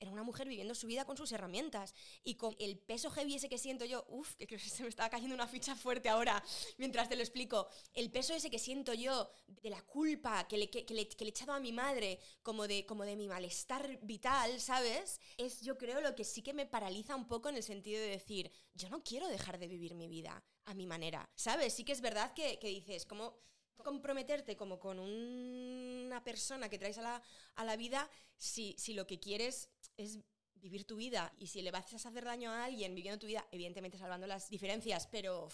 Era 0.01 0.11
una 0.11 0.23
mujer 0.23 0.49
viviendo 0.49 0.75
su 0.75 0.87
vida 0.87 1.05
con 1.05 1.17
sus 1.17 1.33
herramientas 1.33 1.95
y 2.23 2.35
con 2.35 2.55
el 2.59 2.79
peso 2.79 3.11
heavy 3.11 3.37
ese 3.37 3.49
que 3.49 3.59
siento 3.59 3.85
yo, 3.85 4.05
uff, 4.09 4.35
que 4.37 4.59
se 4.59 4.83
me 4.83 4.89
estaba 4.89 5.11
cayendo 5.11 5.35
una 5.35 5.47
ficha 5.47 5.75
fuerte 5.77 6.09
ahora 6.09 6.43
mientras 6.79 7.09
te 7.09 7.17
lo 7.17 7.23
explico, 7.23 7.69
el 7.93 8.11
peso 8.11 8.35
ese 8.35 8.51
que 8.51 8.59
siento 8.59 8.93
yo 8.93 9.31
de 9.47 9.71
la 9.71 9.83
culpa 9.83 10.47
que 10.49 10.59
le, 10.59 10.69
que, 10.71 10.85
que 10.85 10.95
le, 10.95 11.09
que 11.09 11.25
le 11.25 11.29
he 11.29 11.31
echado 11.31 11.53
a 11.53 11.61
mi 11.61 11.73
madre, 11.73 12.19
como 12.43 12.67
de, 12.67 12.85
como 12.87 13.05
de 13.05 13.17
mi 13.17 13.29
malestar 13.29 13.99
vital, 14.03 14.61
¿sabes? 14.61 15.21
Es 15.37 15.61
yo 15.61 15.79
creo 15.79 16.01
lo 16.01 16.15
que 16.15 16.25
sí 16.25 16.43
que 16.43 16.53
me 16.53 16.67
paraliza 16.67 17.17
un 17.17 17.27
poco 17.27 17.49
en 17.49 17.57
el 17.57 17.63
sentido 17.63 18.01
de 18.01 18.09
decir, 18.09 18.51
yo 18.75 18.89
no 18.89 19.03
quiero 19.03 19.29
dejar 19.29 19.59
de 19.59 19.69
vivir 19.69 19.95
mi 19.95 20.09
vida 20.09 20.45
a 20.65 20.75
mi 20.75 20.87
manera, 20.87 21.31
¿sabes? 21.35 21.75
Sí 21.75 21.85
que 21.85 21.93
es 21.93 22.01
verdad 22.01 22.35
que, 22.35 22.59
que 22.59 22.69
dices, 22.69 23.07
como 23.07 23.43
comprometerte 23.83 24.57
como 24.57 24.79
con 24.79 24.99
una 24.99 26.25
persona 26.25 26.69
que 26.69 26.79
traes 26.79 26.99
a 26.99 27.03
la, 27.03 27.23
a 27.55 27.65
la 27.65 27.77
vida 27.77 28.11
si, 28.37 28.75
si 28.79 28.95
lo 28.95 29.07
que 29.07 29.21
quieres 29.21 29.69
es 29.97 30.19
vivir 30.55 30.85
tu 30.85 30.97
vida. 30.97 31.33
Y 31.39 31.49
si 31.49 31.63
le 31.63 31.71
vas 31.71 31.93
a 31.93 31.97
hacer 32.09 32.25
daño 32.25 32.51
a 32.51 32.65
alguien 32.65 32.95
viviendo 32.95 33.19
tu 33.19 33.27
vida, 33.27 33.47
evidentemente 33.53 33.99
salvando 33.99 34.27
las 34.27 34.49
diferencias, 34.49 35.07
pero 35.07 35.49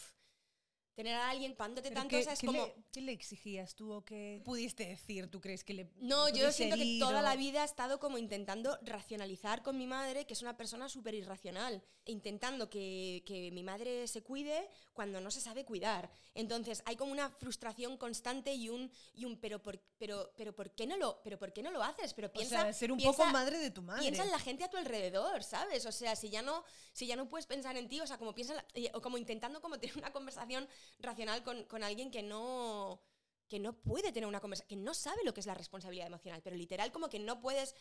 tener 0.94 1.14
a 1.14 1.30
alguien 1.30 1.54
pándote 1.54 1.88
Pero 1.88 2.00
tanto, 2.00 2.10
¿qué, 2.16 2.20
o 2.20 2.24
sea, 2.24 2.32
es 2.34 2.40
qué 2.40 2.46
como... 2.46 2.66
le, 2.66 2.74
qué 2.92 3.00
le 3.00 3.12
exigías 3.12 3.74
tú 3.74 3.92
o 3.92 4.04
qué 4.04 4.42
pudiste 4.44 4.84
decir? 4.86 5.30
¿Tú 5.30 5.40
crees 5.40 5.64
que 5.64 5.72
le 5.72 5.90
No, 5.96 6.28
yo 6.28 6.52
siento 6.52 6.76
que 6.76 6.98
toda 6.98 7.20
o- 7.20 7.22
la 7.22 7.36
vida 7.36 7.62
he 7.62 7.64
estado 7.64 7.98
como 7.98 8.18
intentando 8.18 8.78
racionalizar 8.82 9.62
con 9.62 9.78
mi 9.78 9.86
madre, 9.86 10.26
que 10.26 10.34
es 10.34 10.42
una 10.42 10.56
persona 10.56 10.88
súper 10.88 11.14
irracional, 11.14 11.82
intentando 12.04 12.68
que, 12.68 13.22
que 13.24 13.50
mi 13.52 13.62
madre 13.62 14.06
se 14.08 14.22
cuide 14.22 14.68
cuando 14.92 15.20
no 15.20 15.30
se 15.30 15.40
sabe 15.40 15.64
cuidar. 15.64 16.10
Entonces 16.34 16.82
hay 16.84 16.96
como 16.96 17.12
una 17.12 17.30
frustración 17.30 17.96
constante 17.96 18.52
y 18.54 18.68
un, 18.68 18.90
y 19.14 19.24
un 19.24 19.38
pero, 19.38 19.62
por, 19.62 19.78
pero, 19.98 20.32
pero, 20.36 20.54
¿por 20.54 20.70
qué 20.74 20.86
no 20.86 20.96
lo, 20.96 21.20
pero 21.22 21.38
¿por 21.38 21.52
qué 21.52 21.62
no 21.62 21.70
lo 21.70 21.82
haces? 21.82 22.12
Pero 22.14 22.28
O 22.28 22.32
piensa, 22.32 22.62
sea, 22.62 22.72
ser 22.72 22.92
un 22.92 22.98
piensa- 22.98 23.16
poco 23.16 23.30
madre 23.30 23.58
de 23.58 23.70
tu 23.70 23.80
madre. 23.82 24.02
Piensa 24.02 24.24
en 24.24 24.30
la 24.30 24.38
gente 24.38 24.64
a 24.64 24.70
tu 24.70 24.76
alrededor, 24.76 25.42
¿sabes? 25.44 25.86
O 25.86 25.92
sea, 25.92 26.14
si 26.16 26.28
ya 26.30 26.42
no, 26.42 26.64
si 26.92 27.06
ya 27.06 27.16
no 27.16 27.28
puedes 27.28 27.46
pensar 27.46 27.76
en 27.76 27.88
ti, 27.88 28.00
o 28.00 28.06
sea, 28.06 28.18
como 28.18 28.34
piensa 28.34 28.62
o 28.92 29.00
como 29.00 29.16
intentando 29.16 29.60
como 29.62 29.78
tener 29.78 29.96
una 29.96 30.12
conversación 30.12 30.68
racional 30.98 31.42
con, 31.42 31.64
con 31.64 31.82
alguien 31.82 32.10
que 32.10 32.22
no 32.22 33.02
que 33.48 33.58
no 33.58 33.72
puede 33.72 34.12
tener 34.12 34.28
una 34.28 34.40
conversación, 34.40 34.68
que 34.68 34.84
no 34.84 34.94
sabe 34.94 35.24
lo 35.24 35.34
que 35.34 35.40
es 35.40 35.46
la 35.46 35.54
responsabilidad 35.54 36.06
emocional, 36.06 36.40
pero 36.40 36.54
literal 36.54 36.92
como 36.92 37.08
que 37.08 37.18
no 37.18 37.40
puedes, 37.40 37.74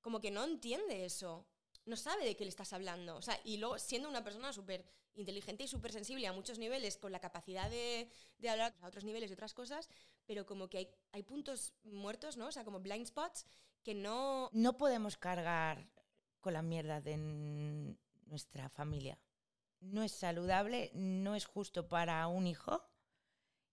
como 0.00 0.20
que 0.20 0.32
no 0.32 0.42
entiende 0.42 1.04
eso, 1.04 1.46
no 1.86 1.96
sabe 1.96 2.24
de 2.24 2.36
qué 2.36 2.44
le 2.44 2.50
estás 2.50 2.72
hablando, 2.72 3.16
o 3.16 3.22
sea, 3.22 3.38
y 3.44 3.58
luego 3.58 3.78
siendo 3.78 4.08
una 4.08 4.24
persona 4.24 4.52
súper 4.52 4.84
inteligente 5.14 5.62
y 5.62 5.68
súper 5.68 5.92
sensible 5.92 6.26
a 6.26 6.32
muchos 6.32 6.58
niveles, 6.58 6.96
con 6.98 7.12
la 7.12 7.20
capacidad 7.20 7.70
de, 7.70 8.10
de 8.38 8.48
hablar 8.48 8.74
a 8.80 8.88
otros 8.88 9.04
niveles 9.04 9.30
y 9.30 9.34
otras 9.34 9.54
cosas, 9.54 9.88
pero 10.26 10.46
como 10.46 10.68
que 10.68 10.78
hay, 10.78 10.88
hay 11.12 11.22
puntos 11.22 11.74
muertos, 11.84 12.36
¿no? 12.36 12.48
O 12.48 12.52
sea, 12.52 12.64
como 12.64 12.80
blind 12.80 13.06
spots 13.06 13.46
que 13.84 13.94
no, 13.94 14.50
No 14.52 14.76
podemos 14.76 15.16
cargar 15.16 15.88
con 16.40 16.54
la 16.54 16.62
mierda 16.62 17.00
de 17.00 17.16
nuestra 18.26 18.68
familia. 18.68 19.18
No 19.84 20.02
es 20.02 20.12
saludable, 20.12 20.90
no 20.94 21.34
es 21.34 21.44
justo 21.46 21.88
para 21.88 22.26
un 22.26 22.46
hijo 22.46 22.82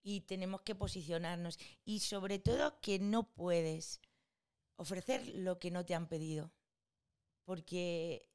y 0.03 0.21
tenemos 0.21 0.61
que 0.61 0.75
posicionarnos. 0.75 1.57
Y 1.85 1.99
sobre 1.99 2.39
todo 2.39 2.79
que 2.81 2.99
no 2.99 3.23
puedes 3.33 4.01
ofrecer 4.75 5.27
lo 5.35 5.59
que 5.59 5.71
no 5.71 5.85
te 5.85 5.95
han 5.95 6.07
pedido, 6.07 6.51
porque 7.45 8.27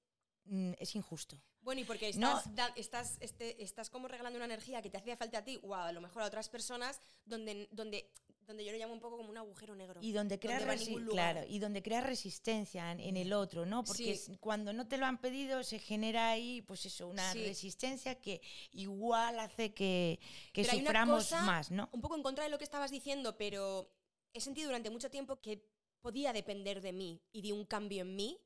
mm, 0.44 0.72
es 0.78 0.94
injusto. 0.94 1.40
Bueno, 1.60 1.80
y 1.80 1.84
porque 1.84 2.12
No. 2.14 2.38
estás, 2.38 2.54
da- 2.54 2.72
estás, 2.76 3.16
este, 3.20 3.62
estás 3.62 3.90
como 3.90 4.06
regalando 4.06 4.36
una 4.36 4.44
energía 4.44 4.80
que 4.82 4.90
te 4.90 4.98
hacía 4.98 5.16
falta 5.16 5.38
a 5.38 5.44
ti 5.44 5.58
o 5.62 5.74
a 5.74 5.90
lo 5.92 6.00
mejor 6.00 6.22
a 6.22 6.26
otras 6.26 6.48
personas 6.48 7.00
donde, 7.24 7.68
donde, 7.72 8.12
donde 8.46 8.64
yo 8.64 8.72
lo 8.72 8.78
llamo 8.78 8.92
un 8.92 9.00
poco 9.00 9.16
como 9.16 9.28
un 9.30 9.36
agujero 9.36 9.74
negro. 9.74 10.00
Y 10.02 10.12
donde 10.12 10.38
creas 10.38 10.66
va 10.66 10.72
a 10.72 10.76
resi- 10.76 10.86
ningún 10.86 11.04
lugar. 11.06 11.34
claro, 11.34 11.46
y 11.50 11.58
donde 11.58 11.82
creas 11.82 12.04
resistencia 12.04 12.92
en, 12.92 13.00
en 13.00 13.16
el 13.16 13.32
otro, 13.32 13.66
¿no? 13.66 13.82
Porque 13.84 14.16
Sí. 14.16 14.36
cuando 14.38 14.72
no 14.72 14.86
te 14.86 14.98
lo 14.98 15.06
han 15.06 15.20
pedido 15.20 15.62
se 15.64 15.78
genera 15.78 16.30
ahí, 16.30 16.62
pues 16.62 16.86
eso, 16.86 17.08
una 17.08 17.32
Sí. 17.32 17.42
resistencia 17.44 18.14
que 18.20 18.40
igual 18.72 19.40
hace 19.40 19.74
que, 19.74 20.20
que 20.52 20.64
suframos 20.64 21.30
más, 21.32 21.70
¿no? 21.70 21.88
Un 21.92 22.00
poco 22.00 22.14
en 22.16 22.22
contra 22.22 22.44
de 22.44 22.50
lo 22.50 22.58
que 22.58 22.64
estabas 22.64 22.90
diciendo, 22.90 23.36
pero 23.36 23.90
he 24.32 24.40
sentido 24.40 24.68
durante 24.68 24.90
mucho 24.90 25.10
tiempo 25.10 25.40
que 25.40 25.66
podía 26.00 26.32
depender 26.32 26.80
de 26.80 26.92
mí 26.92 27.20
y 27.32 27.42
de 27.42 27.52
un 27.52 27.64
cambio 27.64 28.02
en 28.02 28.14
mí 28.14 28.38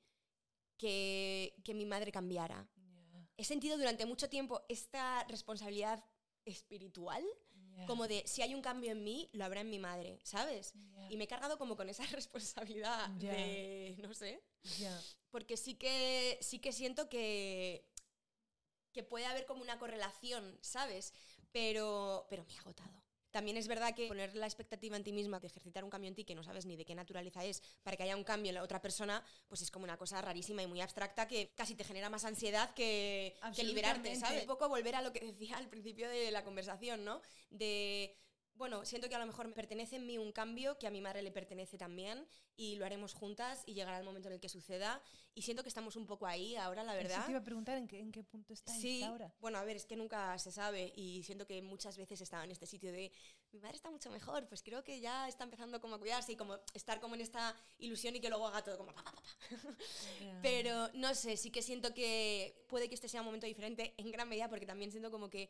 que, 0.78 1.54
que 1.62 1.74
mi 1.74 1.84
madre 1.84 2.10
cambiara. 2.10 2.66
He 3.36 3.44
sentido 3.44 3.76
durante 3.76 4.06
mucho 4.06 4.28
tiempo 4.28 4.62
esta 4.68 5.24
responsabilidad 5.24 6.02
espiritual, 6.44 7.22
Como 7.86 8.06
de 8.06 8.22
si 8.26 8.42
hay 8.42 8.54
un 8.54 8.62
cambio 8.62 8.92
en 8.92 9.02
mí, 9.02 9.28
lo 9.32 9.44
habrá 9.44 9.60
en 9.62 9.70
mi 9.70 9.78
madre, 9.78 10.18
¿sabes? 10.22 10.74
Y 11.08 11.16
me 11.16 11.24
he 11.24 11.28
cargado 11.28 11.58
como 11.58 11.76
con 11.76 11.88
esa 11.88 12.04
responsabilidad 12.12 13.08
de, 13.10 13.96
no 14.00 14.14
sé, 14.14 14.42
porque 15.30 15.56
sí 15.56 15.74
que, 15.74 16.38
sí 16.40 16.58
que 16.60 16.72
siento 16.72 17.08
que, 17.08 17.84
que 18.92 19.02
puede 19.02 19.26
haber 19.26 19.44
como 19.46 19.62
una 19.62 19.78
correlación, 19.78 20.58
¿sabes? 20.60 21.12
Pero, 21.52 22.26
pero 22.30 22.44
me 22.44 22.56
ha 22.56 22.60
agotado. 22.60 22.99
También 23.30 23.56
es 23.56 23.68
verdad 23.68 23.94
que 23.94 24.08
poner 24.08 24.34
la 24.34 24.46
expectativa 24.46 24.96
en 24.96 25.04
ti 25.04 25.12
misma 25.12 25.40
de 25.40 25.46
ejercitar 25.46 25.84
un 25.84 25.90
cambio 25.90 26.08
en 26.08 26.14
ti 26.14 26.24
que 26.24 26.34
no 26.34 26.42
sabes 26.42 26.66
ni 26.66 26.76
de 26.76 26.84
qué 26.84 26.94
naturaleza 26.94 27.44
es 27.44 27.62
para 27.82 27.96
que 27.96 28.02
haya 28.02 28.16
un 28.16 28.24
cambio 28.24 28.50
en 28.50 28.56
la 28.56 28.62
otra 28.62 28.80
persona, 28.80 29.24
pues 29.48 29.62
es 29.62 29.70
como 29.70 29.84
una 29.84 29.96
cosa 29.96 30.20
rarísima 30.20 30.62
y 30.62 30.66
muy 30.66 30.80
abstracta 30.80 31.28
que 31.28 31.52
casi 31.54 31.74
te 31.74 31.84
genera 31.84 32.10
más 32.10 32.24
ansiedad 32.24 32.74
que, 32.74 33.36
que 33.54 33.64
liberarte, 33.64 34.16
¿sabes? 34.16 34.42
Un 34.42 34.46
poco 34.46 34.68
volver 34.68 34.94
a 34.94 35.02
lo 35.02 35.12
que 35.12 35.20
decía 35.20 35.56
al 35.56 35.68
principio 35.68 36.08
de 36.08 36.30
la 36.30 36.44
conversación, 36.44 37.04
¿no? 37.04 37.20
De 37.50 38.16
bueno, 38.60 38.84
siento 38.84 39.08
que 39.08 39.14
a 39.14 39.18
lo 39.18 39.24
mejor 39.24 39.48
me 39.48 39.54
pertenece 39.54 39.96
en 39.96 40.04
mí 40.06 40.18
un 40.18 40.32
cambio 40.32 40.76
que 40.78 40.86
a 40.86 40.90
mi 40.90 41.00
madre 41.00 41.22
le 41.22 41.32
pertenece 41.32 41.78
también 41.78 42.26
y 42.58 42.76
lo 42.76 42.84
haremos 42.84 43.14
juntas 43.14 43.62
y 43.64 43.72
llegará 43.72 43.96
el 43.96 44.04
momento 44.04 44.28
en 44.28 44.34
el 44.34 44.40
que 44.40 44.50
suceda 44.50 45.02
y 45.34 45.40
siento 45.40 45.62
que 45.62 45.70
estamos 45.70 45.96
un 45.96 46.06
poco 46.06 46.26
ahí 46.26 46.56
ahora, 46.56 46.84
la 46.84 46.94
verdad. 46.94 47.24
te 47.24 47.30
iba 47.30 47.40
a 47.40 47.42
preguntar 47.42 47.78
en 47.78 47.88
qué, 47.88 48.00
en 48.00 48.12
qué 48.12 48.22
punto 48.22 48.52
estáis 48.52 48.78
Sí, 48.78 49.02
ahora. 49.02 49.32
bueno, 49.40 49.56
a 49.56 49.64
ver, 49.64 49.76
es 49.76 49.86
que 49.86 49.96
nunca 49.96 50.38
se 50.38 50.52
sabe 50.52 50.92
y 50.94 51.22
siento 51.22 51.46
que 51.46 51.62
muchas 51.62 51.96
veces 51.96 52.20
estaba 52.20 52.44
en 52.44 52.50
este 52.50 52.66
sitio 52.66 52.92
de 52.92 53.10
mi 53.50 53.60
madre 53.60 53.76
está 53.76 53.90
mucho 53.90 54.10
mejor, 54.10 54.46
pues 54.46 54.62
creo 54.62 54.84
que 54.84 55.00
ya 55.00 55.26
está 55.26 55.44
empezando 55.44 55.80
como 55.80 55.94
a 55.94 55.98
cuidarse 55.98 56.32
y 56.32 56.36
como 56.36 56.58
estar 56.74 57.00
como 57.00 57.14
en 57.14 57.22
esta 57.22 57.56
ilusión 57.78 58.14
y 58.14 58.20
que 58.20 58.28
luego 58.28 58.46
haga 58.46 58.62
todo 58.62 58.76
como 58.76 58.92
pa, 58.94 59.02
pa, 59.04 59.12
pa, 59.12 59.22
pa. 59.22 59.24
Pero 60.42 60.90
no 60.92 61.14
sé, 61.14 61.38
sí 61.38 61.50
que 61.50 61.62
siento 61.62 61.94
que 61.94 62.62
puede 62.68 62.90
que 62.90 62.94
este 62.94 63.08
sea 63.08 63.22
un 63.22 63.26
momento 63.26 63.46
diferente 63.46 63.94
en 63.96 64.10
gran 64.10 64.28
medida 64.28 64.50
porque 64.50 64.66
también 64.66 64.90
siento 64.90 65.10
como 65.10 65.30
que 65.30 65.48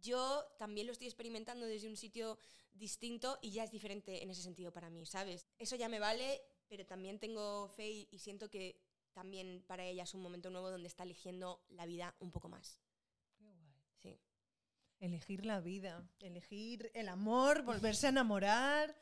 yo 0.00 0.44
también 0.58 0.86
lo 0.86 0.92
estoy 0.92 1.06
experimentando 1.06 1.66
desde 1.66 1.88
un 1.88 1.96
sitio 1.96 2.38
distinto 2.72 3.38
y 3.42 3.50
ya 3.50 3.64
es 3.64 3.70
diferente 3.70 4.22
en 4.22 4.30
ese 4.30 4.42
sentido 4.42 4.72
para 4.72 4.90
mí, 4.90 5.06
¿sabes? 5.06 5.46
Eso 5.58 5.76
ya 5.76 5.88
me 5.88 5.98
vale, 5.98 6.42
pero 6.68 6.84
también 6.84 7.18
tengo 7.18 7.68
fe 7.68 7.90
y, 7.90 8.08
y 8.10 8.18
siento 8.18 8.50
que 8.50 8.80
también 9.16 9.64
para 9.66 9.82
ella 9.82 10.02
es 10.02 10.12
un 10.12 10.20
momento 10.20 10.50
nuevo 10.50 10.70
donde 10.70 10.88
está 10.88 11.02
eligiendo 11.02 11.64
la 11.70 11.86
vida 11.86 12.14
un 12.20 12.30
poco 12.30 12.50
más. 12.50 12.82
Sí. 14.02 14.20
Elegir 15.00 15.46
la 15.46 15.60
vida, 15.60 16.06
elegir 16.20 16.90
el 16.92 17.08
amor, 17.08 17.62
volverse 17.62 18.06
a 18.06 18.10
enamorar. 18.10 18.94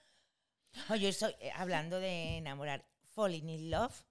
Oye, 0.90 1.08
estoy 1.08 1.34
eh, 1.40 1.50
hablando 1.52 1.98
de 1.98 2.36
enamorar, 2.36 2.86
falling 3.08 3.48
in 3.48 3.70
love 3.72 4.04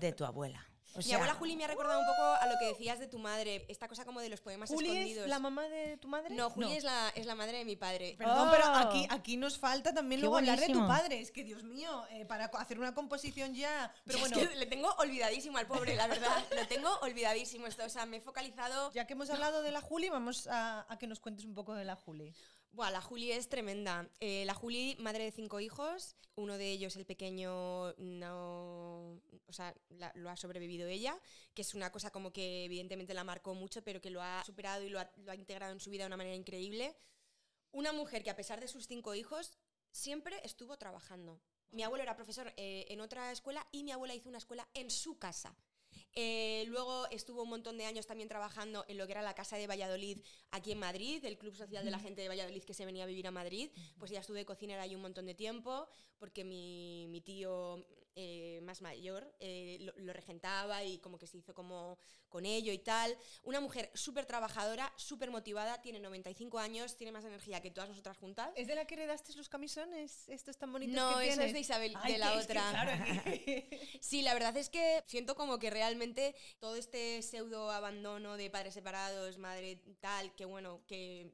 de 0.00 0.12
tu 0.12 0.24
abuela. 0.24 0.69
O 0.94 0.98
Mi 0.98 1.04
sea, 1.04 1.16
abuela 1.16 1.34
Juli 1.34 1.54
me 1.56 1.64
ha 1.64 1.68
recordado 1.68 2.00
un 2.00 2.06
poco 2.06 2.22
a 2.22 2.46
lo 2.46 2.58
que 2.58 2.66
decías 2.66 2.98
de 2.98 3.06
tu 3.06 3.18
madre, 3.20 3.64
esta 3.68 3.86
cosa 3.86 4.04
como 4.04 4.20
de 4.20 4.28
los 4.28 4.40
poemas 4.40 4.70
¿Juli 4.70 4.88
escondidos. 4.90 5.24
es 5.24 5.30
la 5.30 5.38
mamá 5.38 5.62
de 5.68 5.96
tu 5.98 6.08
madre? 6.08 6.34
no, 6.34 6.50
Juli 6.50 6.72
Es, 6.72 6.82
la, 6.82 7.10
es 7.14 7.26
la 7.26 7.36
madre 7.36 7.58
de 7.58 7.64
mi 7.64 7.76
padre. 7.76 8.16
Perdón, 8.18 8.48
Oh. 8.48 8.50
pero 8.50 8.64
aquí, 8.74 9.06
aquí 9.08 9.36
nos 9.36 9.56
falta 9.56 9.94
también 9.94 10.18
Qué 10.20 10.22
luego 10.22 10.38
hablar 10.38 10.58
de 10.58 10.66
tu 10.66 10.72
buenísimo. 10.72 10.88
padre. 10.88 11.20
Es 11.20 11.30
que, 11.30 11.44
Dios 11.44 11.62
mío, 11.62 12.04
eh, 12.10 12.24
para 12.26 12.50
co- 12.50 12.58
hacer 12.58 12.78
una 12.80 12.92
composición 12.94 13.54
ya... 13.54 13.94
Pero 14.04 14.18
Es 14.18 14.28
bueno, 14.30 14.50
que 14.50 14.56
le 14.56 14.66
tengo 14.66 14.92
olvidadísimo 14.98 15.58
al 15.58 15.66
pobre, 15.68 15.94
la 15.94 16.08
verdad. 16.08 16.44
Lo 16.56 16.66
tengo 16.66 16.90
olvidadísimo 17.02 17.66
esto. 17.68 17.84
O 17.84 17.88
sea, 17.88 18.04
me 18.06 18.16
he 18.16 18.20
focalizado. 18.20 18.90
ya 18.92 19.06
que 19.06 19.12
hemos 19.12 19.30
hablado 19.30 19.62
de 19.62 19.70
la 19.70 19.80
Juli, 19.80 20.08
vamos 20.08 20.48
a, 20.48 20.86
a 20.92 20.98
que 20.98 21.06
nos 21.06 21.20
cuentes 21.20 21.44
un 21.44 21.54
poco 21.54 21.74
de 21.74 21.84
la 21.84 21.94
Juli. 21.94 22.34
Buah, 22.72 22.90
la 22.90 23.00
Juli 23.00 23.32
es 23.32 23.48
tremenda. 23.48 24.08
Eh, 24.20 24.44
la 24.44 24.54
Juli, 24.54 24.96
madre 25.00 25.24
de 25.24 25.32
cinco 25.32 25.58
hijos, 25.60 26.16
uno 26.36 26.56
de 26.56 26.70
ellos, 26.70 26.96
el 26.96 27.04
pequeño, 27.04 27.92
no. 27.98 29.20
O 29.46 29.52
sea, 29.52 29.74
la- 29.90 30.12
lo 30.14 30.30
ha 30.30 30.36
sobrevivido 30.36 30.86
ella, 30.88 31.18
que 31.54 31.62
es 31.62 31.74
una 31.74 31.90
cosa 31.90 32.10
como 32.10 32.32
que 32.32 32.64
evidentemente 32.64 33.12
la 33.14 33.24
marcó 33.24 33.54
mucho, 33.54 33.82
pero 33.82 34.00
que 34.00 34.10
lo 34.10 34.22
ha 34.22 34.42
superado 34.44 34.84
y 34.84 34.88
lo 34.88 35.00
ha, 35.00 35.10
lo 35.16 35.32
ha 35.32 35.34
integrado 35.34 35.72
en 35.72 35.80
su 35.80 35.90
vida 35.90 36.04
de 36.04 36.08
una 36.08 36.16
manera 36.16 36.36
increíble. 36.36 36.96
Una 37.72 37.92
mujer 37.92 38.22
que, 38.22 38.30
a 38.30 38.36
pesar 38.36 38.60
de 38.60 38.68
sus 38.68 38.86
cinco 38.86 39.14
hijos, 39.14 39.58
siempre 39.90 40.40
estuvo 40.44 40.76
trabajando. 40.78 41.40
Mi 41.72 41.82
abuelo 41.82 42.02
era 42.04 42.16
profesor 42.16 42.52
eh, 42.56 42.86
en 42.88 43.00
otra 43.00 43.32
escuela 43.32 43.66
y 43.72 43.84
mi 43.84 43.92
abuela 43.92 44.14
hizo 44.14 44.28
una 44.28 44.38
escuela 44.38 44.68
en 44.74 44.90
su 44.90 45.18
casa. 45.18 45.56
Eh, 46.14 46.64
luego 46.66 47.06
estuvo 47.10 47.44
un 47.44 47.50
montón 47.50 47.78
de 47.78 47.84
años 47.84 48.06
también 48.06 48.28
trabajando 48.28 48.84
en 48.88 48.98
lo 48.98 49.06
que 49.06 49.12
era 49.12 49.22
la 49.22 49.34
Casa 49.34 49.56
de 49.56 49.66
Valladolid 49.66 50.18
aquí 50.50 50.72
en 50.72 50.78
Madrid, 50.78 51.24
el 51.24 51.38
Club 51.38 51.54
Social 51.54 51.84
de 51.84 51.90
la 51.90 52.00
Gente 52.00 52.20
de 52.20 52.28
Valladolid 52.28 52.64
que 52.64 52.74
se 52.74 52.84
venía 52.84 53.04
a 53.04 53.06
vivir 53.06 53.26
a 53.26 53.30
Madrid. 53.30 53.70
Pues 53.98 54.10
ya 54.10 54.20
estuve 54.20 54.44
cocinera 54.44 54.82
ahí 54.82 54.94
un 54.94 55.02
montón 55.02 55.26
de 55.26 55.34
tiempo 55.34 55.88
porque 56.18 56.44
mi, 56.44 57.06
mi 57.08 57.20
tío 57.20 57.84
eh, 58.16 58.60
más 58.62 58.82
mayor 58.82 59.32
eh, 59.40 59.78
lo, 59.80 59.92
lo 59.96 60.12
regentaba 60.12 60.84
y 60.84 60.98
como 60.98 61.18
que 61.18 61.26
se 61.26 61.38
hizo 61.38 61.54
como 61.54 61.98
con 62.28 62.46
ello 62.46 62.72
y 62.72 62.78
tal. 62.78 63.16
Una 63.42 63.60
mujer 63.60 63.90
súper 63.94 64.26
trabajadora, 64.26 64.92
súper 64.96 65.30
motivada, 65.30 65.80
tiene 65.82 65.98
95 66.00 66.58
años, 66.58 66.96
tiene 66.96 67.12
más 67.12 67.24
energía 67.24 67.60
que 67.60 67.70
todas 67.70 67.88
nosotras 67.90 68.16
juntas. 68.18 68.50
¿Es 68.56 68.66
de 68.66 68.74
la 68.74 68.84
que 68.86 68.94
heredaste 68.94 69.34
los 69.34 69.48
camisones? 69.48 70.28
¿Estos 70.28 70.56
tan 70.56 70.72
bonitos 70.72 70.94
No, 70.94 71.18
que 71.18 71.28
eso 71.28 71.42
es 71.42 71.52
de 71.52 71.60
Isabel, 71.60 71.94
Ay, 71.96 72.12
de 72.12 72.18
la 72.18 72.32
que, 72.32 72.38
otra. 72.38 72.70
claro, 72.70 73.04
Sí, 74.00 74.22
la 74.22 74.34
verdad 74.34 74.56
es 74.56 74.70
que 74.70 75.02
siento 75.06 75.34
como 75.34 75.58
que 75.58 75.70
realmente 75.70 76.34
todo 76.58 76.76
este 76.76 77.22
pseudo 77.22 77.70
abandono 77.70 78.36
de 78.36 78.50
padres 78.50 78.74
separados, 78.74 79.38
madre 79.38 79.82
tal, 80.00 80.34
que 80.34 80.44
bueno, 80.44 80.82
que 80.86 81.32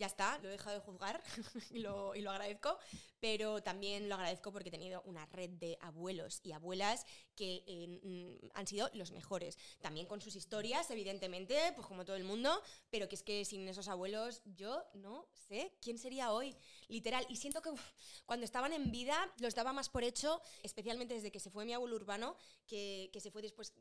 ya 0.00 0.06
está, 0.06 0.38
lo 0.38 0.48
he 0.48 0.52
dejado 0.52 0.76
de 0.76 0.82
juzgar 0.82 1.22
y, 1.70 1.80
lo, 1.80 2.14
y 2.14 2.22
lo 2.22 2.30
agradezco, 2.30 2.78
pero 3.20 3.62
también 3.62 4.08
lo 4.08 4.14
agradezco 4.14 4.50
porque 4.50 4.70
he 4.70 4.72
tenido 4.72 5.02
una 5.04 5.26
red 5.26 5.50
de 5.50 5.76
abuelos 5.82 6.40
y 6.42 6.52
abuelas 6.52 7.04
que 7.36 7.62
eh, 7.66 8.00
mm, 8.02 8.48
han 8.54 8.66
sido 8.66 8.90
los 8.94 9.12
mejores. 9.12 9.58
También 9.82 10.06
con 10.06 10.22
sus 10.22 10.36
historias, 10.36 10.90
evidentemente, 10.90 11.54
pues 11.74 11.86
como 11.86 12.06
todo 12.06 12.16
el 12.16 12.24
mundo, 12.24 12.62
pero 12.88 13.08
que 13.08 13.14
es 13.14 13.22
que 13.22 13.44
sin 13.44 13.68
esos 13.68 13.88
abuelos 13.88 14.40
yo 14.46 14.82
no 14.94 15.28
sé 15.48 15.76
quién 15.82 15.98
sería 15.98 16.32
hoy, 16.32 16.56
literal. 16.88 17.26
Y 17.28 17.36
siento 17.36 17.60
que 17.60 17.70
cuando 18.24 18.46
estaban 18.46 18.72
en 18.72 18.90
vida 18.90 19.30
los 19.38 19.54
daba 19.54 19.74
más 19.74 19.90
por 19.90 20.02
hecho, 20.02 20.40
especialmente 20.62 21.12
desde 21.12 21.30
que 21.30 21.40
se 21.40 21.50
fue 21.50 21.66
mi 21.66 21.74
abuelo 21.74 21.96
urbano, 21.96 22.36
que, 22.66 23.10
que 23.12 23.20
se 23.20 23.30
fue 23.30 23.42
después 23.42 23.74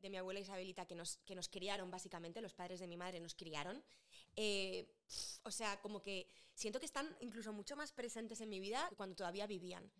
de 0.00 0.10
mi 0.10 0.16
abuela 0.16 0.40
Isabelita, 0.40 0.86
que 0.86 0.94
nos, 0.94 1.18
que 1.26 1.34
nos 1.34 1.48
criaron 1.48 1.90
básicamente, 1.90 2.40
los 2.40 2.54
padres 2.54 2.80
de 2.80 2.86
mi 2.86 2.96
madre 2.96 3.20
nos 3.20 3.34
criaron. 3.34 3.82
Eh, 4.36 4.88
o 5.42 5.50
sea, 5.50 5.80
como 5.80 6.02
que 6.02 6.28
siento 6.54 6.78
que 6.80 6.86
están 6.86 7.16
incluso 7.20 7.52
mucho 7.52 7.76
más 7.76 7.92
presentes 7.92 8.40
en 8.40 8.48
mi 8.48 8.60
vida 8.60 8.86
que 8.90 8.96
cuando 8.96 9.16
todavía 9.16 9.46
vivían. 9.46 9.90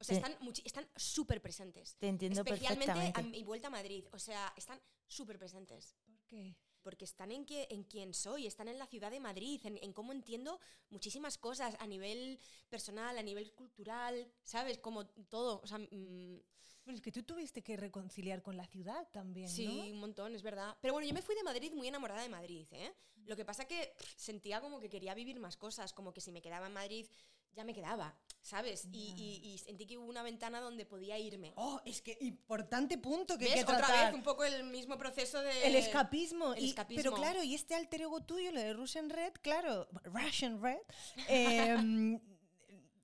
O 0.00 0.04
sea, 0.04 0.14
Sí. 0.16 0.22
están 0.22 0.48
están 0.64 0.88
súper 0.96 1.42
presentes. 1.42 1.96
Te 1.96 2.06
entiendo 2.08 2.40
Especialmente 2.42 3.12
a 3.14 3.22
mi 3.22 3.42
vuelta 3.42 3.66
a 3.66 3.70
Madrid. 3.70 4.04
O 4.12 4.18
sea, 4.18 4.52
están 4.56 4.80
súper 5.08 5.38
presentes. 5.38 5.96
¿Por 6.06 6.20
qué? 6.26 6.56
Porque 6.82 7.04
están 7.04 7.32
en, 7.32 7.44
que, 7.44 7.66
en 7.70 7.82
quién 7.82 8.14
soy, 8.14 8.46
están 8.46 8.68
en 8.68 8.78
la 8.78 8.86
ciudad 8.86 9.10
de 9.10 9.18
Madrid, 9.18 9.60
en, 9.64 9.76
en 9.82 9.92
cómo 9.92 10.12
entiendo 10.12 10.60
muchísimas 10.90 11.36
cosas 11.36 11.74
a 11.80 11.86
nivel 11.86 12.38
personal, 12.68 13.18
a 13.18 13.22
nivel 13.22 13.52
cultural, 13.52 14.32
¿sabes? 14.44 14.78
Como 14.78 15.06
todo. 15.06 15.60
O 15.60 15.66
sea, 15.66 15.78
mm, 15.78 16.40
Bueno, 16.88 16.96
es 16.96 17.02
que 17.02 17.12
tú 17.12 17.22
tuviste 17.22 17.60
que 17.62 17.76
reconciliar 17.76 18.40
con 18.40 18.56
la 18.56 18.64
ciudad 18.66 19.06
también, 19.12 19.50
Sí, 19.50 19.66
¿no? 19.66 19.82
un 19.92 20.00
montón, 20.00 20.34
es 20.34 20.40
verdad. 20.42 20.74
Pero 20.80 20.94
bueno, 20.94 21.06
yo 21.06 21.12
me 21.12 21.20
fui 21.20 21.34
de 21.34 21.42
Madrid 21.42 21.70
muy 21.74 21.86
enamorada 21.86 22.22
de 22.22 22.30
Madrid, 22.30 22.66
¿eh? 22.70 22.94
Lo 23.26 23.36
que 23.36 23.44
pasa 23.44 23.66
que 23.66 23.92
pff, 23.98 24.14
sentía 24.16 24.62
como 24.62 24.80
que 24.80 24.88
quería 24.88 25.12
vivir 25.12 25.38
más 25.38 25.58
cosas, 25.58 25.92
como 25.92 26.14
que 26.14 26.22
si 26.22 26.32
me 26.32 26.40
quedaba 26.40 26.66
en 26.68 26.72
Madrid 26.72 27.06
ya 27.52 27.62
me 27.64 27.74
quedaba, 27.74 28.16
¿sabes? 28.40 28.86
Y, 28.90 29.12
y- 29.18 29.50
y 29.52 29.58
sentí 29.58 29.84
que 29.84 29.98
hubo 29.98 30.06
una 30.08 30.22
ventana 30.22 30.60
donde 30.60 30.86
podía 30.86 31.18
irme. 31.18 31.52
Oh, 31.56 31.78
es 31.84 32.00
que 32.00 32.16
importante 32.22 32.96
punto 32.96 33.36
que 33.36 33.44
¿Ves? 33.44 33.54
hay 33.58 33.64
que 33.66 33.72
Otra 33.72 34.04
vez 34.06 34.14
un 34.14 34.22
poco 34.22 34.44
el 34.44 34.64
mismo 34.64 34.96
proceso 34.96 35.42
de... 35.42 35.66
El 35.66 35.74
escapismo. 35.74 36.54
el 36.54 36.64
y- 36.64 36.68
escapismo. 36.70 37.02
Pero 37.02 37.14
claro, 37.14 37.42
y 37.42 37.54
este 37.54 37.74
alter 37.74 38.00
ego 38.02 38.22
tuyo, 38.22 38.50
lo 38.50 38.60
de 38.60 38.72
Russian 38.72 39.10
Red, 39.10 39.34
claro, 39.42 39.88
Russian 40.04 40.62
Red, 40.62 40.78
em, 41.28 42.18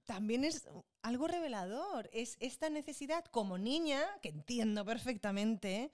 también 0.04 0.44
es 0.44 0.66
algo 1.04 1.28
revelador. 1.28 2.08
Es 2.12 2.36
esta 2.40 2.70
necesidad 2.70 3.24
como 3.26 3.58
niña, 3.58 4.02
que 4.22 4.30
entiendo 4.30 4.84
perfectamente, 4.84 5.92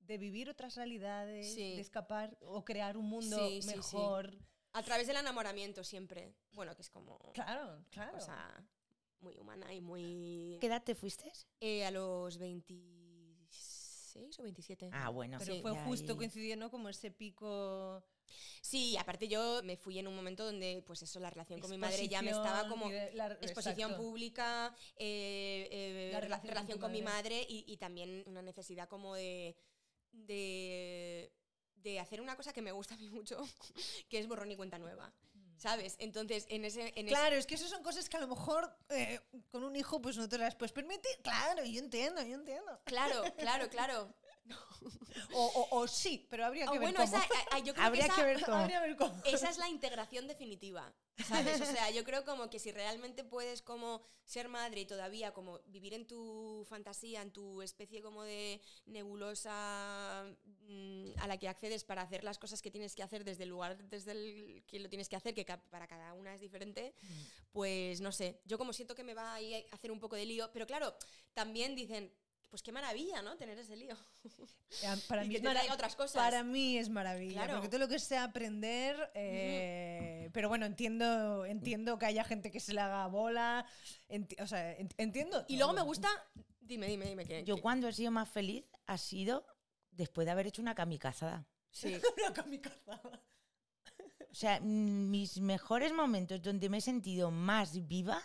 de 0.00 0.18
vivir 0.18 0.48
otras 0.48 0.74
realidades, 0.74 1.54
Sí. 1.54 1.76
de 1.76 1.80
escapar 1.80 2.36
o 2.40 2.64
crear 2.64 2.96
un 2.96 3.04
mundo 3.06 3.36
Sí, 3.48 3.62
sí, 3.62 3.68
sí. 3.68 3.76
mejor. 3.76 4.34
A 4.72 4.82
través 4.82 5.06
del 5.06 5.16
enamoramiento 5.18 5.84
siempre. 5.84 6.34
Bueno, 6.52 6.74
que 6.74 6.82
es 6.82 6.88
como... 6.90 7.18
Claro, 7.34 7.84
claro. 7.90 8.16
O 8.16 8.20
sea, 8.20 8.64
muy 9.20 9.36
humana 9.36 9.72
y 9.74 9.80
muy... 9.82 10.56
¿Qué 10.60 10.66
edad 10.66 10.82
te 10.82 10.94
fuiste? 10.94 11.30
Eh, 11.60 11.84
a 11.84 11.90
los 11.90 12.38
26 12.38 14.38
o 14.38 14.42
27. 14.44 14.88
Ah, 14.92 15.10
bueno. 15.10 15.36
pero 15.38 15.54
sí, 15.56 15.60
fue 15.60 15.74
ya 15.74 15.84
justo 15.84 16.12
ahí. 16.12 16.16
coincidiendo 16.18 16.70
como 16.70 16.88
ese 16.88 17.10
pico 17.10 18.02
Sí, 18.60 18.96
aparte 18.96 19.28
yo 19.28 19.60
me 19.64 19.76
fui 19.76 19.98
en 19.98 20.06
un 20.08 20.14
momento 20.16 20.44
donde, 20.44 20.82
pues 20.86 21.02
eso, 21.02 21.20
la 21.20 21.30
relación 21.30 21.60
con 21.60 21.70
mi 21.70 21.78
madre 21.78 22.08
ya 22.08 22.22
me 22.22 22.30
estaba 22.30 22.68
como... 22.68 22.90
La- 23.14 23.32
exposición 23.40 23.90
exacto. 23.90 23.96
pública, 24.02 24.74
eh, 24.96 25.68
eh, 25.70 26.10
La 26.12 26.18
rela- 26.18 26.22
relación 26.22 26.48
relación, 26.54 26.78
con 26.78 26.92
mi 26.92 27.02
madre. 27.02 27.38
madre 27.40 27.46
y, 27.48 27.64
y 27.66 27.76
también 27.76 28.22
una 28.26 28.42
necesidad 28.42 28.88
como 28.88 29.14
de, 29.14 29.56
de, 30.12 31.32
de 31.76 32.00
hacer 32.00 32.20
una 32.20 32.36
cosa 32.36 32.52
que 32.52 32.62
me 32.62 32.72
gusta 32.72 32.94
a 32.94 32.98
mí 32.98 33.10
mucho, 33.10 33.38
que 34.08 34.18
es 34.18 34.26
borrón 34.28 34.50
y 34.50 34.56
cuenta 34.56 34.78
nueva. 34.78 35.12
¿Sabes? 35.58 35.94
Entonces, 36.00 36.46
en 36.48 36.64
ese... 36.64 36.88
En 36.96 37.06
ese- 37.06 37.14
Claro, 37.14 37.36
es 37.36 37.46
que 37.46 37.54
eso 37.54 37.68
son 37.68 37.84
cosas 37.84 38.08
que 38.08 38.16
a 38.16 38.20
lo 38.20 38.26
mejor 38.26 38.76
eh, 38.88 39.20
con 39.52 39.62
un 39.62 39.76
hijo 39.76 40.00
pues 40.02 40.16
no 40.16 40.28
te 40.28 40.36
las 40.36 40.56
puedes 40.56 40.72
permitir. 40.72 41.12
Claro, 41.22 41.64
yo 41.64 41.78
entiendo, 41.78 42.20
yo 42.22 42.34
entiendo. 42.34 42.80
claro, 42.84 43.22
claro, 43.36 43.68
claro. 43.70 44.12
O, 45.34 45.46
o- 45.46 45.78
o 45.80 45.88
sí, 45.88 46.26
pero 46.28 46.44
habría 46.44 46.64
que 46.64 46.70
O 46.70 46.72
ver 46.72 46.80
bueno, 46.82 47.00
cómo. 47.00 47.16
esa, 47.16 47.22
a- 47.52 47.56
a- 47.56 47.58
yo 47.60 47.72
creo 47.72 47.86
Habría 47.86 48.02
que, 48.04 48.12
esa, 48.12 48.16
que 48.16 48.26
ver 48.26 48.44
cómo. 48.44 48.56
Habría 48.58 48.80
que 48.82 48.88
ver 48.88 48.96
cómo. 48.96 49.22
esa 49.24 49.48
es 49.48 49.56
la 49.58 49.68
integración 49.68 50.26
definitiva, 50.26 50.92
¿sabes? 51.26 51.60
O 51.60 51.64
sea, 51.64 51.90
yo 51.90 52.04
creo 52.04 52.24
como 52.24 52.50
que 52.50 52.58
si 52.58 52.70
realmente 52.72 53.24
puedes 53.24 53.62
como 53.62 54.02
ser 54.24 54.48
madre 54.48 54.80
y 54.82 54.86
todavía 54.86 55.32
como 55.32 55.60
vivir 55.66 55.94
en 55.94 56.06
tu 56.06 56.66
fantasía, 56.68 57.22
en 57.22 57.30
tu 57.32 57.62
especie 57.62 58.02
como 58.02 58.24
de 58.24 58.60
nebulosa 58.86 60.24
mm, 60.66 61.12
a 61.18 61.26
la 61.26 61.38
que 61.38 61.48
accedes 61.48 61.84
para 61.84 62.02
hacer 62.02 62.24
las 62.24 62.38
cosas 62.38 62.60
que 62.62 62.70
tienes 62.70 62.94
que 62.94 63.02
hacer 63.02 63.24
desde 63.24 63.44
el 63.44 63.50
lugar 63.50 63.78
desde 63.88 64.12
el 64.12 64.64
que 64.66 64.80
lo 64.80 64.88
tienes 64.88 65.08
que 65.08 65.16
hacer, 65.16 65.34
que 65.34 65.44
para 65.44 65.86
cada 65.86 66.12
una 66.14 66.34
es 66.34 66.40
diferente, 66.40 66.94
pues 67.52 68.00
no 68.00 68.12
sé, 68.12 68.40
yo 68.44 68.58
como 68.58 68.72
siento 68.72 68.94
que 68.94 69.04
me 69.04 69.14
va 69.14 69.34
a 69.34 69.40
ir 69.40 69.64
a 69.70 69.74
hacer 69.74 69.90
un 69.90 70.00
poco 70.00 70.16
de 70.16 70.26
lío, 70.26 70.50
pero 70.52 70.66
claro, 70.66 70.94
también 71.34 71.74
dicen, 71.74 72.12
pues 72.52 72.62
qué 72.62 72.70
maravilla, 72.70 73.22
¿no? 73.22 73.34
Tener 73.38 73.58
ese 73.58 73.74
lío. 73.76 73.96
Eh, 74.82 74.96
Para 75.08 75.24
Y 75.24 75.28
mí, 75.28 75.30
que 75.32 75.36
es 75.38 75.42
te 75.42 75.48
mara- 75.48 75.60
traiga 75.60 75.74
otras 75.74 75.96
cosas. 75.96 76.22
para 76.22 76.42
mí 76.44 76.76
es 76.76 76.90
maravilla, 76.90 77.44
Claro. 77.44 77.54
porque 77.54 77.68
todo 77.70 77.80
lo 77.80 77.88
que 77.88 77.98
sea 77.98 78.24
aprender, 78.24 79.10
eh, 79.14 80.28
pero 80.34 80.50
bueno, 80.50 80.66
entiendo, 80.66 81.46
entiendo 81.46 81.98
que 81.98 82.04
haya 82.04 82.24
gente 82.24 82.50
que 82.50 82.60
se 82.60 82.74
le 82.74 82.82
haga 82.82 83.06
bola, 83.06 83.64
enti- 84.10 84.38
o 84.42 84.46
sea, 84.46 84.76
ent- 84.78 84.92
entiendo. 84.98 85.46
Y 85.48 85.56
luego 85.56 85.72
me 85.72 85.80
gusta, 85.80 86.08
dime, 86.60 86.88
dime, 86.88 87.06
dime 87.06 87.24
que 87.24 87.42
Yo 87.42 87.56
cuando 87.56 87.88
he 87.88 87.92
sido 87.94 88.10
más 88.10 88.28
feliz 88.28 88.66
ha 88.86 88.98
sido 88.98 89.46
después 89.90 90.26
de 90.26 90.32
haber 90.32 90.46
hecho 90.46 90.60
una 90.60 90.74
kamikazada. 90.74 91.46
sí. 91.70 91.96
Una 92.18 92.34
kamikaze. 92.34 92.78
O 94.30 94.34
sea, 94.34 94.60
mm, 94.60 95.10
mis 95.10 95.40
mejores 95.40 95.92
momentos 95.94 96.42
donde 96.42 96.68
me 96.68 96.78
he 96.78 96.80
sentido 96.82 97.30
más 97.30 97.86
viva, 97.88 98.22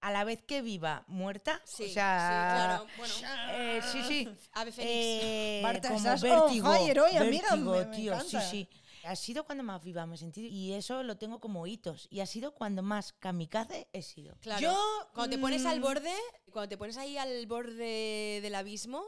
a 0.00 0.12
la 0.12 0.24
vez 0.24 0.42
que 0.42 0.62
viva, 0.62 1.04
muerta. 1.08 1.60
Sí, 1.64 1.84
o 1.84 1.88
sea, 1.88 2.18
sí, 2.20 2.56
claro. 2.56 2.86
Bueno, 2.96 3.14
eh, 3.50 3.80
sí, 3.92 4.02
sí. 4.06 4.28
Ave. 4.52 4.72
Eh, 4.78 5.60
Marta, 5.62 5.88
como 5.88 5.98
estás 5.98 6.22
vértigo, 6.22 6.72
fire 6.72 7.00
hoy, 7.00 7.16
amiga, 7.16 7.48
vértigo, 7.50 7.72
me- 7.72 7.84
me 7.86 7.96
tío, 7.96 8.12
sí, 8.20 8.26
encanta. 8.36 8.40
sí. 8.50 8.68
Ha 9.04 9.16
sido 9.16 9.44
cuando 9.44 9.64
más 9.64 9.82
viva 9.82 10.04
me 10.06 10.16
he 10.16 10.18
sentido 10.18 10.48
y 10.50 10.72
eso 10.74 11.02
lo 11.02 11.16
tengo 11.16 11.40
como 11.40 11.66
hitos. 11.66 12.08
Y 12.10 12.20
ha 12.20 12.26
sido 12.26 12.52
cuando 12.54 12.82
más 12.82 13.12
kamikaze 13.14 13.88
he 13.92 14.02
sido. 14.02 14.36
claro. 14.40 14.60
Yo, 14.60 15.08
cuando 15.14 15.36
te 15.36 15.40
pones 15.40 15.64
al 15.66 15.78
mm, 15.78 15.82
borde, 15.82 16.14
cuando 16.52 16.68
te 16.68 16.76
pones 16.76 16.96
ahí 16.96 17.16
al 17.16 17.46
borde 17.46 18.40
del 18.42 18.54
abismo, 18.54 19.04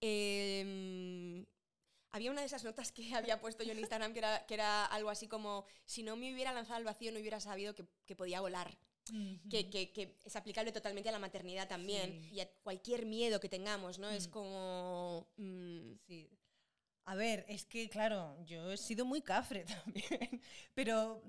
eh, 0.00 1.46
había 2.10 2.30
una 2.30 2.40
de 2.40 2.46
esas 2.46 2.64
notas 2.64 2.92
que 2.92 3.02
había 3.14 3.40
puesto 3.40 3.62
yo 3.64 3.72
en 3.72 3.78
Instagram 3.78 4.12
que 4.12 4.18
era, 4.18 4.44
que 4.46 4.54
era 4.54 4.84
algo 4.86 5.10
así 5.10 5.28
como, 5.28 5.64
si 5.84 6.02
no 6.02 6.16
me 6.16 6.32
hubiera 6.32 6.52
lanzado 6.52 6.76
al 6.76 6.84
vacío 6.84 7.12
no 7.12 7.18
hubiera 7.20 7.40
sabido 7.40 7.74
que, 7.74 7.84
que 8.06 8.16
podía 8.16 8.40
volar. 8.40 8.76
Que, 9.50 9.70
que- 9.70 9.90
que 9.92 10.16
es 10.24 10.36
aplicable 10.36 10.72
totalmente 10.72 11.08
a 11.08 11.12
la 11.12 11.18
maternidad 11.18 11.66
también 11.68 12.20
Sí. 12.22 12.34
y 12.34 12.40
a 12.40 12.48
cualquier 12.62 13.06
miedo 13.06 13.40
que 13.40 13.48
tengamos, 13.48 13.98
¿no? 13.98 14.08
Es 14.10 14.28
Mm. 14.28 14.30
como... 14.30 15.28
mm, 15.36 15.92
Sí. 16.06 16.30
A 17.04 17.14
ver, 17.14 17.46
es 17.48 17.64
que, 17.64 17.88
claro, 17.88 18.36
yo 18.44 18.70
he 18.70 18.76
sido 18.76 19.04
muy 19.06 19.22
cafre 19.22 19.64
también, 20.26 20.42
pero 20.74 21.22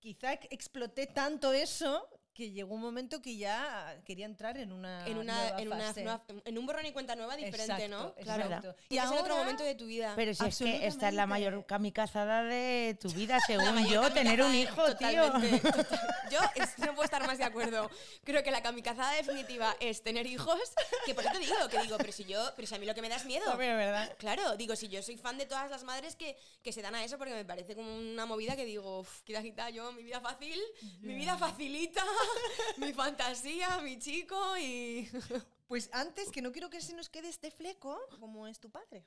quizá 0.00 0.32
ex- 0.32 0.46
exploté 0.50 1.06
tanto 1.06 1.52
eso 1.52 2.08
que 2.38 2.52
llegó 2.52 2.76
un 2.76 2.80
momento 2.80 3.20
que 3.20 3.36
ya 3.36 4.00
quería 4.04 4.24
entrar 4.24 4.56
en 4.58 4.70
una 4.70 5.04
en, 5.08 5.18
una, 5.18 5.34
nueva 5.42 5.60
en, 5.60 5.72
una 5.72 5.86
fase. 5.88 6.04
nueva- 6.04 6.22
en 6.44 6.56
un 6.56 6.66
borrón 6.66 6.86
y 6.86 6.92
cuenta 6.92 7.16
nueva 7.16 7.34
diferente, 7.34 7.72
Exacto, 7.84 7.88
¿no? 7.88 8.14
exacto. 8.16 8.76
Y 8.88 8.96
es 8.96 9.06
otro 9.06 9.18
ahora- 9.18 9.34
momento 9.38 9.64
de 9.64 9.74
tu 9.74 9.86
vida. 9.86 10.12
Pero 10.14 10.32
si 10.32 10.44
es 10.46 10.56
que 10.58 10.86
esta 10.86 11.08
es 11.08 11.14
la 11.14 11.26
mayor 11.26 11.66
kamikazada 11.66 12.44
de 12.44 12.96
tu 13.00 13.10
vida, 13.10 13.40
según 13.48 13.84
yo, 13.88 14.08
tener 14.12 14.40
un 14.40 14.54
hijo, 14.54 14.94
tío. 14.94 15.32
total- 15.32 15.60
Yo 16.30 16.38
es- 16.54 16.78
no 16.78 16.88
puedo 16.94 17.04
estar 17.04 17.26
más 17.26 17.38
de 17.38 17.44
acuerdo. 17.44 17.90
Creo 18.22 18.42
que 18.44 18.50
la 18.52 18.62
kamikazada 18.62 19.12
definitiva 19.14 19.74
es 19.80 20.02
tener 20.02 20.26
hijos, 20.26 20.60
que 21.06 21.14
por 21.14 21.24
eso 21.24 21.32
te 21.32 21.38
digo, 21.40 21.54
que 21.70 21.80
digo, 21.82 21.96
pero 21.98 22.12
si 22.12 22.24
yo, 22.24 22.52
pero 22.54 22.68
si 22.68 22.74
a 22.74 22.78
mí 22.78 22.86
lo 22.86 22.94
que 22.94 23.02
me 23.02 23.08
da 23.08 23.16
es 23.16 23.24
miedo. 23.24 23.56
Verdad. 23.56 24.14
Claro, 24.18 24.56
digo, 24.56 24.76
si 24.76 24.86
yo 24.88 25.02
soy 25.02 25.16
fan 25.16 25.38
de 25.38 25.46
todas 25.46 25.68
las 25.70 25.82
madres 25.82 26.14
que, 26.14 26.36
que 26.62 26.72
se 26.72 26.82
dan 26.82 26.94
a 26.94 27.02
eso 27.02 27.18
porque 27.18 27.34
me 27.34 27.44
parece 27.44 27.74
como 27.74 27.92
una 27.96 28.26
movida 28.26 28.54
que 28.54 28.64
digo, 28.64 29.00
uff, 29.00 29.22
quita, 29.22 29.42
quita, 29.42 29.70
yo, 29.70 29.90
mi 29.92 30.02
vida 30.04 30.20
fácil, 30.20 30.60
mi 31.00 31.14
vida 31.14 31.36
facilita, 31.38 32.04
mi 32.78 32.92
fantasía, 32.92 33.78
mi 33.80 33.98
chico 33.98 34.56
y... 34.58 35.08
Pues 35.68 35.90
antes, 35.92 36.30
que 36.30 36.40
no 36.40 36.50
quiero 36.50 36.70
que 36.70 36.80
se 36.80 36.94
nos 36.94 37.10
quede 37.10 37.28
este 37.28 37.50
fleco, 37.50 38.00
¿cómo 38.20 38.46
es 38.46 38.58
tu 38.58 38.70
padre? 38.70 39.04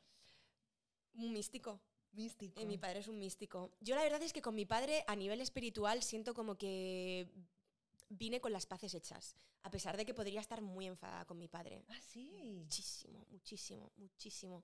Un 1.15 1.33
místico. 1.33 1.81
Místico. 2.11 2.59
Eh, 2.61 2.65
mi 2.67 2.77
padre 2.77 2.99
es 2.99 3.07
un 3.07 3.17
místico. 3.17 3.71
Yo 3.79 3.95
la 3.95 4.03
verdad 4.03 4.21
es 4.21 4.31
que 4.31 4.43
con 4.43 4.53
mi 4.53 4.67
padre 4.67 5.03
a 5.07 5.15
nivel 5.15 5.41
espiritual 5.41 6.03
siento 6.03 6.35
como 6.35 6.59
que 6.59 7.27
vine 8.09 8.39
con 8.41 8.51
las 8.51 8.67
paces 8.67 8.93
hechas, 8.93 9.35
a 9.63 9.71
pesar 9.71 9.97
de 9.97 10.05
que 10.05 10.13
podría 10.13 10.39
estar 10.39 10.61
muy 10.61 10.85
enfadada 10.85 11.25
con 11.25 11.39
mi 11.39 11.47
padre. 11.47 11.83
Ah, 11.89 11.99
sí. 12.07 12.29
Muchísimo, 12.43 13.25
muchísimo, 13.31 13.91
muchísimo. 13.97 14.63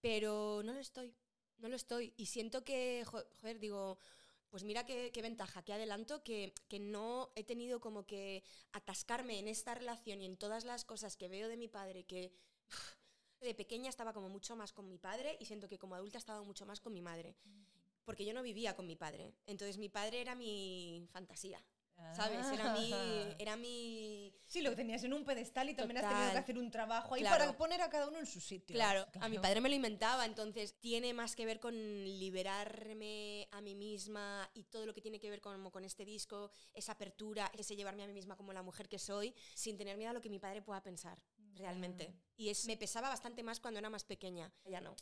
Pero 0.00 0.62
no 0.64 0.72
lo 0.72 0.80
estoy, 0.80 1.14
no 1.58 1.68
lo 1.68 1.76
estoy. 1.76 2.12
Y 2.16 2.26
siento 2.26 2.64
que, 2.64 3.04
jo- 3.06 3.24
joder, 3.40 3.60
digo, 3.60 3.98
pues 4.50 4.64
mira 4.64 4.86
qué, 4.86 5.10
qué 5.12 5.22
ventaja, 5.22 5.62
qué 5.62 5.72
adelanto, 5.72 6.22
que, 6.22 6.54
que 6.68 6.78
no 6.78 7.30
he 7.34 7.44
tenido 7.44 7.80
como 7.80 8.06
que 8.06 8.44
atascarme 8.72 9.38
en 9.38 9.48
esta 9.48 9.74
relación 9.74 10.20
y 10.20 10.26
en 10.26 10.36
todas 10.36 10.64
las 10.64 10.84
cosas 10.84 11.16
que 11.16 11.28
veo 11.28 11.48
de 11.48 11.56
mi 11.56 11.68
padre, 11.68 12.04
que 12.04 12.32
de 13.40 13.54
pequeña 13.54 13.88
estaba 13.88 14.12
como 14.12 14.28
mucho 14.28 14.56
más 14.56 14.72
con 14.72 14.88
mi 14.88 14.98
padre 14.98 15.36
y 15.40 15.44
siento 15.44 15.68
que 15.68 15.78
como 15.78 15.94
adulta 15.94 16.18
he 16.18 16.20
estado 16.20 16.44
mucho 16.44 16.66
más 16.66 16.80
con 16.80 16.92
mi 16.92 17.02
madre. 17.02 17.36
Porque 18.04 18.24
yo 18.24 18.32
no 18.32 18.42
vivía 18.42 18.76
con 18.76 18.86
mi 18.86 18.96
padre. 18.96 19.34
Entonces 19.46 19.78
mi 19.78 19.88
padre 19.88 20.20
era 20.20 20.34
mi 20.34 21.08
fantasía. 21.10 21.62
¿Sabes? 22.14 22.46
Era 22.52 22.72
mi. 22.72 22.92
Ah. 22.92 23.34
Era 23.38 23.56
mi. 23.56 24.32
Sí, 24.46 24.60
lo 24.62 24.74
tenías 24.74 25.02
en 25.04 25.12
un 25.12 25.24
pedestal 25.24 25.68
y 25.70 25.74
también 25.74 25.98
has 25.98 26.08
tenido 26.08 26.32
que 26.32 26.38
hacer 26.38 26.58
un 26.58 26.70
trabajo 26.70 27.14
ahí 27.14 27.20
Claro. 27.22 27.38
para 27.38 27.56
poner 27.56 27.82
a 27.82 27.90
cada 27.90 28.08
uno 28.08 28.18
en 28.18 28.26
su 28.26 28.40
sitio. 28.40 28.74
Claro, 28.74 29.06
a 29.20 29.28
mi 29.28 29.38
padre 29.38 29.60
me 29.60 29.68
lo 29.68 29.74
inventaba, 29.74 30.24
entonces 30.24 30.78
tiene 30.80 31.12
más 31.14 31.34
que 31.36 31.44
ver 31.46 31.58
con 31.60 31.74
liberarme 31.76 33.48
a 33.50 33.60
mí 33.60 33.74
misma 33.74 34.48
y 34.54 34.64
todo 34.64 34.86
lo 34.86 34.94
que 34.94 35.00
tiene 35.00 35.18
que 35.18 35.30
ver 35.30 35.40
con, 35.40 35.70
con 35.70 35.84
este 35.84 36.04
disco, 36.04 36.50
esa 36.74 36.92
apertura, 36.92 37.50
ese 37.56 37.76
llevarme 37.76 38.04
a 38.04 38.06
mí 38.06 38.12
misma 38.12 38.36
como 38.36 38.52
la 38.52 38.62
mujer 38.62 38.88
que 38.88 38.98
soy, 38.98 39.34
sin 39.54 39.76
tener 39.76 39.96
miedo 39.96 40.10
a 40.10 40.14
lo 40.14 40.20
que 40.20 40.30
mi 40.30 40.38
padre 40.38 40.62
pueda 40.62 40.82
pensar, 40.82 41.18
realmente. 41.54 42.14
Y 42.36 42.48
es, 42.50 42.66
me 42.66 42.76
pesaba 42.76 43.08
bastante 43.08 43.42
más 43.42 43.60
cuando 43.60 43.78
era 43.78 43.90
más 43.90 44.04
pequeña, 44.04 44.52
ya 44.64 44.80
no. 44.80 44.94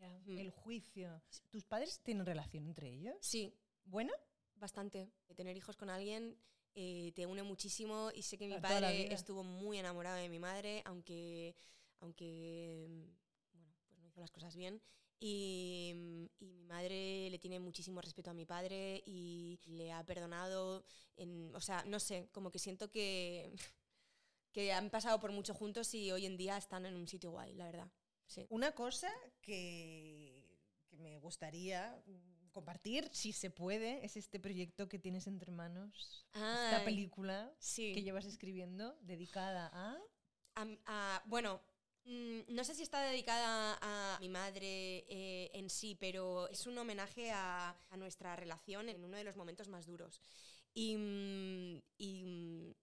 Ya, 0.00 0.08
Mm. 0.26 0.38
El 0.38 0.50
juicio. 0.50 1.20
¿Tus 1.50 1.64
padres 1.64 2.00
tienen 2.02 2.24
relación 2.24 2.66
entre 2.66 2.88
ellos? 2.88 3.16
Sí, 3.20 3.52
¿Buena? 3.84 4.12
Bastante. 4.58 5.10
Tener 5.34 5.56
hijos 5.56 5.76
con 5.76 5.90
alguien 5.90 6.38
eh, 6.80 7.12
te 7.16 7.26
une 7.26 7.42
muchísimo 7.42 8.10
y 8.14 8.22
sé 8.22 8.38
que 8.38 8.46
mi 8.46 8.54
A 8.54 8.60
padre 8.60 9.12
estuvo 9.12 9.42
muy 9.42 9.78
enamorado 9.78 10.16
de 10.16 10.28
mi 10.28 10.38
madre, 10.38 10.82
aunque, 10.84 11.56
aunque 11.98 12.86
mm, 12.88 13.02
bueno, 13.52 13.74
pues 13.88 13.98
no 13.98 14.06
hizo 14.06 14.20
las 14.20 14.30
cosas 14.30 14.54
bien. 14.54 14.80
Y, 15.18 15.92
mm, 15.92 16.24
y 16.38 16.46
mi 16.52 16.64
madre 16.64 17.30
le 17.30 17.38
tiene 17.40 17.58
muchísimo 17.58 18.00
respeto 18.00 18.30
a 18.30 18.34
mi 18.34 18.44
padre 18.44 19.02
y 19.06 19.58
le 19.64 19.90
ha 19.90 20.04
perdonado. 20.04 20.84
En, 21.16 21.52
o 21.56 21.60
sea, 21.60 21.82
no 21.84 21.98
sé, 21.98 22.28
como 22.30 22.52
que 22.52 22.60
siento 22.60 22.92
que, 22.92 23.50
que 24.52 24.72
han 24.72 24.90
pasado 24.90 25.18
por 25.18 25.32
mucho 25.32 25.54
juntos 25.54 25.92
y 25.94 26.12
hoy 26.12 26.26
en 26.26 26.36
día 26.36 26.56
están 26.56 26.86
en 26.86 26.94
un 26.94 27.08
sitio 27.08 27.32
guay, 27.32 27.54
la 27.54 27.66
verdad. 27.66 27.90
Sí. 28.26 28.46
Una 28.50 28.70
cosa 28.70 29.10
que, 29.40 30.44
que 30.86 30.96
me 30.96 31.18
gustaría 31.18 32.00
compartir, 32.58 33.08
si 33.12 33.32
se 33.32 33.50
puede, 33.50 34.04
es 34.04 34.16
este 34.16 34.40
proyecto 34.40 34.88
que 34.88 34.98
tienes 34.98 35.28
entre 35.28 35.52
manos. 35.52 36.26
Esta 36.34 36.82
película 36.84 37.52
sí. 37.60 37.92
que 37.94 38.02
llevas 38.02 38.24
escribiendo 38.24 38.98
dedicada 39.02 39.70
a... 39.72 41.22
Bueno, 41.26 41.60
mm, 42.04 42.40
no 42.48 42.64
sé 42.64 42.74
si 42.74 42.82
está 42.82 43.00
dedicada 43.02 43.78
a 43.80 44.18
mi 44.20 44.28
madre 44.28 45.04
eh, 45.08 45.50
en 45.54 45.70
sí, 45.70 45.96
pero 46.00 46.48
es 46.48 46.66
un 46.66 46.76
homenaje 46.78 47.30
a, 47.30 47.76
a 47.90 47.96
nuestra 47.96 48.34
relación 48.34 48.88
en 48.88 49.04
uno 49.04 49.16
de 49.16 49.22
los 49.22 49.36
momentos 49.36 49.68
más 49.68 49.86
duros. 49.86 50.20
Y, 50.74 50.96
mm, 50.96 51.82
y, 51.98 52.24
mm, 52.24 52.74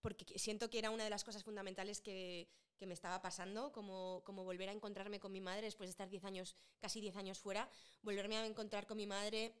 porque 0.00 0.24
que- 0.26 0.38
siento 0.38 0.70
que 0.70 0.78
era 0.78 0.90
una 0.90 1.04
de 1.04 1.10
las 1.10 1.24
cosas 1.24 1.44
fundamentales 1.44 2.00
que, 2.00 2.48
que 2.78 2.86
me 2.86 2.94
estaba 2.94 3.20
pasando, 3.22 3.72
como, 3.72 4.22
como 4.24 4.44
volver 4.44 4.68
a 4.68 4.72
encontrarme 4.72 5.20
con 5.20 5.32
mi 5.32 5.40
madre 5.40 5.62
después 5.62 5.88
de 5.88 5.92
estar 5.92 6.08
10 6.08 6.24
años, 6.24 6.56
casi 6.80 7.00
10 7.00 7.16
años 7.16 7.38
fuera, 7.38 7.68
volverme 8.02 8.36
a 8.36 8.46
encontrar 8.46 8.86
con 8.86 8.96
mi 8.96 9.06
madre 9.06 9.54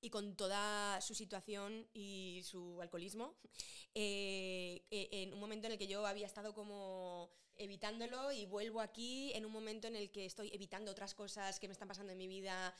y 0.00 0.10
con 0.10 0.34
toda 0.34 1.00
su 1.00 1.14
situación 1.14 1.86
y 1.92 2.40
su 2.44 2.80
alcoholismo, 2.80 3.34
eh, 3.94 4.82
eh, 4.90 5.08
en 5.12 5.34
un 5.34 5.40
momento 5.40 5.66
en 5.66 5.72
el 5.72 5.78
que 5.78 5.86
yo 5.86 6.06
había 6.06 6.26
estado 6.26 6.54
como 6.54 7.30
evitándolo 7.56 8.32
y 8.32 8.46
vuelvo 8.46 8.80
aquí 8.80 9.32
en 9.34 9.44
un 9.44 9.52
momento 9.52 9.86
en 9.86 9.94
el 9.94 10.10
que 10.10 10.24
estoy 10.24 10.48
evitando 10.54 10.90
otras 10.90 11.14
cosas 11.14 11.60
que 11.60 11.68
me 11.68 11.72
están 11.72 11.88
pasando 11.88 12.12
en 12.12 12.18
mi 12.18 12.26
vida 12.26 12.74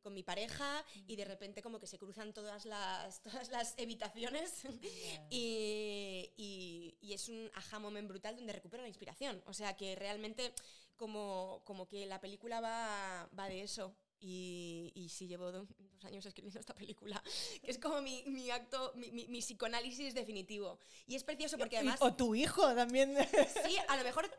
con 0.00 0.14
mi 0.14 0.22
pareja 0.22 0.84
y 1.06 1.16
de 1.16 1.24
repente 1.24 1.62
como 1.62 1.78
que 1.78 1.86
se 1.86 1.98
cruzan 1.98 2.32
todas 2.32 2.64
las, 2.66 3.22
todas 3.22 3.48
las 3.50 3.74
evitaciones 3.78 4.64
y, 5.30 6.30
y- 6.36 6.96
y 7.00 7.12
es 7.12 7.28
un 7.28 7.50
aha 7.54 7.78
moment 7.78 8.08
brutal 8.08 8.36
donde 8.36 8.52
recupero 8.52 8.82
la 8.82 8.88
inspiración. 8.88 9.42
O 9.46 9.52
sea 9.54 9.76
que 9.76 9.94
realmente 9.96 10.52
como, 10.96 11.62
como 11.64 11.86
que 11.88 12.06
la 12.06 12.20
película 12.20 12.60
va, 12.60 13.28
va 13.38 13.48
de 13.48 13.62
eso. 13.62 13.94
Y, 14.22 14.92
y 14.94 15.08
sí 15.08 15.26
llevo 15.26 15.50
do- 15.50 15.66
dos 15.78 16.04
años 16.04 16.24
escribiendo 16.26 16.60
esta 16.60 16.74
película, 16.74 17.22
que 17.62 17.70
es 17.70 17.78
como 17.78 18.02
mi, 18.02 18.22
mi 18.26 18.50
acto, 18.50 18.92
mi, 18.94 19.10
mi- 19.12 19.26
mi 19.28 19.40
psicoanálisis 19.40 20.14
definitivo. 20.14 20.78
Y 21.06 21.14
es 21.14 21.24
precioso 21.24 21.56
porque 21.56 21.78
además... 21.78 21.98
o 22.02 22.14
tu 22.14 22.34
hijo 22.34 22.74
también. 22.74 23.16
Sí, 23.66 23.76
a 23.88 23.96
lo 23.96 24.04
mejor, 24.04 24.30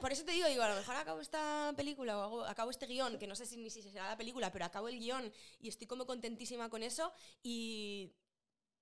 por 0.00 0.12
eso 0.12 0.24
te 0.24 0.32
digo, 0.32 0.46
digo, 0.48 0.62
a 0.62 0.68
lo 0.68 0.76
mejor 0.76 0.96
acabo 0.96 1.20
esta 1.20 1.72
película 1.76 2.18
o 2.18 2.22
hago- 2.22 2.44
acabo 2.44 2.70
este 2.70 2.86
guion, 2.86 3.18
que 3.18 3.26
no 3.26 3.34
sé 3.34 3.46
si 3.46 3.56
ni 3.56 3.70
si 3.70 3.80
será 3.82 4.08
la 4.08 4.16
película, 4.16 4.52
pero 4.52 4.64
acabo 4.66 4.88
el 4.88 4.98
guion 4.98 5.32
y 5.60 5.68
estoy 5.68 5.86
como 5.86 6.04
contentísima 6.06 6.68
con 6.68 6.82
eso 6.82 7.10
y 7.42 8.10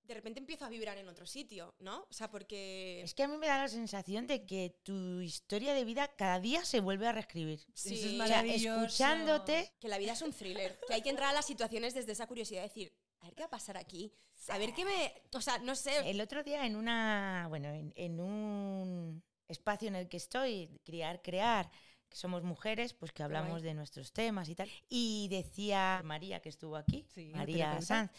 de 0.03 0.13
repente 0.13 0.39
empiezo 0.39 0.65
a 0.65 0.69
vibrar 0.69 0.97
en 0.97 1.07
otro 1.07 1.25
sitio, 1.25 1.73
¿no? 1.79 2.05
O 2.09 2.13
sea, 2.13 2.29
porque... 2.29 3.01
Es 3.01 3.13
que 3.13 3.23
a 3.23 3.27
mí 3.27 3.37
me 3.37 3.47
da 3.47 3.57
la 3.59 3.67
sensación 3.67 4.27
de 4.27 4.45
que 4.45 4.75
tu 4.83 5.21
historia 5.21 5.73
de 5.73 5.85
vida 5.85 6.07
cada 6.17 6.39
día 6.39 6.65
se 6.65 6.79
vuelve 6.79 7.07
a 7.07 7.11
reescribir. 7.11 7.59
Sí, 7.73 7.93
Eso 7.93 8.07
es 8.07 8.13
o 8.13 8.17
sea, 8.17 8.17
maravilloso. 8.37 8.85
escuchándote, 8.85 9.71
que 9.79 9.87
la 9.87 9.97
vida 9.97 10.13
es 10.13 10.21
un 10.21 10.33
thriller, 10.33 10.79
que 10.87 10.93
hay 10.95 11.01
que 11.01 11.09
entrar 11.09 11.29
a 11.29 11.33
las 11.33 11.45
situaciones 11.45 11.93
desde 11.93 12.11
esa 12.11 12.27
curiosidad 12.27 12.61
de 12.61 12.67
decir, 12.67 12.93
a 13.19 13.25
ver 13.25 13.35
qué 13.35 13.41
va 13.43 13.47
a 13.47 13.51
pasar 13.51 13.77
aquí, 13.77 14.11
a 14.49 14.57
ver 14.57 14.73
qué 14.73 14.83
me... 14.85 15.13
O 15.33 15.41
sea, 15.41 15.59
no 15.59 15.75
sé... 15.75 16.09
El 16.09 16.19
otro 16.19 16.43
día 16.43 16.65
en 16.65 16.75
una, 16.75 17.45
bueno, 17.49 17.69
en, 17.69 17.93
en 17.95 18.19
un 18.19 19.23
espacio 19.47 19.87
en 19.87 19.95
el 19.95 20.09
que 20.09 20.17
estoy, 20.17 20.69
Criar, 20.83 21.21
Crear, 21.21 21.69
que 22.09 22.17
somos 22.17 22.43
mujeres, 22.43 22.93
pues 22.93 23.11
que 23.13 23.23
hablamos 23.23 23.51
guay. 23.51 23.63
de 23.63 23.73
nuestros 23.73 24.11
temas 24.11 24.49
y 24.49 24.55
tal. 24.55 24.69
Y 24.89 25.27
decía 25.29 26.01
María, 26.03 26.41
que 26.41 26.49
estuvo 26.49 26.75
aquí, 26.75 27.05
Sí, 27.13 27.31
María. 27.33 27.79
Sanz, 27.81 28.11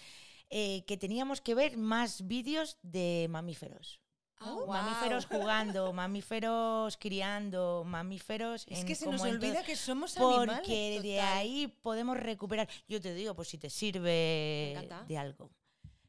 eh, 0.52 0.84
que 0.86 0.96
teníamos 0.96 1.40
que 1.40 1.54
ver 1.54 1.76
más 1.78 2.26
vídeos 2.28 2.76
de 2.82 3.26
mamíferos. 3.30 4.00
Ah, 4.36 4.50
guau. 4.52 4.66
Mamíferos 4.66 5.26
jugando, 5.26 5.92
mamíferos 6.02 6.96
criando, 6.96 7.84
mamíferos 7.86 8.66
Es 8.68 8.80
en- 8.80 8.86
que 8.86 8.94
se 8.94 9.06
nos 9.06 9.20
todo- 9.22 9.30
olvida 9.30 9.62
que 9.62 9.76
somos 9.76 10.16
animales. 10.16 10.56
porque 10.58 11.00
de 11.00 11.20
ahí 11.20 11.68
podemos 11.80 12.16
recuperar. 12.18 12.68
Yo 12.88 13.00
te 13.00 13.14
digo, 13.14 13.34
pues 13.34 13.48
si 13.48 13.58
te 13.58 13.70
sirve 13.70 14.88
de 15.08 15.16
algo. 15.18 15.50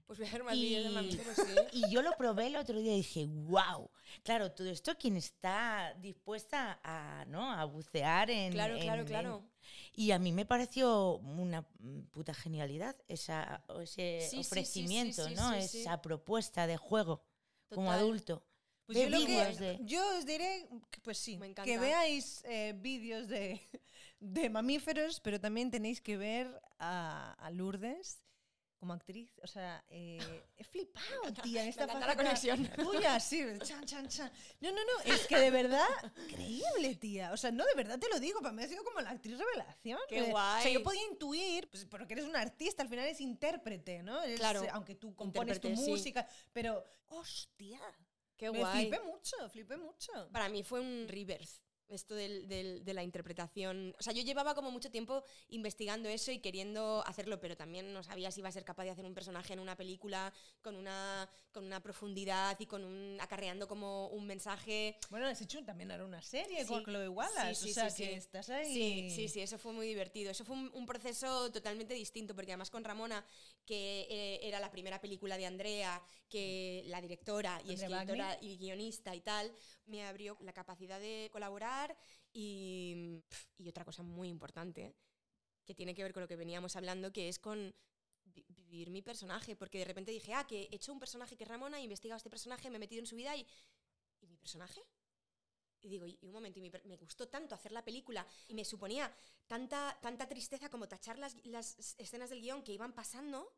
Pues 0.06 0.20
voy 0.20 0.28
a 0.28 0.32
ver 0.32 0.44
más 0.44 0.56
Y, 0.56 0.62
vídeos 0.62 0.84
de 0.84 0.90
mamíferos, 0.90 1.36
sí. 1.36 1.44
y 1.72 1.90
yo 1.90 2.02
lo 2.02 2.12
probé 2.18 2.48
el 2.48 2.56
otro 2.58 2.78
día 2.80 2.94
y 2.94 2.98
dije, 2.98 3.26
wow. 3.28 3.90
Claro, 4.24 4.52
todo 4.52 4.70
esto 4.70 4.96
quien 4.98 5.16
está 5.16 5.94
dispuesta 6.00 6.80
a, 6.84 7.26
¿no? 7.28 7.52
a 7.52 7.64
bucear 7.66 8.30
en... 8.30 8.52
Claro, 8.52 8.78
claro, 8.80 9.02
en- 9.02 9.08
claro. 9.08 9.44
Y 9.96 10.12
a 10.12 10.20
mí 10.20 10.32
me 10.32 10.46
pareció 10.46 11.18
una 11.18 11.62
mm, 11.80 12.02
puta 12.12 12.34
genialidad 12.34 12.96
esa, 13.08 13.64
ese 13.82 14.20
Sí, 14.22 14.28
sí, 14.30 14.30
sí, 14.30 14.38
sí, 14.38 14.40
ofrecimiento, 14.40 15.28
sí, 15.28 15.36
¿no? 15.36 15.54
sí, 15.54 15.68
sí. 15.68 15.82
Esa 15.82 16.02
propuesta 16.02 16.68
de 16.68 16.78
juego 16.78 17.24
como 17.70 17.92
adulto. 17.92 18.44
Pues 18.86 18.98
yo, 18.98 19.10
lo 19.10 19.26
que- 19.26 19.56
de- 19.56 19.80
yo 19.82 20.18
os 20.18 20.26
diré, 20.26 20.68
que, 20.92 21.00
pues 21.02 21.18
sí, 21.18 21.40
que 21.64 21.78
veáis 21.80 22.44
eh, 22.46 22.74
vídeos 22.76 23.28
de, 23.28 23.60
de 24.20 24.50
mamíferos, 24.50 25.20
pero 25.20 25.40
también 25.40 25.72
tenéis 25.72 26.02
que 26.02 26.18
ver 26.18 26.62
a, 26.80 27.34
a 27.34 27.52
Lourdes 27.52 28.23
como 28.84 28.94
actriz. 28.96 29.40
O 29.42 29.48
sea, 29.48 29.82
eh, 29.90 30.20
he 30.58 30.64
flipado, 30.66 31.32
tía, 31.42 31.62
en 31.62 31.68
Me 31.68 31.70
esta 31.70 31.86
encanta 31.86 32.06
la 32.06 32.18
conexión. 32.18 32.68
Tuya, 32.76 33.18
sí, 33.22 33.42
chan, 33.64 33.86
chan, 33.86 34.10
chan. 34.10 34.30
No, 34.60 34.72
no, 34.74 34.82
no, 34.84 35.14
es 35.14 35.26
que 35.26 35.38
de 35.38 35.50
verdad, 35.52 35.88
increíble, 36.28 36.96
tía. 36.96 37.32
O 37.32 37.38
sea, 37.38 37.50
no, 37.52 37.64
de 37.64 37.76
verdad 37.76 37.98
te 37.98 38.10
lo 38.10 38.20
digo, 38.20 38.42
para 38.42 38.52
mí 38.54 38.62
ha 38.62 38.68
sido 38.68 38.84
como 38.84 39.00
la 39.00 39.12
actriz 39.12 39.38
revelación. 39.38 40.00
Qué 40.10 40.18
Eh, 40.18 40.22
O 40.24 40.26
sea, 40.26 40.32
guay. 40.34 40.74
yo 40.74 40.84
podía 40.84 41.06
intuir, 41.10 41.70
pues 41.70 41.86
porque 41.86 42.12
eres 42.14 42.26
un 42.26 42.36
artista, 42.36 42.84
al 42.84 42.90
final 42.90 43.06
eres 43.06 43.22
intérprete, 43.22 44.04
¿no? 44.04 44.22
Eres, 44.22 44.38
Claro, 44.40 44.64
eh, 44.64 44.70
aunque 44.74 44.96
tú 44.96 45.16
compones 45.16 45.62
tu 45.62 45.68
intérprete, 45.70 45.86
sí. 45.86 45.92
música, 45.92 46.28
pero, 46.52 46.84
hostia. 47.08 47.80
Qué 48.36 48.52
Me 48.52 48.60
guay. 48.60 48.88
flipé 48.90 49.00
mucho, 49.06 49.50
flipé 49.50 49.78
mucho. 49.78 50.12
Para 50.34 50.50
mí 50.50 50.64
fue 50.64 50.82
un 50.82 51.08
rebirth 51.08 51.63
esto 51.90 52.16
del- 52.16 52.48
del- 52.48 52.84
de 52.84 52.94
la 52.94 53.04
interpretación. 53.04 53.96
O 54.00 54.04
sea, 54.04 54.14
yo 54.14 54.24
llevaba 54.24 54.56
como 54.56 54.72
mucho 54.72 54.90
tiempo 54.90 55.24
investigando 55.50 56.10
eso 56.10 56.32
y 56.32 56.40
queriendo 56.40 57.04
hacerlo, 57.06 57.40
pero 57.40 57.56
también 57.58 57.94
no 57.94 58.04
sabía 58.04 58.32
si 58.32 58.40
iba 58.40 58.50
a 58.50 58.52
ser 58.52 58.64
capaz 58.66 58.84
de 58.86 58.92
hacer 58.92 59.06
un 59.06 59.14
personaje 59.14 59.54
en 59.54 59.60
una 59.60 59.76
película 59.76 60.34
con 60.62 60.76
una, 60.76 61.30
con 61.52 61.66
una 61.66 61.82
profundidad 61.82 62.60
y 62.60 62.66
con 62.66 62.84
un 62.84 63.18
acarreando 63.22 63.68
como 63.68 64.08
un 64.08 64.26
mensaje. 64.26 64.98
Bueno, 65.10 65.28
has 65.28 65.42
hecho 65.42 65.64
también 65.64 65.92
ahora 65.92 66.06
una 66.06 66.22
serie 66.22 66.62
Sí. 66.62 66.68
con 66.68 66.84
Chloe 66.84 67.10
Wallace, 67.10 67.56
Sí, 67.56 67.66
sí, 67.66 67.72
o 67.72 67.74
sea, 67.74 67.90
sí, 67.90 68.04
que 68.04 68.10
sí. 68.10 68.16
estás 68.16 68.50
ahí. 68.50 68.74
Sí, 68.74 69.10
sí, 69.10 69.28
sí, 69.30 69.42
eso 69.42 69.58
fue 69.58 69.74
muy 69.74 69.88
divertido. 69.88 70.32
Eso 70.32 70.46
fue 70.46 70.56
un, 70.56 70.72
un 70.74 70.86
proceso 70.86 71.52
totalmente 71.52 71.94
distinto, 71.94 72.34
porque 72.36 72.52
además 72.52 72.70
con 72.70 72.84
Ramona, 72.84 73.26
que 73.66 74.08
eh, 74.10 74.40
era 74.44 74.60
la 74.60 74.72
primera 74.72 75.00
película 75.00 75.38
de 75.38 75.46
Andrea, 75.46 76.02
que 76.30 76.84
la 76.88 77.00
directora 77.02 77.62
y 77.66 77.72
Andrea 77.74 78.00
escritora 78.02 78.38
y 78.42 78.58
guionista 78.58 79.14
y 79.16 79.22
tal, 79.22 79.54
me 79.86 80.06
abrió 80.06 80.38
la 80.42 80.54
capacidad 80.54 81.00
de 81.00 81.30
colaborar 81.32 81.96
y, 82.32 83.22
y 83.58 83.70
otra 83.70 83.86
cosa 83.86 84.04
muy 84.04 84.30
importante, 84.30 84.94
que 85.66 85.76
tiene 85.76 85.94
que 85.96 86.04
ver 86.04 86.14
con 86.14 86.22
lo 86.22 86.28
que 86.28 86.36
veníamos 86.36 86.76
hablando, 86.76 87.12
que 87.12 87.30
es 87.30 87.40
con 87.40 87.74
vi- 88.26 88.46
vivir 88.50 88.90
mi 88.90 89.02
personaje, 89.02 89.56
porque 89.56 89.80
de 89.80 89.86
repente 89.86 90.12
dije, 90.12 90.34
ah, 90.34 90.46
que 90.46 90.64
he 90.64 90.76
hecho 90.76 90.94
un 90.94 91.00
personaje 91.00 91.36
que 91.38 91.44
es 91.44 91.50
Ramona, 91.50 91.80
he 91.80 91.84
investigado 91.84 92.18
este 92.18 92.30
personaje, 92.30 92.70
me 92.70 92.78
he 92.78 92.80
metido 92.80 93.00
en 93.00 93.08
su 93.08 93.16
vida 93.16 93.36
y... 93.36 93.46
¿Y 94.22 94.28
mi 94.28 94.38
personaje? 94.38 94.82
Y 95.82 95.90
digo, 95.90 96.08
y 96.08 96.18
un 96.22 96.32
momento, 96.32 96.60
y 96.60 96.72
me 96.86 96.96
gustó 96.96 97.28
tanto 97.28 97.56
hacer 97.56 97.74
la 97.74 97.84
película 97.84 98.26
y 98.48 98.54
me 98.54 98.64
suponía 98.64 99.14
tanta, 99.48 100.00
tanta 100.02 100.30
tristeza 100.30 100.70
como 100.70 100.88
tachar 100.88 101.20
las, 101.20 101.36
las 101.46 101.78
escenas 101.98 102.30
del 102.30 102.40
guion 102.40 102.64
que 102.64 102.72
iban 102.72 102.94
pasando, 102.94 103.54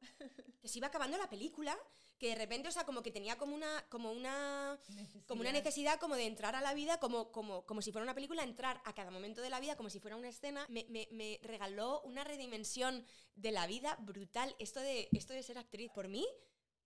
que 0.59 0.67
se 0.67 0.79
iba 0.79 0.87
acabando 0.87 1.19
la 1.19 1.29
película, 1.29 1.77
que 2.17 2.29
de 2.29 2.35
repente, 2.35 2.69
o 2.69 2.71
sea, 2.71 2.85
como 2.85 3.01
que 3.03 3.11
tenía 3.11 3.37
como 3.37 3.53
una, 3.55 3.85
como 3.89 4.11
una, 4.11 4.79
como 5.27 5.41
una 5.41 5.51
necesidad 5.51 5.99
como 5.99 6.15
de 6.15 6.25
entrar 6.25 6.55
a 6.55 6.61
la 6.61 6.73
vida, 6.73 6.97
como, 6.99 7.31
como, 7.31 7.65
como 7.65 7.81
si 7.81 7.91
fuera 7.91 8.03
una 8.03 8.15
película, 8.15 8.43
entrar 8.43 8.81
a 8.85 8.93
cada 8.93 9.11
momento 9.11 9.41
de 9.41 9.49
la 9.49 9.59
vida, 9.59 9.75
como 9.75 9.89
si 9.89 9.99
fuera 9.99 10.15
una 10.15 10.29
escena, 10.29 10.65
me, 10.69 10.85
me- 10.89 11.07
me 11.11 11.39
regaló 11.43 12.01
una 12.01 12.23
redimensión 12.23 13.05
de 13.35 13.51
la 13.51 13.67
vida 13.67 13.97
brutal. 13.99 14.55
Esto 14.59 14.79
de, 14.79 15.09
esto 15.11 15.33
de 15.33 15.43
ser 15.43 15.57
actriz, 15.57 15.91
por 15.91 16.07
mí, 16.07 16.25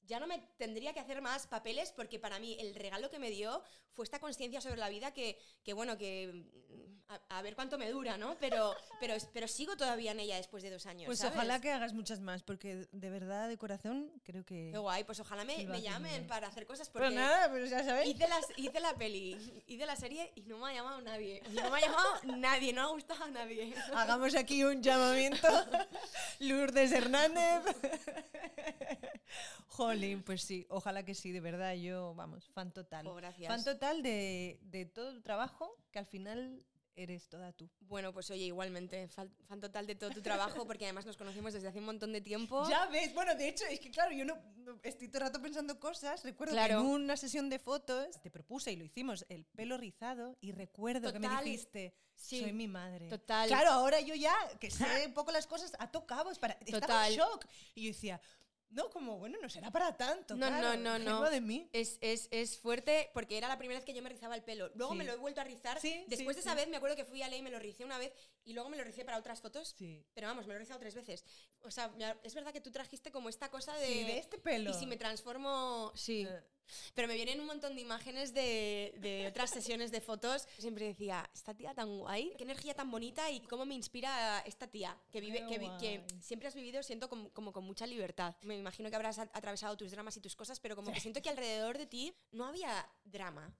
ya 0.10 0.20
no 0.20 0.28
me 0.28 0.40
tendría 0.58 0.92
que 0.92 1.00
hacer 1.00 1.22
más 1.22 1.48
papeles 1.48 1.94
porque 1.96 2.20
para 2.20 2.40
mí 2.40 2.58
el 2.60 2.76
regalo 2.76 3.12
que 3.12 3.20
me 3.20 3.30
dio 3.30 3.62
fue 3.94 4.04
esta 4.04 4.20
conciencia 4.20 4.60
sobre 4.60 4.78
la 4.78 4.90
vida 4.90 5.14
que, 5.14 5.38
que 5.64 5.74
bueno, 5.74 5.98
que 5.98 6.32
mm, 6.34 6.90
a, 7.10 7.38
a 7.38 7.42
ver 7.44 7.56
cuánto 7.56 7.78
me 7.78 7.90
dura, 7.90 8.18
¿no? 8.18 8.36
Pero, 8.40 8.76
pero, 9.00 9.16
pero 9.34 9.48
sigo 9.48 9.78
todavía 9.78 10.12
en 10.12 10.20
ella 10.20 10.38
después 10.38 10.64
de 10.64 10.72
dos 10.72 10.88
años. 10.88 11.06
Pues 11.06 11.20
¿sabes? 11.20 11.36
ojalá 11.36 11.62
que 11.62 11.72
hagas 11.72 11.94
muchas 11.94 12.22
más, 12.22 12.42
porque 12.42 12.88
de 12.92 13.10
verdad, 13.10 13.48
de 13.48 13.58
corazón, 13.58 14.12
creo 14.24 14.44
que... 14.46 14.70
Qué 14.72 14.78
guay, 14.78 15.04
pues 15.04 15.20
ojalá 15.20 15.44
me, 15.44 15.66
llamen 15.82 16.26
para 16.28 16.48
hacer 16.48 16.66
cosas 16.66 16.90
porque 16.90 17.10
Pero 17.10 17.20
nada, 17.20 17.50
pues 17.50 17.70
ya 17.70 17.84
sabéis. 17.84 18.16
hice, 18.16 18.28
las, 18.28 18.46
hice 18.58 18.80
la 18.80 18.96
peli, 18.96 19.64
hice 19.68 19.86
la 19.86 19.96
serie 19.96 20.32
y 20.36 20.42
no 20.42 20.58
me 20.58 20.72
ha 20.72 20.74
llamado 20.74 21.02
nadie. 21.02 21.42
No 21.52 21.70
me 21.70 21.78
ha 21.78 21.82
llamado 21.82 22.10
nadie, 22.38 22.74
no 22.74 22.82
ha 22.82 22.88
gustado 22.88 23.24
a 23.24 23.30
nadie. 23.30 23.74
Hagamos 23.94 24.36
aquí 24.36 24.64
un 24.64 24.82
llamamiento. 24.82 25.48
Lourdes 26.40 26.92
Hernández. 26.92 27.64
Jolín, 30.00 30.24
pues 30.24 30.42
sí, 30.44 30.66
ojalá 30.70 31.04
que 31.04 31.14
sí, 31.16 31.32
de 31.32 31.40
verdad, 31.42 31.74
yo, 31.76 32.14
vamos, 32.16 32.48
fan 32.50 32.72
total. 32.72 33.06
Jo, 33.06 33.16
gracias. 33.16 33.48
Fan 33.48 33.64
total 33.64 34.02
de, 34.04 34.60
de 34.64 34.86
todo 34.86 35.14
tu 35.14 35.22
trabajo, 35.22 35.76
que 35.92 36.00
al 36.00 36.06
final 36.06 36.64
eres 36.96 37.30
toda 37.30 37.54
tú. 37.54 37.70
Bueno, 37.80 38.12
pues 38.12 38.30
oye, 38.30 38.44
igualmente, 38.44 39.08
fan, 39.08 39.32
total 39.62 39.88
de 39.88 39.96
todo 39.96 40.10
tu 40.10 40.22
trabajo 40.22 40.68
porque 40.68 40.84
además 40.84 41.06
nos 41.06 41.16
conocimos 41.16 41.54
desde 41.54 41.70
hace 41.70 41.80
un 41.80 41.86
montón 41.86 42.12
de 42.12 42.20
tiempo. 42.20 42.62
Ya 42.70 42.88
ves, 42.88 43.14
bueno, 43.14 43.36
de 43.36 43.48
hecho, 43.48 43.64
es 43.68 43.80
que 43.80 43.90
claro, 43.90 44.12
yo 44.12 44.26
no, 44.26 44.36
no- 44.58 44.78
estoy 44.84 45.08
todo 45.08 45.20
el 45.20 45.28
rato 45.28 45.42
pensando 45.42 45.80
cosas. 45.80 46.24
Recuerdo 46.26 46.54
Claro. 46.54 46.82
que 46.82 46.86
en 46.86 46.92
una 46.92 47.16
sesión 47.16 47.50
de 47.50 47.58
fotos 47.58 48.20
te 48.22 48.30
propuse 48.30 48.74
y 48.74 48.76
lo 48.76 48.84
hicimos, 48.84 49.26
el 49.30 49.46
pelo 49.46 49.78
rizado, 49.78 50.38
y 50.42 50.52
recuerdo 50.52 51.14
que 51.14 51.20
me 51.20 51.28
Total. 51.30 51.44
dijiste, 51.46 51.94
Sí. 52.16 52.42
soy 52.42 52.52
mi 52.52 52.68
madre. 52.68 53.08
Total. 53.08 53.48
Claro, 53.48 53.70
ahora 53.70 54.02
yo 54.02 54.14
ya, 54.14 54.36
que 54.60 54.70
sé 54.70 55.08
un 55.08 55.14
poco 55.14 55.32
las 55.32 55.48
cosas, 55.48 55.72
a 55.80 55.90
tocado, 55.90 56.30
para, 56.42 56.56
estaba 56.66 56.82
Total. 56.82 57.12
en 57.14 57.18
shock. 57.18 57.46
Y 57.76 57.84
yo 57.84 57.88
decía, 57.94 58.20
no, 58.70 58.90
como, 58.90 59.18
bueno, 59.18 59.38
no 59.42 59.50
será 59.50 59.72
para 59.72 59.98
tanto. 59.98 60.36
No, 60.36 60.48
claro, 60.48 60.78
no, 60.78 61.00
no, 61.00 61.22
no. 61.22 61.30
de 61.30 61.42
mí. 61.42 61.70
Es, 61.74 61.98
es, 62.02 62.28
es 62.32 62.58
fuerte 62.58 63.10
porque 63.14 63.38
era 63.38 63.48
la 63.48 63.58
primera 63.58 63.80
vez 63.80 63.86
que 63.86 63.94
yo 63.94 64.02
me 64.02 64.10
rizaba 64.10 64.36
el 64.36 64.44
pelo. 64.44 64.70
Luego 64.76 64.92
Sí. 64.94 64.98
me 65.00 65.04
lo 65.06 65.14
he 65.14 65.18
vuelto 65.18 65.42
a 65.42 65.44
rizar. 65.44 65.80
Sí, 65.80 66.06
Después 66.08 66.36
sí, 66.38 66.42
de 66.44 66.50
esa 66.50 66.56
vez 66.56 66.68
me 66.68 66.78
acuerdo 66.78 66.96
que 66.96 67.06
fui 67.06 67.22
a 67.24 67.28
Ley 67.28 67.40
y 67.40 67.42
me 67.42 67.50
lo 67.50 67.60
ricé 67.60 67.84
una 67.84 67.98
vez 67.98 68.14
y 68.46 68.54
luego 68.54 68.70
me 68.70 68.78
lo 68.78 68.84
ricé 68.84 69.04
para 69.06 69.18
otras 69.18 69.42
fotos. 69.42 69.76
Sí. 69.78 70.06
Pero 70.14 70.28
vamos, 70.28 70.46
me 70.46 70.54
lo 70.54 70.58
he 70.58 70.60
rizado 70.60 70.80
tres 70.80 70.94
veces. 70.96 71.26
O 71.62 71.72
sea, 71.72 71.92
es 72.24 72.34
verdad 72.36 72.54
que 72.54 72.62
tú 72.62 72.72
trajiste 72.72 73.12
como 73.12 73.30
esta 73.30 73.50
cosa 73.50 73.74
de... 73.76 73.88
Sí, 73.88 74.04
de 74.04 74.18
este 74.20 74.38
pelo. 74.38 74.72
Y 74.72 74.74
si 74.76 74.86
me 74.86 74.98
transformo... 74.98 75.92
Sí. 75.96 76.28
Eh. 76.30 76.42
Pero 76.94 77.08
me 77.08 77.16
vienen 77.16 77.40
un 77.40 77.46
montón 77.48 77.76
de 77.76 77.82
imágenes 77.82 78.34
de, 78.34 78.94
de 78.98 79.28
otras 79.28 79.50
sesiones 79.50 79.92
de 79.92 80.02
fotos. 80.02 80.48
Siempre 80.58 80.86
decía, 80.86 81.30
esta 81.34 81.54
tía 81.54 81.74
tan 81.74 82.00
guay, 82.00 82.34
qué 82.38 82.44
energía 82.44 82.74
tan 82.74 82.92
bonita 82.92 83.30
y 83.32 83.42
cómo 83.42 83.66
me 83.66 83.76
inspira 83.76 84.40
esta 84.46 84.68
tía 84.68 84.98
que 85.12 85.22
vive, 85.22 85.46
que, 85.80 86.04
siempre 86.22 86.48
has 86.48 86.56
vivido, 86.56 86.84
siento 86.84 87.10
como, 87.10 87.30
como 87.32 87.52
con 87.52 87.64
mucha 87.64 87.86
libertad. 87.86 88.36
Me 88.42 88.58
imagino 88.58 88.90
que 88.90 88.96
habrás 88.96 89.20
atravesado 89.20 89.78
tus 89.78 89.92
dramas 89.92 90.16
y 90.18 90.22
tus 90.22 90.36
cosas, 90.36 90.60
pero 90.60 90.76
como 90.76 90.92
que 90.92 91.00
siento 91.00 91.22
que 91.22 91.30
alrededor 91.30 91.78
de 91.78 91.86
ti 91.86 92.14
no 92.32 92.46
había 92.46 92.88
drama. 93.04 93.54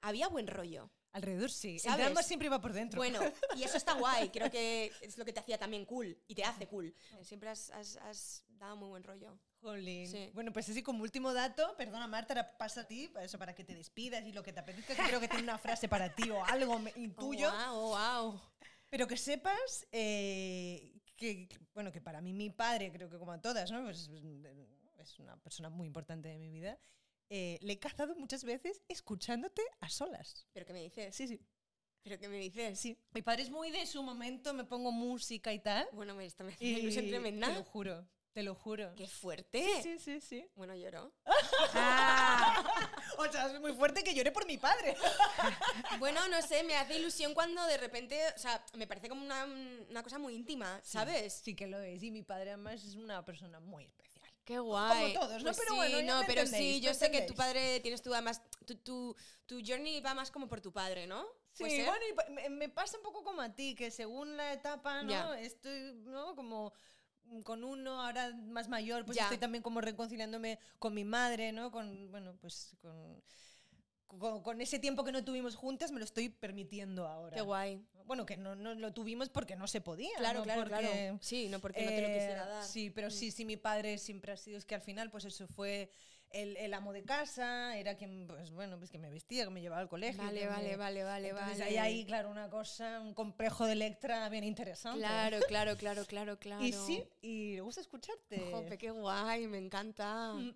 Había 0.00 0.28
buen 0.28 0.46
rollo. 0.46 0.90
Alrededor 1.12 1.50
sí. 1.50 1.78
¿Sabes? 1.78 1.98
El 1.98 2.04
drama 2.04 2.22
siempre 2.22 2.46
iba 2.46 2.60
por 2.60 2.72
dentro. 2.72 2.98
Bueno, 2.98 3.20
y 3.56 3.62
eso 3.62 3.76
está 3.76 3.94
guay. 3.94 4.28
Creo 4.30 4.50
que 4.50 4.92
es 5.02 5.16
lo 5.18 5.24
que 5.24 5.32
te 5.32 5.40
hacía 5.40 5.58
también 5.58 5.84
cool 5.84 6.16
y 6.28 6.34
te 6.34 6.44
hace 6.44 6.66
cool. 6.68 6.94
Siempre 7.22 7.48
has, 7.48 7.70
has- 7.70 7.96
has 7.96 8.44
dado 8.48 8.76
muy 8.76 8.88
buen 8.88 9.02
rollo. 9.02 9.38
Jolín. 9.60 10.06
Sí. 10.06 10.30
Bueno, 10.34 10.52
pues 10.52 10.68
así 10.68 10.82
como 10.82 11.02
último 11.02 11.32
dato, 11.32 11.74
perdona 11.76 12.06
Marta, 12.06 12.32
ahora 12.34 12.56
pasa 12.56 12.82
a 12.82 12.86
ti, 12.86 13.08
para 13.08 13.24
eso 13.26 13.38
para 13.38 13.54
que 13.54 13.64
te 13.64 13.74
despidas 13.74 14.24
y 14.26 14.32
lo 14.32 14.42
que 14.42 14.52
te 14.52 14.60
apetezca, 14.60 14.94
que 14.94 15.02
creo 15.02 15.20
que 15.20 15.28
tiene 15.28 15.44
una 15.44 15.58
frase 15.58 15.88
para 15.88 16.14
ti 16.14 16.30
o 16.30 16.44
algo, 16.44 16.80
intuyo. 16.96 17.50
Oh, 17.52 17.90
wow, 17.90 18.30
wow. 18.32 18.40
Pero 18.90 19.06
que 19.06 19.16
sepas 19.16 19.86
eh, 19.92 21.00
que, 21.16 21.48
bueno, 21.74 21.92
que 21.92 22.00
para 22.00 22.20
mí 22.20 22.32
mi 22.32 22.50
padre, 22.50 22.90
creo 22.92 23.10
que 23.10 23.18
como 23.18 23.32
a 23.32 23.40
todas, 23.40 23.70
¿no? 23.70 23.82
Pues 23.84 24.08
es 24.98 25.18
una 25.18 25.36
persona 25.40 25.68
muy 25.68 25.86
importante 25.86 26.28
de 26.28 26.38
mi 26.38 26.50
vida. 26.50 26.78
eh, 27.30 27.58
le 27.60 27.74
he 27.74 27.78
cazado 27.78 28.14
muchas 28.16 28.44
veces 28.44 28.82
escuchándote 28.88 29.62
a 29.80 29.90
solas. 29.90 30.46
¿Pero 30.52 30.64
qué 30.66 30.72
me 30.72 30.82
dices? 30.82 31.14
Sí, 31.14 31.28
sí. 31.28 31.40
¿Pero 32.02 32.18
qué 32.18 32.28
me 32.28 32.38
dices? 32.38 32.78
Sí. 32.80 32.96
Mi 33.12 33.20
padre 33.22 33.42
es 33.42 33.50
muy 33.50 33.70
de 33.70 33.84
su 33.84 34.02
momento, 34.02 34.54
me 34.54 34.64
pongo 34.64 34.90
música 34.92 35.52
y 35.52 35.58
tal. 35.58 35.86
Bueno, 35.92 36.14
me, 36.14 36.24
esto 36.24 36.44
me 36.44 36.52
hace 36.54 36.64
Y 36.64 36.78
ilusión 36.78 37.06
tremenda. 37.08 37.48
Te 37.48 37.54
lo 37.54 37.64
juro, 37.64 38.08
te 38.38 38.44
lo 38.44 38.54
juro. 38.54 38.94
¡Qué 38.94 39.08
fuerte! 39.08 39.82
Sí, 39.82 39.98
sí, 39.98 40.20
sí. 40.20 40.48
Bueno, 40.54 40.72
lloro. 40.76 41.12
O 43.18 43.32
sea, 43.32 43.46
es 43.52 43.60
muy 43.60 43.72
fuerte 43.72 44.04
que 44.04 44.14
llore 44.14 44.30
por 44.30 44.46
mi 44.46 44.58
padre. 44.58 44.96
Bueno, 45.98 46.20
no 46.28 46.40
sé, 46.40 46.62
me 46.62 46.76
hace 46.76 46.98
ilusión 46.98 47.34
cuando 47.34 47.66
de 47.66 47.78
repente, 47.78 48.16
o 48.36 48.38
sea, 48.38 48.64
me 48.74 48.86
parece 48.86 49.08
como 49.08 49.24
una, 49.24 49.44
una 49.90 50.04
cosa 50.04 50.20
muy 50.20 50.36
íntima, 50.36 50.80
¿sabes? 50.84 51.32
Sí 51.32 51.56
que 51.56 51.66
lo 51.66 51.80
es. 51.80 52.00
Y 52.04 52.12
mi 52.12 52.22
padre 52.22 52.50
además 52.50 52.84
es 52.84 52.94
una 52.94 53.24
persona 53.24 53.58
muy 53.58 53.86
especial. 53.86 54.30
Qué 54.44 54.60
guay. 54.60 55.14
Como 55.14 55.26
todos, 55.26 55.42
¿no? 55.42 55.50
Pues 55.50 55.56
Pero 55.58 55.70
sí, 55.70 55.76
bueno, 55.76 56.00
ya 56.00 56.06
no, 56.06 56.20
me 56.20 56.26
pero 56.26 56.46
sí, 56.46 56.80
yo 56.80 56.94
sé 56.94 57.10
que 57.10 57.22
tu 57.22 57.34
padre 57.34 57.80
tienes 57.80 58.02
tú 58.02 58.12
además, 58.14 58.40
tu, 58.64 58.76
tu, 58.76 59.16
tu 59.46 59.60
journey 59.66 60.00
va 60.00 60.14
más 60.14 60.30
como 60.30 60.46
por 60.46 60.60
tu 60.60 60.72
padre, 60.72 61.08
¿no? 61.08 61.26
Sí, 61.54 61.64
bueno, 61.64 62.04
y 62.08 62.30
me, 62.30 62.48
me 62.50 62.68
pasa 62.68 62.98
un 62.98 63.02
poco 63.02 63.24
como 63.24 63.42
a 63.42 63.52
ti, 63.52 63.74
que 63.74 63.90
según 63.90 64.36
la 64.36 64.52
etapa, 64.52 65.02
¿no? 65.02 65.34
Estoy, 65.34 65.94
¿no? 66.04 66.36
Como 66.36 66.72
con 67.44 67.64
uno, 67.64 68.02
ahora 68.02 68.32
más 68.34 68.68
mayor, 68.68 69.04
pues 69.04 69.16
Ya. 69.16 69.24
estoy 69.24 69.38
también 69.38 69.62
como 69.62 69.80
reconciliándome 69.80 70.58
con 70.78 70.94
mi 70.94 71.04
madre, 71.04 71.52
¿no? 71.52 71.70
Con, 71.70 72.10
bueno, 72.10 72.36
pues 72.40 72.76
con, 72.80 73.22
con, 74.06 74.42
con 74.42 74.60
ese 74.60 74.78
tiempo 74.78 75.04
que 75.04 75.12
no 75.12 75.24
tuvimos 75.24 75.54
juntas, 75.54 75.92
me 75.92 75.98
lo 75.98 76.04
estoy 76.04 76.28
permitiendo 76.28 77.06
ahora. 77.06 77.34
Qué 77.34 77.42
guay. 77.42 77.84
Bueno, 78.04 78.24
que 78.24 78.38
no, 78.38 78.54
no 78.54 78.74
lo 78.74 78.92
tuvimos 78.94 79.28
porque 79.28 79.54
no 79.54 79.66
se 79.66 79.82
podía. 79.82 80.16
Claro, 80.16 80.38
no 80.38 80.44
claro, 80.44 80.62
porque, 80.62 80.78
claro. 80.78 81.18
Sí, 81.20 81.48
no 81.50 81.60
porque 81.60 81.84
no 81.84 81.90
te 81.90 82.00
lo 82.00 82.08
eh, 82.08 82.14
quisiera 82.14 82.46
dar. 82.46 82.64
Mm. 82.64 82.66
Sí, 82.66 82.90
pero 82.90 83.10
sí, 83.10 83.30
sí, 83.30 83.44
mi 83.44 83.58
padre 83.58 83.98
siempre 83.98 84.32
ha 84.32 84.36
sido, 84.36 84.56
es 84.56 84.64
que 84.64 84.74
al 84.74 84.80
final, 84.80 85.10
pues 85.10 85.26
eso 85.26 85.46
fue 85.46 85.90
el, 86.32 86.56
el 86.56 86.74
amo 86.74 86.92
de 86.92 87.02
casa, 87.04 87.76
era 87.76 87.96
quien, 87.96 88.26
pues 88.26 88.50
bueno, 88.50 88.78
pues 88.78 88.90
que 88.90 88.98
me 88.98 89.10
vestía, 89.10 89.44
que 89.44 89.50
me 89.50 89.60
llevaba 89.60 89.80
al 89.82 89.88
colegio. 89.88 90.22
Vale, 90.22 90.46
vale, 90.46 90.68
me- 90.70 90.76
vale, 90.76 91.04
vale, 91.04 91.28
Entonces 91.30 91.58
vale. 91.58 91.70
hay 91.70 91.76
ahí, 91.78 92.04
claro, 92.04 92.30
una 92.30 92.48
cosa, 92.50 93.00
un 93.00 93.14
complejo 93.14 93.64
de 93.66 93.72
Electra 93.72 94.28
bien 94.28 94.44
interesante. 94.44 95.00
Claro, 95.00 95.38
claro, 95.48 95.76
claro, 95.76 96.04
claro, 96.04 96.38
claro. 96.40 96.64
Y 96.64 96.72
sí, 96.72 97.04
y 97.22 97.54
le 97.56 97.60
gusta 97.62 97.80
escucharte. 97.80 98.50
Jope, 98.52 98.76
qué 98.78 98.90
guay, 98.90 99.46
me 99.46 99.58
encanta. 99.58 100.34
Mm. 100.34 100.54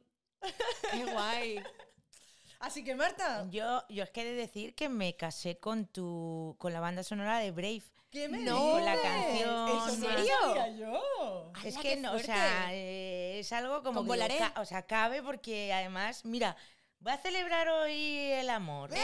Qué 0.91 1.05
guay. 1.13 1.61
Así 2.61 2.85
que, 2.85 2.95
Marta, 2.95 3.49
Yo, 3.51 3.83
yo 3.89 4.05
es 4.05 4.11
que 4.11 4.23
he 4.23 4.25
de 4.25 4.35
decir 4.35 4.75
que 4.77 4.89
me 4.89 5.17
casé 5.17 5.59
con 5.59 5.87
tu 5.87 6.55
con 6.59 6.73
la 6.73 6.79
banda 6.81 7.03
sonora 7.03 7.39
de 7.39 7.51
Brave. 7.51 7.83
¿Qué 8.13 8.29
me 8.29 8.39
No, 8.39 8.73
con 8.73 8.85
la 8.85 8.93
dices? 8.93 9.11
canción 9.11 9.69
¿Eso 9.69 9.89
¿En 9.89 10.01
serio? 10.01 10.77
yo. 10.79 11.53
Es 11.65 11.75
¡Hala, 11.75 11.83
que 11.83 11.97
no, 11.97 12.13
o 12.13 12.19
sea, 12.21 12.69
eh, 12.73 13.39
es 13.41 13.53
algo 13.53 13.83
como 13.83 14.01
Con 14.01 14.07
que 14.07 14.13
digo, 14.13 14.25
Volaré. 14.29 14.39
ca- 14.39 14.61
o 14.61 14.65
sea, 14.65 14.83
cabe 14.87 15.23
porque 15.23 15.73
además, 15.73 16.25
mira, 16.25 16.57
voy 17.01 17.13
a 17.13 17.19
celebrar 17.19 17.69
hoy 17.69 18.31
el 18.33 18.51
amor. 18.51 18.91
¡Eso! 18.93 19.03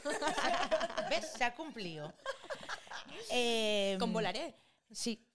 ¿Ves? 1.10 1.32
Se 1.36 1.44
ha 1.44 1.54
cumplido. 1.54 2.12
Eh, 3.30 3.96
Con 3.98 4.12
volaré. 4.12 4.54
Sí. 4.92 5.26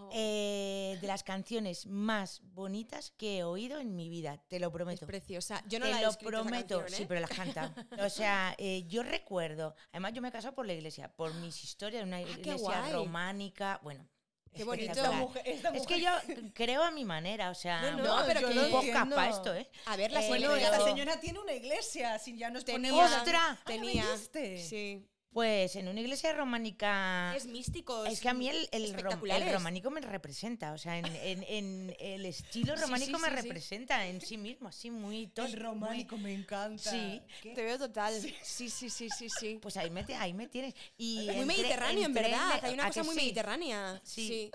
Wow. 0.00 0.10
eh, 0.12 0.98
de 1.00 1.06
las 1.06 1.22
canciones 1.22 1.86
más 1.86 2.40
bonitas 2.54 3.12
que 3.16 3.38
he 3.38 3.44
oído 3.44 3.78
en 3.78 3.94
mi 3.96 4.08
vida, 4.08 4.38
te 4.48 4.58
lo 4.58 4.68
es 4.68 4.72
prometo. 4.72 5.06
preciosa. 5.06 5.62
Yo 5.68 5.78
no 5.78 5.86
te 5.86 5.92
la 5.92 6.00
he 6.00 6.02
lo 6.04 6.12
prometo, 6.18 6.78
canción, 6.80 6.96
sí, 6.96 7.02
¿eh? 7.02 7.06
pero 7.08 7.20
las 7.20 7.30
canta. 7.30 7.74
O 8.06 8.08
sea, 8.10 8.54
eh, 8.58 8.84
yo 8.86 9.02
recuerdo, 9.02 9.74
además 9.92 10.12
yo 10.14 10.22
me 10.22 10.28
he 10.28 10.32
casado 10.32 10.54
por 10.54 10.66
la 10.66 10.72
iglesia, 10.72 11.12
por 11.14 11.34
mis 11.34 11.62
historias, 11.64 12.04
una 12.04 12.16
Ah, 12.18 12.22
iglesia 12.22 12.88
románica, 12.92 13.80
bueno. 13.82 14.08
Qué 14.54 14.64
bonito. 14.64 14.90
Esta 14.92 15.12
mujer, 15.12 15.42
esta 15.44 15.68
Es 15.70 15.86
que 15.86 16.00
yo 16.00 16.10
creo 16.54 16.82
a 16.82 16.90
mi 16.90 17.04
manera, 17.04 17.50
o 17.50 17.54
sea, 17.54 17.82
No, 17.92 17.98
no, 17.98 18.22
pero 18.26 18.48
que- 18.48 18.54
lo 18.54 18.62
un 18.64 18.70
poco 18.70 18.82
entiendo. 18.82 19.14
para 19.14 19.30
esto, 19.30 19.54
¿eh? 19.54 19.70
A 19.86 19.96
ver, 19.96 20.10
la 20.10 20.20
Eh, 20.20 20.28
señora- 20.28 21.20
tiene 21.20 21.38
una 21.38 21.52
iglesia, 21.52 22.18
si 22.18 22.36
ya 22.36 22.50
nos 22.50 22.64
Tenía, 22.64 22.90
ponemos... 22.90 23.12
¡Ostras! 23.18 23.42
Ah, 23.44 23.62
tenía. 23.66 24.04
Sí. 24.32 25.06
Pues 25.30 25.76
en 25.76 25.88
una 25.88 26.00
iglesia 26.00 26.32
románica... 26.32 27.34
Es 27.36 27.46
místico. 27.46 28.06
Es 28.06 28.20
que 28.20 28.28
a 28.30 28.34
mí 28.34 28.48
el, 28.48 28.68
el, 28.72 28.96
rom- 28.96 29.20
el 29.30 29.52
románico 29.52 29.90
me 29.90 30.00
representa, 30.00 30.72
o 30.72 30.78
sea, 30.78 30.98
en, 30.98 31.04
en- 31.06 31.44
en 31.48 31.96
el 32.00 32.24
estilo 32.26 32.74
románico 32.74 33.18
sí, 33.18 33.22
me 33.22 33.28
sí, 33.28 33.34
representa 33.42 34.06
en 34.06 34.20
sí 34.22 34.38
mismo, 34.38 34.68
así 34.68 34.90
muy 34.90 35.26
tos, 35.28 35.46
El 35.52 35.56
muy- 35.56 35.62
románico 35.64 36.16
me 36.16 36.32
encanta. 36.32 36.90
Sí. 36.90 37.20
¿Qué? 37.42 37.52
Te 37.52 37.62
veo 37.62 37.78
total. 37.78 38.14
Sí, 38.42 38.70
sí, 38.70 38.88
sí, 38.90 39.08
sí, 39.10 39.28
sí. 39.28 39.58
Pues 39.60 39.76
ahí 39.76 39.90
me, 39.90 40.04
ahí 40.16 40.32
me 40.32 40.48
tienes. 40.48 40.74
Y 40.96 41.28
Muy 41.36 41.44
mediterráneo, 41.44 42.06
en 42.06 42.14
verdad. 42.14 42.60
Hay 42.64 42.72
una 42.74 42.84
¿a 42.84 42.88
cosa 42.88 43.04
muy 43.04 43.14
mediterránea. 43.14 44.00
Sí. 44.04 44.26
Sí. 44.28 44.50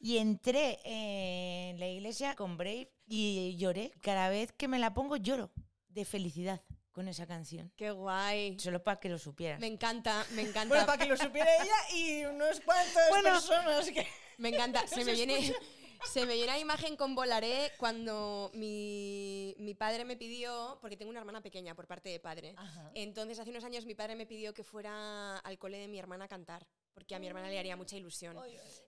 Y 0.00 0.18
entré 0.18 0.78
en 0.84 1.78
la 1.78 1.86
iglesia 1.88 2.34
con 2.34 2.56
Brave 2.56 2.90
y 3.06 3.56
lloré. 3.56 3.92
Cada 4.02 4.28
vez 4.28 4.52
que 4.52 4.68
me 4.68 4.78
la 4.80 4.94
pongo 4.94 5.16
lloro 5.16 5.50
de 5.88 6.04
felicidad 6.04 6.60
con 6.98 7.06
esa 7.06 7.28
canción. 7.28 7.70
Qué 7.76 7.92
guay. 7.92 8.58
Solo 8.58 8.82
para 8.82 8.98
que 8.98 9.08
lo 9.08 9.18
supieras. 9.18 9.60
Me 9.60 9.68
encanta, 9.68 10.26
me 10.32 10.42
encanta. 10.48 10.68
Bueno, 10.68 10.84
para 10.84 10.98
que 10.98 11.08
lo 11.08 11.16
supiera 11.16 11.48
ella 11.62 11.76
y 11.94 12.24
unos 12.24 12.60
cuantos 12.62 13.02
Bueno. 13.10 13.30
personas 13.30 13.88
que... 13.88 14.04
Me 14.38 14.48
encanta. 14.48 14.84
Se 14.88 15.04
me 15.04 15.12
viene. 15.12 15.54
Se 16.12 16.26
me 16.26 16.34
viene 16.34 16.48
la 16.48 16.58
imagen 16.58 16.96
con 16.96 17.14
Volaré 17.14 17.70
cuando 17.76 18.50
mi, 18.52 19.54
mi 19.58 19.74
padre 19.74 20.04
me 20.04 20.16
pidió, 20.16 20.78
porque 20.80 20.96
tengo 20.96 21.10
una 21.10 21.20
hermana 21.20 21.40
pequeña 21.40 21.76
por 21.76 21.86
parte 21.86 22.08
de 22.08 22.18
padre. 22.18 22.54
Ajá. 22.56 22.90
Entonces, 22.94 23.38
hace 23.38 23.50
unos 23.50 23.62
años 23.62 23.86
mi 23.86 23.94
padre 23.94 24.16
me 24.16 24.26
pidió 24.26 24.52
que 24.52 24.64
fuera 24.64 25.38
al 25.38 25.56
cole 25.56 25.78
de 25.78 25.86
mi 25.86 26.00
hermana 26.00 26.24
a 26.24 26.28
cantar, 26.28 26.66
porque 26.94 27.14
a 27.14 27.20
mi 27.20 27.28
hermana 27.28 27.48
le 27.48 27.58
haría 27.60 27.76
mucha 27.76 27.96
ilusión. 27.96 28.36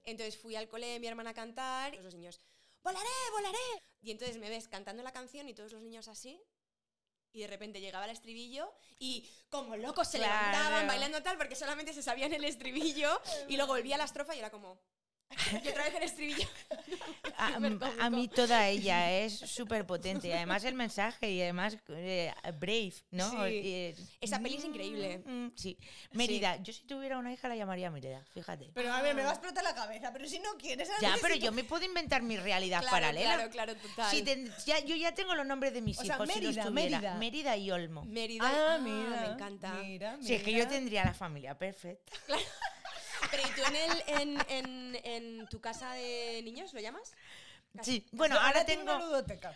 Entonces 0.05 0.37
fui 0.37 0.57
al 0.57 0.69
cole 0.69 0.87
de 0.89 0.99
mi 1.01 1.07
hermana 1.07 1.31
a 1.31 1.35
cantar, 1.35 1.95
y 1.95 1.99
todos 1.99 2.07
los 2.07 2.15
niños, 2.15 2.41
¡volaré, 2.83 3.09
volaré! 3.33 3.83
Y 4.03 4.11
entonces 4.13 4.39
me 4.39 4.49
ves 4.49 4.67
cantando 4.69 5.03
la 5.03 5.13
canción 5.13 5.49
y 5.49 5.55
todos 5.55 5.73
los 5.73 5.83
niños 5.83 6.09
así. 6.09 6.41
Y 7.33 7.41
de 7.41 7.47
repente 7.47 7.81
llegaba 7.81 8.05
el 8.07 8.11
estribillo 8.11 8.73
y 8.99 9.29
como 9.51 9.77
locos 9.77 10.09
se 10.09 10.19
Claro. 10.19 10.35
levantaban 10.35 10.87
bailando 10.87 11.23
tal 11.23 11.37
porque 11.39 11.55
solamente 11.55 11.93
se 11.93 12.03
sabían 12.03 12.33
el 12.33 12.45
estribillo 12.45 13.21
y 13.49 13.57
luego 13.57 13.75
volvía 13.75 13.97
la 13.97 14.05
estrofa 14.05 14.35
y 14.35 14.39
era 14.41 14.51
como... 14.51 14.79
Y 15.65 15.69
otra 15.69 15.85
vez 15.85 15.95
el 15.95 16.03
estribillo. 16.03 16.49
A, 17.37 17.55
a 18.07 18.11
mí 18.11 18.29
toda 18.29 18.69
ella 18.69 19.11
es 19.21 19.39
súper 19.39 19.87
potente. 19.87 20.35
Además 20.35 20.65
el 20.65 20.75
mensaje 20.75 21.31
y 21.31 21.41
además 21.43 21.77
eh, 21.89 22.33
Brave, 22.59 22.93
¿no? 23.11 23.31
Sí. 23.31 23.37
Eh, 23.47 23.97
Esa 24.21 24.39
peli 24.41 24.57
es 24.57 24.65
increíble. 24.65 25.19
mm, 25.25 25.31
mm, 25.47 25.53
sí. 25.57 25.79
Mérida, 26.13 26.57
yo 26.63 26.73
si 26.73 26.83
tuviera 26.83 27.17
una 27.19 27.33
hija 27.33 27.49
la 27.49 27.57
llamaría 27.57 27.91
Mérida, 27.91 28.25
fíjate. 28.35 28.71
Pero 28.75 28.93
a 28.93 29.01
ver, 29.03 29.15
me 29.15 29.23
va 29.23 29.31
a 29.31 29.33
explotar 29.35 29.63
la 29.65 29.75
cabeza, 29.75 30.13
pero 30.13 30.29
si 30.29 30.39
no 30.41 30.51
quieres... 30.59 30.89
Ya, 31.01 31.15
pero 31.23 31.35
yo 31.37 31.53
me 31.53 31.65
puedo 31.65 31.85
inventar 31.85 32.23
mi 32.23 32.37
realidad 32.37 32.81
Claro, 32.81 32.95
paralela. 32.97 33.35
claro, 33.37 33.51
claro, 33.51 33.77
total. 33.77 34.11
Si 34.11 34.23
ten- 34.23 34.53
ya- 34.67 34.81
yo 34.81 34.97
ya 34.97 35.15
tengo 35.15 35.35
los 35.35 35.47
nombres 35.47 35.73
de 35.73 35.81
mis 35.81 35.99
O 35.99 36.05
sea, 36.05 36.17
hijos. 36.17 36.29
si 36.31 36.41
los 36.41 36.55
Mérida, 36.57 36.65
tuviera. 36.69 36.99
Mérida. 36.99 37.15
Mérida 37.17 37.57
y 37.57 37.71
Olmo. 37.71 38.05
Mérida. 38.05 38.75
Ah, 38.75 38.79
mira. 38.79 39.21
me 39.21 39.27
encanta. 39.33 39.73
Mira, 39.75 40.19
Si 40.21 40.35
es 40.35 40.43
que 40.43 40.51
yo 40.53 40.59
mira. 40.59 40.69
tendría 40.69 41.05
la 41.05 41.15
familia 41.15 41.57
perfecta. 41.57 42.13
Pero 43.31 43.43
¿y 43.49 43.51
tú 43.55 43.63
en, 43.69 43.77
el, 43.77 44.03
en, 44.07 44.39
en, 44.49 45.01
en 45.05 45.49
tu 45.49 45.61
casa 45.61 45.93
de 45.95 46.41
niños 46.43 46.73
lo 46.75 46.81
llamas? 46.81 47.13
Sí, 47.83 48.07
bueno, 48.13 48.35
Yo 48.35 48.41
ahora 48.41 48.65
tengo 48.65 48.91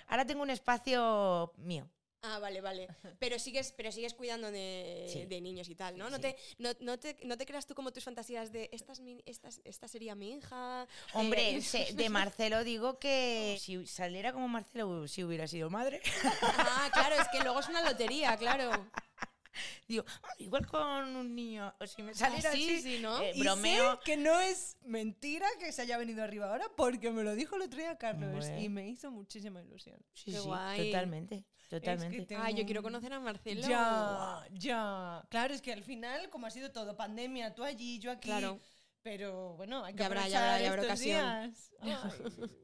ahora 0.09 0.25
tengo 0.27 0.43
un 0.43 0.51
espacio 0.51 1.53
mío. 1.57 1.89
Ah, 2.27 2.39
vale, 2.39 2.63
vale. 2.63 2.89
Pero 3.19 3.39
sigues, 3.39 3.73
pero 3.77 3.93
sigues 3.93 4.15
cuidando 4.15 4.51
de, 4.51 5.11
Sí. 5.13 5.27
de 5.27 5.43
niños 5.43 5.69
y 5.69 5.75
tal, 5.75 5.99
¿no? 5.99 6.07
Sí, 6.07 6.11
no, 6.13 6.17
sí. 6.17 6.23
te, 6.23 6.37
no, 6.57 6.71
no 6.81 6.99
te, 6.99 7.19
no 7.25 7.37
te 7.37 7.45
creas 7.45 7.67
tú 7.67 7.75
como 7.75 7.93
tus 7.93 8.03
fantasías 8.03 8.51
de 8.51 8.71
esta, 8.73 8.93
es 8.95 9.01
mi- 9.01 9.23
esta, 9.27 9.49
es- 9.49 9.61
esta 9.65 9.89
sería 9.89 10.15
mi 10.15 10.37
hija. 10.37 10.87
Hombre, 11.13 11.59
eh, 11.75 11.93
de 11.93 12.09
Marcelo 12.09 12.65
digo 12.65 12.99
que 12.99 13.59
si 13.61 13.87
saliera 13.87 14.33
como 14.33 14.49
Marcelo, 14.49 15.07
si 15.07 15.23
hubiera 15.23 15.47
sido 15.47 15.69
madre. 15.69 16.01
ah, 16.43 16.89
claro, 16.95 17.17
es 17.17 17.29
que 17.29 17.41
luego 17.41 17.61
es 17.61 17.69
una 17.69 17.83
lotería, 17.83 18.35
claro. 18.39 18.71
Digo, 19.89 20.05
"Ah, 20.23 20.29
igual 20.39 20.67
con 20.67 21.17
un 21.17 21.35
niño, 21.35 21.75
o 21.81 21.87
si 21.87 22.03
me 22.03 22.15
saliera 22.15 22.53
sí, 22.53 22.77
así, 22.77 22.83
sí, 22.83 22.99
¿no? 23.03 23.21
eh, 23.21 23.33
Y 23.35 23.41
bromeo. 23.41 23.95
sé 23.95 24.01
que 24.05 24.17
no 24.17 24.39
es 24.41 24.77
mentira 24.83 25.47
que 25.59 25.73
se 25.73 25.83
haya 25.83 25.97
venido 25.99 26.23
arriba 26.23 26.51
ahora 26.51 26.67
porque 26.77 27.11
me 27.11 27.23
lo 27.23 27.35
dijo 27.35 27.57
el 27.57 27.63
otro 27.63 27.79
día 27.79 27.97
Carlos 27.97 28.47
y 28.59 28.69
me 28.69 28.89
hizo 28.89 29.11
muchísima 29.11 29.63
ilusión. 29.63 29.99
Sí, 30.13 30.33
Qué 30.33 30.39
sí, 30.39 30.47
guay. 30.47 30.91
totalmente, 30.91 31.45
totalmente. 31.69 32.27
tengo 32.27 32.43
Ah, 32.43 32.51
yo 32.51 32.65
quiero 32.65 32.83
conocer 32.83 33.13
a 33.13 33.21
Marcelo. 33.21 33.61
Ya, 33.63 34.45
ya. 34.53 35.25
Claro, 35.31 35.55
es 35.55 35.63
que 35.63 35.73
al 35.73 35.83
final, 35.83 36.31
como 36.31 36.47
ha 36.47 36.51
sido 36.51 36.71
todo, 36.73 36.97
pandemia, 36.97 37.55
tú 37.55 37.65
allí, 37.65 37.99
yo 37.99 38.11
aquí. 38.11 38.29
Claro. 38.29 38.59
Pero 39.03 39.55
bueno, 39.57 39.85
hay 39.85 39.93
que 39.95 40.01
Ya 40.01 40.07
habrá, 40.07 40.29
ya 40.29 40.39
aprovechar 40.39 40.43
habrá, 40.49 40.63
ya 40.63 40.69
habrá 40.71 40.83
estos 40.83 41.01
ocasión. 41.01 41.53
días. 41.53 41.73
Ay. 41.81 42.64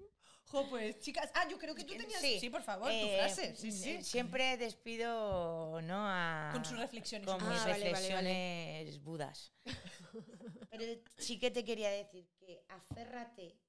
Jo, 0.51 0.69
pues, 0.69 0.99
chicas. 1.01 1.31
Ah, 1.35 1.47
yo 1.49 1.57
creo 1.59 1.75
que 1.75 1.85
tú 1.85 1.95
tenías. 1.97 2.21
Sí, 2.21 2.51
por 2.51 2.63
favor, 2.63 2.89
tu 2.89 2.95
Eh, 2.95 3.17
frase. 3.19 3.55
Sí, 3.55 3.71
sí. 3.71 3.91
eh, 3.91 4.03
Siempre 4.05 4.57
despido, 4.57 5.81
¿no? 5.83 5.95
A, 6.09 6.51
Con 6.53 6.65
sus 6.65 6.77
reflexiones. 6.79 7.27
Con 7.29 7.41
Ah, 7.41 7.49
mis 7.51 7.59
vale, 7.61 7.73
vale, 7.73 7.83
vale. 7.83 7.91
reflexiones 7.93 9.03
budas. 9.03 9.53
Pero 10.71 11.01
sí 11.19 11.39
que 11.39 11.51
te 11.51 11.65
quería 11.65 11.91
decir 11.91 12.29
que 12.39 12.65
aférrate 12.69 13.61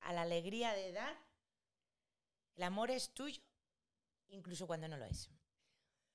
a 0.00 0.12
la 0.12 0.22
alegría 0.22 0.72
de 0.72 0.92
dar. 0.92 1.16
El 2.56 2.62
amor 2.64 2.90
es 2.90 3.12
tuyo, 3.14 3.42
incluso 4.28 4.66
cuando 4.66 4.88
no 4.88 4.96
lo 4.96 5.04
es. 5.04 5.30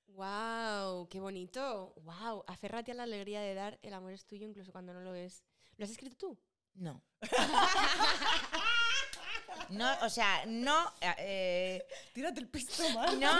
Wow, 0.08 1.08
qué 1.08 1.20
bonito. 1.20 1.94
Wow, 2.02 2.44
aférrate 2.46 2.90
a 2.92 2.94
la 2.94 3.04
alegría 3.04 3.40
de 3.40 3.54
dar, 3.54 3.78
el 3.82 3.94
amor 3.94 4.12
es 4.12 4.26
tuyo 4.26 4.46
incluso 4.46 4.72
cuando 4.72 4.92
no 4.92 5.00
lo 5.00 5.14
es. 5.14 5.44
¿Lo 5.76 5.84
has 5.84 5.90
escrito 5.90 6.16
tú? 6.16 6.38
No. 6.74 7.02
No, 9.70 9.88
o 10.02 10.08
sea, 10.08 10.44
no. 10.46 10.92
eh, 11.18 11.84
Tírate 12.12 12.40
el 12.40 12.48
pisto 12.48 12.88
más. 12.90 13.14
no, 13.16 13.32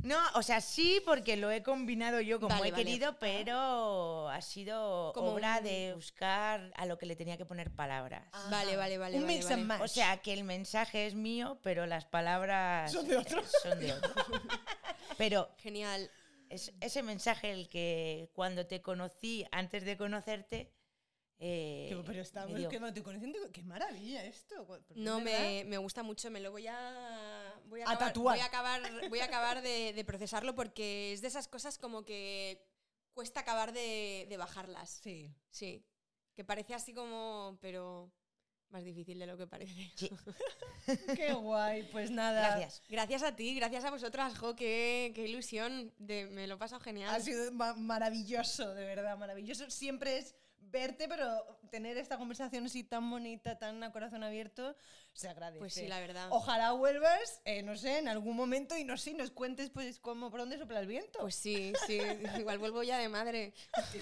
no, 0.00 0.18
o 0.34 0.42
sea, 0.42 0.60
sí, 0.60 1.00
porque 1.04 1.36
lo 1.36 1.50
he 1.50 1.62
combinado 1.62 2.20
yo 2.20 2.40
como 2.40 2.54
Vale, 2.54 2.68
he 2.68 2.72
vale. 2.72 2.84
querido, 2.84 3.16
pero 3.18 4.28
ha 4.28 4.40
sido 4.40 5.12
Como 5.14 5.32
obra 5.32 5.58
un- 5.58 5.64
de 5.64 5.92
buscar 5.94 6.72
a 6.76 6.86
lo 6.86 6.98
que 6.98 7.06
le 7.06 7.16
tenía 7.16 7.36
que 7.36 7.44
poner 7.46 7.70
palabras. 7.70 8.24
Vale, 8.50 8.76
vale, 8.76 8.98
vale. 8.98 9.16
Un 9.16 9.22
vale, 9.22 9.34
mix 9.34 9.44
vale. 9.44 9.54
and 9.54 9.64
match. 9.66 9.82
O 9.82 9.88
sea, 9.88 10.16
que 10.18 10.32
el 10.32 10.44
mensaje 10.44 11.06
es 11.06 11.14
mío, 11.14 11.58
pero 11.62 11.86
las 11.86 12.04
palabras 12.04 12.90
Son 12.92 13.06
de 13.06 13.16
otro. 13.16 13.42
Son 13.62 13.78
de 13.78 13.92
otro. 13.92 14.12
Pero 15.16 15.48
Genial. 15.58 16.10
es 16.50 16.72
ese 16.80 17.02
mensaje 17.02 17.50
el 17.52 17.68
que 17.68 18.30
cuando 18.34 18.66
te 18.66 18.82
conocí, 18.82 19.46
antes 19.50 19.84
de 19.84 19.96
conocerte, 19.96 20.72
eh, 21.38 21.86
Que- 21.90 21.96
pero 21.96 22.12
me 22.14 22.20
estamos 22.20 22.68
que 22.68 22.80
no 22.80 22.92
te 22.92 23.02
conocen. 23.02 23.32
Qué 23.52 23.62
maravilla 23.62 24.24
esto. 24.24 24.66
No, 24.94 25.20
me, 25.20 25.64
me 25.66 25.78
gusta 25.78 26.02
mucho, 26.02 26.30
me 26.30 26.40
lo 26.40 26.50
voy 26.50 26.66
a, 26.66 27.54
voy 27.66 27.80
a, 27.82 27.84
A 27.84 27.90
acabar, 27.92 28.08
tatuar. 28.08 28.36
Voy 28.36 28.42
a 28.42 28.46
acabar, 28.46 29.08
voy 29.10 29.18
a 29.20 29.24
acabar 29.24 29.62
de, 29.62 29.92
de 29.92 30.04
procesarlo 30.04 30.54
porque 30.54 31.12
es 31.12 31.20
de 31.20 31.28
esas 31.28 31.46
cosas 31.48 31.78
como 31.78 32.04
que 32.04 32.64
cuesta 33.12 33.40
acabar 33.40 33.72
de, 33.72 34.26
de 34.28 34.36
bajarlas. 34.36 34.90
Sí. 35.02 35.30
Sí. 35.50 35.84
Que 36.34 36.44
parece 36.44 36.74
así 36.74 36.92
como, 36.94 37.58
pero 37.60 38.10
más 38.70 38.84
difícil 38.84 39.18
de 39.18 39.26
lo 39.26 39.36
que 39.38 39.46
parece. 39.46 39.72
Sí, 39.94 40.10
Qué 41.16 41.32
guay. 41.32 41.84
Pues 41.92 42.10
nada. 42.10 42.56
gracias. 42.56 42.82
Gracias 42.88 43.22
a 43.22 43.34
ti, 43.36 43.54
gracias 43.54 43.84
a 43.84 43.90
vosotras, 43.90 44.36
jo, 44.38 44.54
qué, 44.56 45.12
qué 45.14 45.24
ilusión. 45.26 45.92
De, 45.98 46.26
me 46.26 46.46
lo 46.46 46.54
he 46.54 46.58
pasado 46.58 46.80
genial. 46.80 47.14
Ha 47.14 47.20
sido 47.20 47.50
ma- 47.52 47.74
maravilloso, 47.74 48.74
de 48.74 48.84
verdad, 48.84 49.16
maravilloso. 49.16 49.70
Siempre 49.70 50.18
es 50.18 50.34
verte, 50.58 51.08
pero 51.08 51.58
tener 51.70 51.96
esta 51.96 52.18
conversación 52.18 52.66
así 52.66 52.84
tan 52.84 53.08
bonita, 53.10 53.58
tan 53.58 53.82
a 53.82 53.92
corazón 53.92 54.22
abierto, 54.24 54.76
se 55.12 55.28
agradece. 55.28 55.58
Pues 55.58 55.74
sí, 55.74 55.86
la 55.86 56.00
verdad. 56.00 56.28
Ojalá 56.30 56.72
vuelvas, 56.72 57.40
eh, 57.44 57.62
no 57.62 57.76
sé, 57.76 57.98
en 57.98 58.08
algún 58.08 58.36
momento 58.36 58.76
y 58.76 58.84
no 58.84 58.96
sé, 58.96 59.14
nos 59.14 59.30
cuentes 59.30 59.70
pues 59.70 59.98
cómo, 59.98 60.30
por 60.30 60.40
dónde 60.40 60.58
sopla 60.58 60.80
el 60.80 60.86
viento. 60.86 61.20
Pues 61.20 61.36
sí, 61.36 61.72
sí. 61.86 61.98
Igual 62.38 62.58
vuelvo 62.58 62.82
ya 62.82 62.98
de 62.98 63.08
madre. 63.08 63.54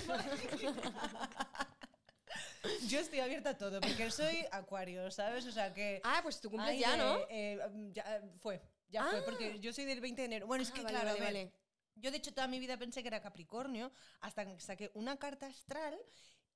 Yo 2.88 2.98
estoy 2.98 3.20
abierta 3.20 3.50
a 3.50 3.58
todo, 3.58 3.80
porque 3.80 4.10
soy 4.10 4.44
acuario, 4.50 5.10
¿sabes? 5.10 5.44
O 5.46 5.52
sea 5.52 5.74
que... 5.74 6.00
Ah, 6.02 6.20
pues 6.22 6.40
tu 6.40 6.50
cumples 6.50 6.80
ya, 6.80 6.96
¿no? 6.96 7.18
eh, 7.28 7.58
ya 7.92 8.22
fue, 8.38 8.62
ya 8.88 9.04
fue, 9.04 9.22
porque 9.22 9.60
yo 9.60 9.70
soy 9.72 9.84
del 9.84 10.00
20 10.00 10.22
de 10.22 10.26
enero. 10.26 10.46
Bueno, 10.46 10.62
es 10.62 10.70
Ah, 10.70 10.74
que 10.74 10.82
vale, 10.82 10.94
claro, 10.94 11.10
a 11.10 11.12
vale, 11.12 11.24
vale. 11.24 11.52
Yo, 11.96 12.10
de 12.10 12.16
hecho, 12.16 12.32
toda 12.32 12.48
mi 12.48 12.58
vida 12.58 12.78
pensé 12.78 13.02
que 13.02 13.08
era 13.08 13.20
Capricornio, 13.20 13.92
hasta 14.20 14.46
que 14.46 14.58
saqué 14.60 14.90
una 14.94 15.18
carta 15.18 15.46
astral 15.46 15.94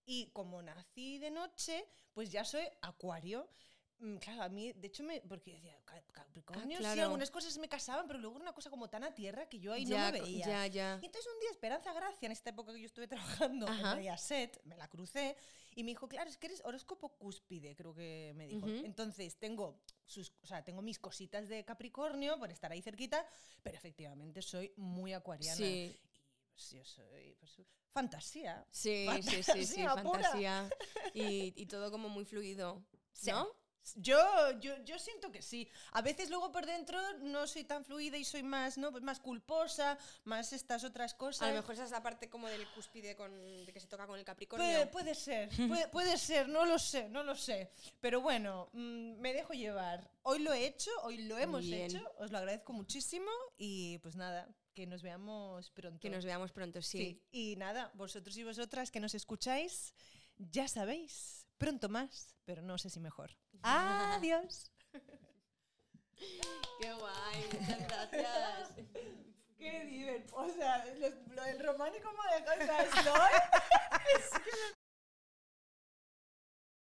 y 0.08 0.30
como 0.32 0.62
nací 0.62 1.18
de 1.18 1.30
noche, 1.30 1.86
pues 2.14 2.30
ya 2.32 2.42
soy 2.42 2.64
Acuario. 2.80 3.46
Mm, 3.98 4.16
Claro, 4.18 4.42
a 4.44 4.48
mí, 4.48 4.72
de 4.72 4.86
hecho, 4.86 5.02
me, 5.02 5.20
porque 5.22 5.52
decía, 5.52 5.76
"Ca- 5.84 6.02
Capricornio, 6.12 6.78
sí, 6.78 6.82
claro. 6.84 7.02
algunas 7.02 7.30
cosas 7.30 7.58
me 7.58 7.68
casaban, 7.68 8.06
pero 8.06 8.18
luego 8.20 8.36
era 8.36 8.44
una 8.44 8.54
cosa 8.54 8.70
como 8.70 8.88
tan 8.88 9.02
a 9.04 9.12
tierra 9.14 9.48
que 9.48 9.58
yo 9.58 9.72
ahí 9.72 9.84
ya, 9.84 10.06
no 10.06 10.12
me 10.12 10.20
veía. 10.22 10.46
ya, 10.46 10.66
ya. 10.68 10.98
Y 11.02 11.06
entonces 11.06 11.30
un 11.34 11.40
día 11.40 11.50
Esperanza 11.50 11.92
Gracia, 11.92 12.24
en 12.26 12.32
esta 12.32 12.50
época 12.50 12.72
que 12.72 12.80
yo 12.80 12.86
estuve 12.86 13.06
trabajando 13.08 13.66
Ajá. 13.68 13.90
en 13.92 13.96
Mediaset, 13.98 14.62
me 14.64 14.76
la 14.76 14.88
crucé 14.88 15.36
y 15.74 15.82
me 15.84 15.90
dijo, 15.90 16.08
claro, 16.08 16.30
es 16.30 16.36
que 16.38 16.46
eres 16.46 16.62
horóscopo 16.64 17.18
cúspide, 17.18 17.74
creo 17.76 17.92
que 17.94 18.32
me 18.36 18.46
dijo. 18.46 18.66
Ujú. 18.66 18.84
Entonces 18.84 19.36
tengo, 19.36 19.82
sus, 20.06 20.32
o 20.42 20.46
sea, 20.46 20.64
tengo 20.64 20.80
mis 20.80 20.98
cositas 21.00 21.48
de 21.48 21.64
Capricornio 21.64 22.38
por 22.38 22.50
estar 22.52 22.70
ahí 22.72 22.80
cerquita, 22.80 23.26
pero 23.64 23.76
efectivamente 23.76 24.40
soy 24.42 24.72
muy 24.76 25.12
acuariana. 25.12 25.56
Sí, 25.56 25.98
yo 26.58 26.84
soy 26.84 27.36
pues, 27.38 27.52
fantasía. 27.92 28.66
sí, 28.70 29.06
sí, 29.22 29.42
sí, 29.42 29.64
sí, 29.66 29.82
Fantasía 29.84 30.02
pura. 30.02 30.22
fantasía. 30.22 30.70
Y, 31.14 31.52
y 31.56 31.66
todo 31.66 31.90
como 31.90 32.08
muy 32.08 32.24
fluido. 32.24 32.84
Sí. 33.12 33.30
¿No? 33.30 33.48
Yo, 33.96 34.18
yo, 34.60 34.76
yo 34.84 34.98
siento 34.98 35.32
que 35.32 35.40
sí. 35.42 35.68
A 35.92 36.02
veces 36.02 36.28
luego 36.28 36.52
por 36.52 36.66
dentro 36.66 36.98
no 37.20 37.46
soy 37.46 37.64
tan 37.64 37.84
fluida 37.84 38.16
y 38.18 38.24
soy 38.24 38.42
más, 38.42 38.76
¿no? 38.76 38.90
Pues 38.90 39.02
más 39.02 39.18
culposa, 39.20 39.98
más 40.24 40.52
estas 40.52 40.84
otras 40.84 41.14
cosas. 41.14 41.42
A 41.42 41.50
lo 41.50 41.56
mejor 41.56 41.74
esa 41.74 41.84
es 41.84 41.90
la 41.90 42.02
parte 42.02 42.28
como 42.28 42.48
del 42.48 42.66
cúspide 42.72 43.16
con, 43.16 43.32
de 43.64 43.72
que 43.72 43.80
se 43.80 43.86
toca 43.86 44.06
con 44.06 44.18
el 44.18 44.24
Capricornio. 44.24 44.66
Puede, 44.66 44.86
puede 44.88 45.14
ser, 45.14 45.48
puede, 45.68 45.88
puede 45.88 46.18
ser, 46.18 46.48
no 46.48 46.66
lo 46.66 46.78
sé, 46.78 47.08
no 47.08 47.22
lo 47.22 47.34
sé. 47.34 47.70
Pero 48.00 48.20
bueno, 48.20 48.68
mm, 48.72 49.20
me 49.20 49.32
dejo 49.32 49.54
llevar. 49.54 50.10
Hoy 50.22 50.40
lo 50.40 50.52
he 50.52 50.66
hecho, 50.66 50.90
hoy 51.04 51.18
lo 51.24 51.38
hemos 51.38 51.62
Bien. 51.62 51.90
hecho, 51.90 52.12
os 52.18 52.30
lo 52.30 52.38
agradezco 52.38 52.72
muchísimo 52.74 53.30
y 53.56 53.98
pues 53.98 54.16
nada, 54.16 54.46
que 54.78 54.86
nos 54.86 55.02
veamos 55.02 55.72
pronto. 55.72 55.98
Que 55.98 56.08
nos 56.08 56.24
veamos 56.24 56.52
pronto, 56.52 56.80
sí. 56.82 56.98
Sí, 56.98 57.22
y 57.32 57.56
nada, 57.56 57.90
vosotros 57.94 58.36
y 58.36 58.44
vosotras 58.44 58.92
que 58.92 59.00
nos 59.00 59.12
escucháis, 59.12 59.92
ya 60.36 60.68
sabéis, 60.68 61.48
pronto 61.58 61.88
más, 61.88 62.36
pero 62.44 62.62
no 62.62 62.78
sé 62.78 62.88
si 62.88 63.00
mejor. 63.00 63.36
Adiós. 63.62 64.70
Qué 66.80 66.92
guay, 66.92 67.44
muchas 67.58 67.80
gracias. 67.88 68.70
Qué 69.56 69.84
divertido. 69.86 70.36
O 70.36 70.48
sea, 70.48 70.84
lo, 70.94 71.42
del 71.42 71.58
románico 71.58 72.08
me 72.12 72.30
ha 72.30 72.38
dejado, 72.38 72.62
o 72.62 72.64
sea, 72.64 72.84
estoy- 72.84 74.74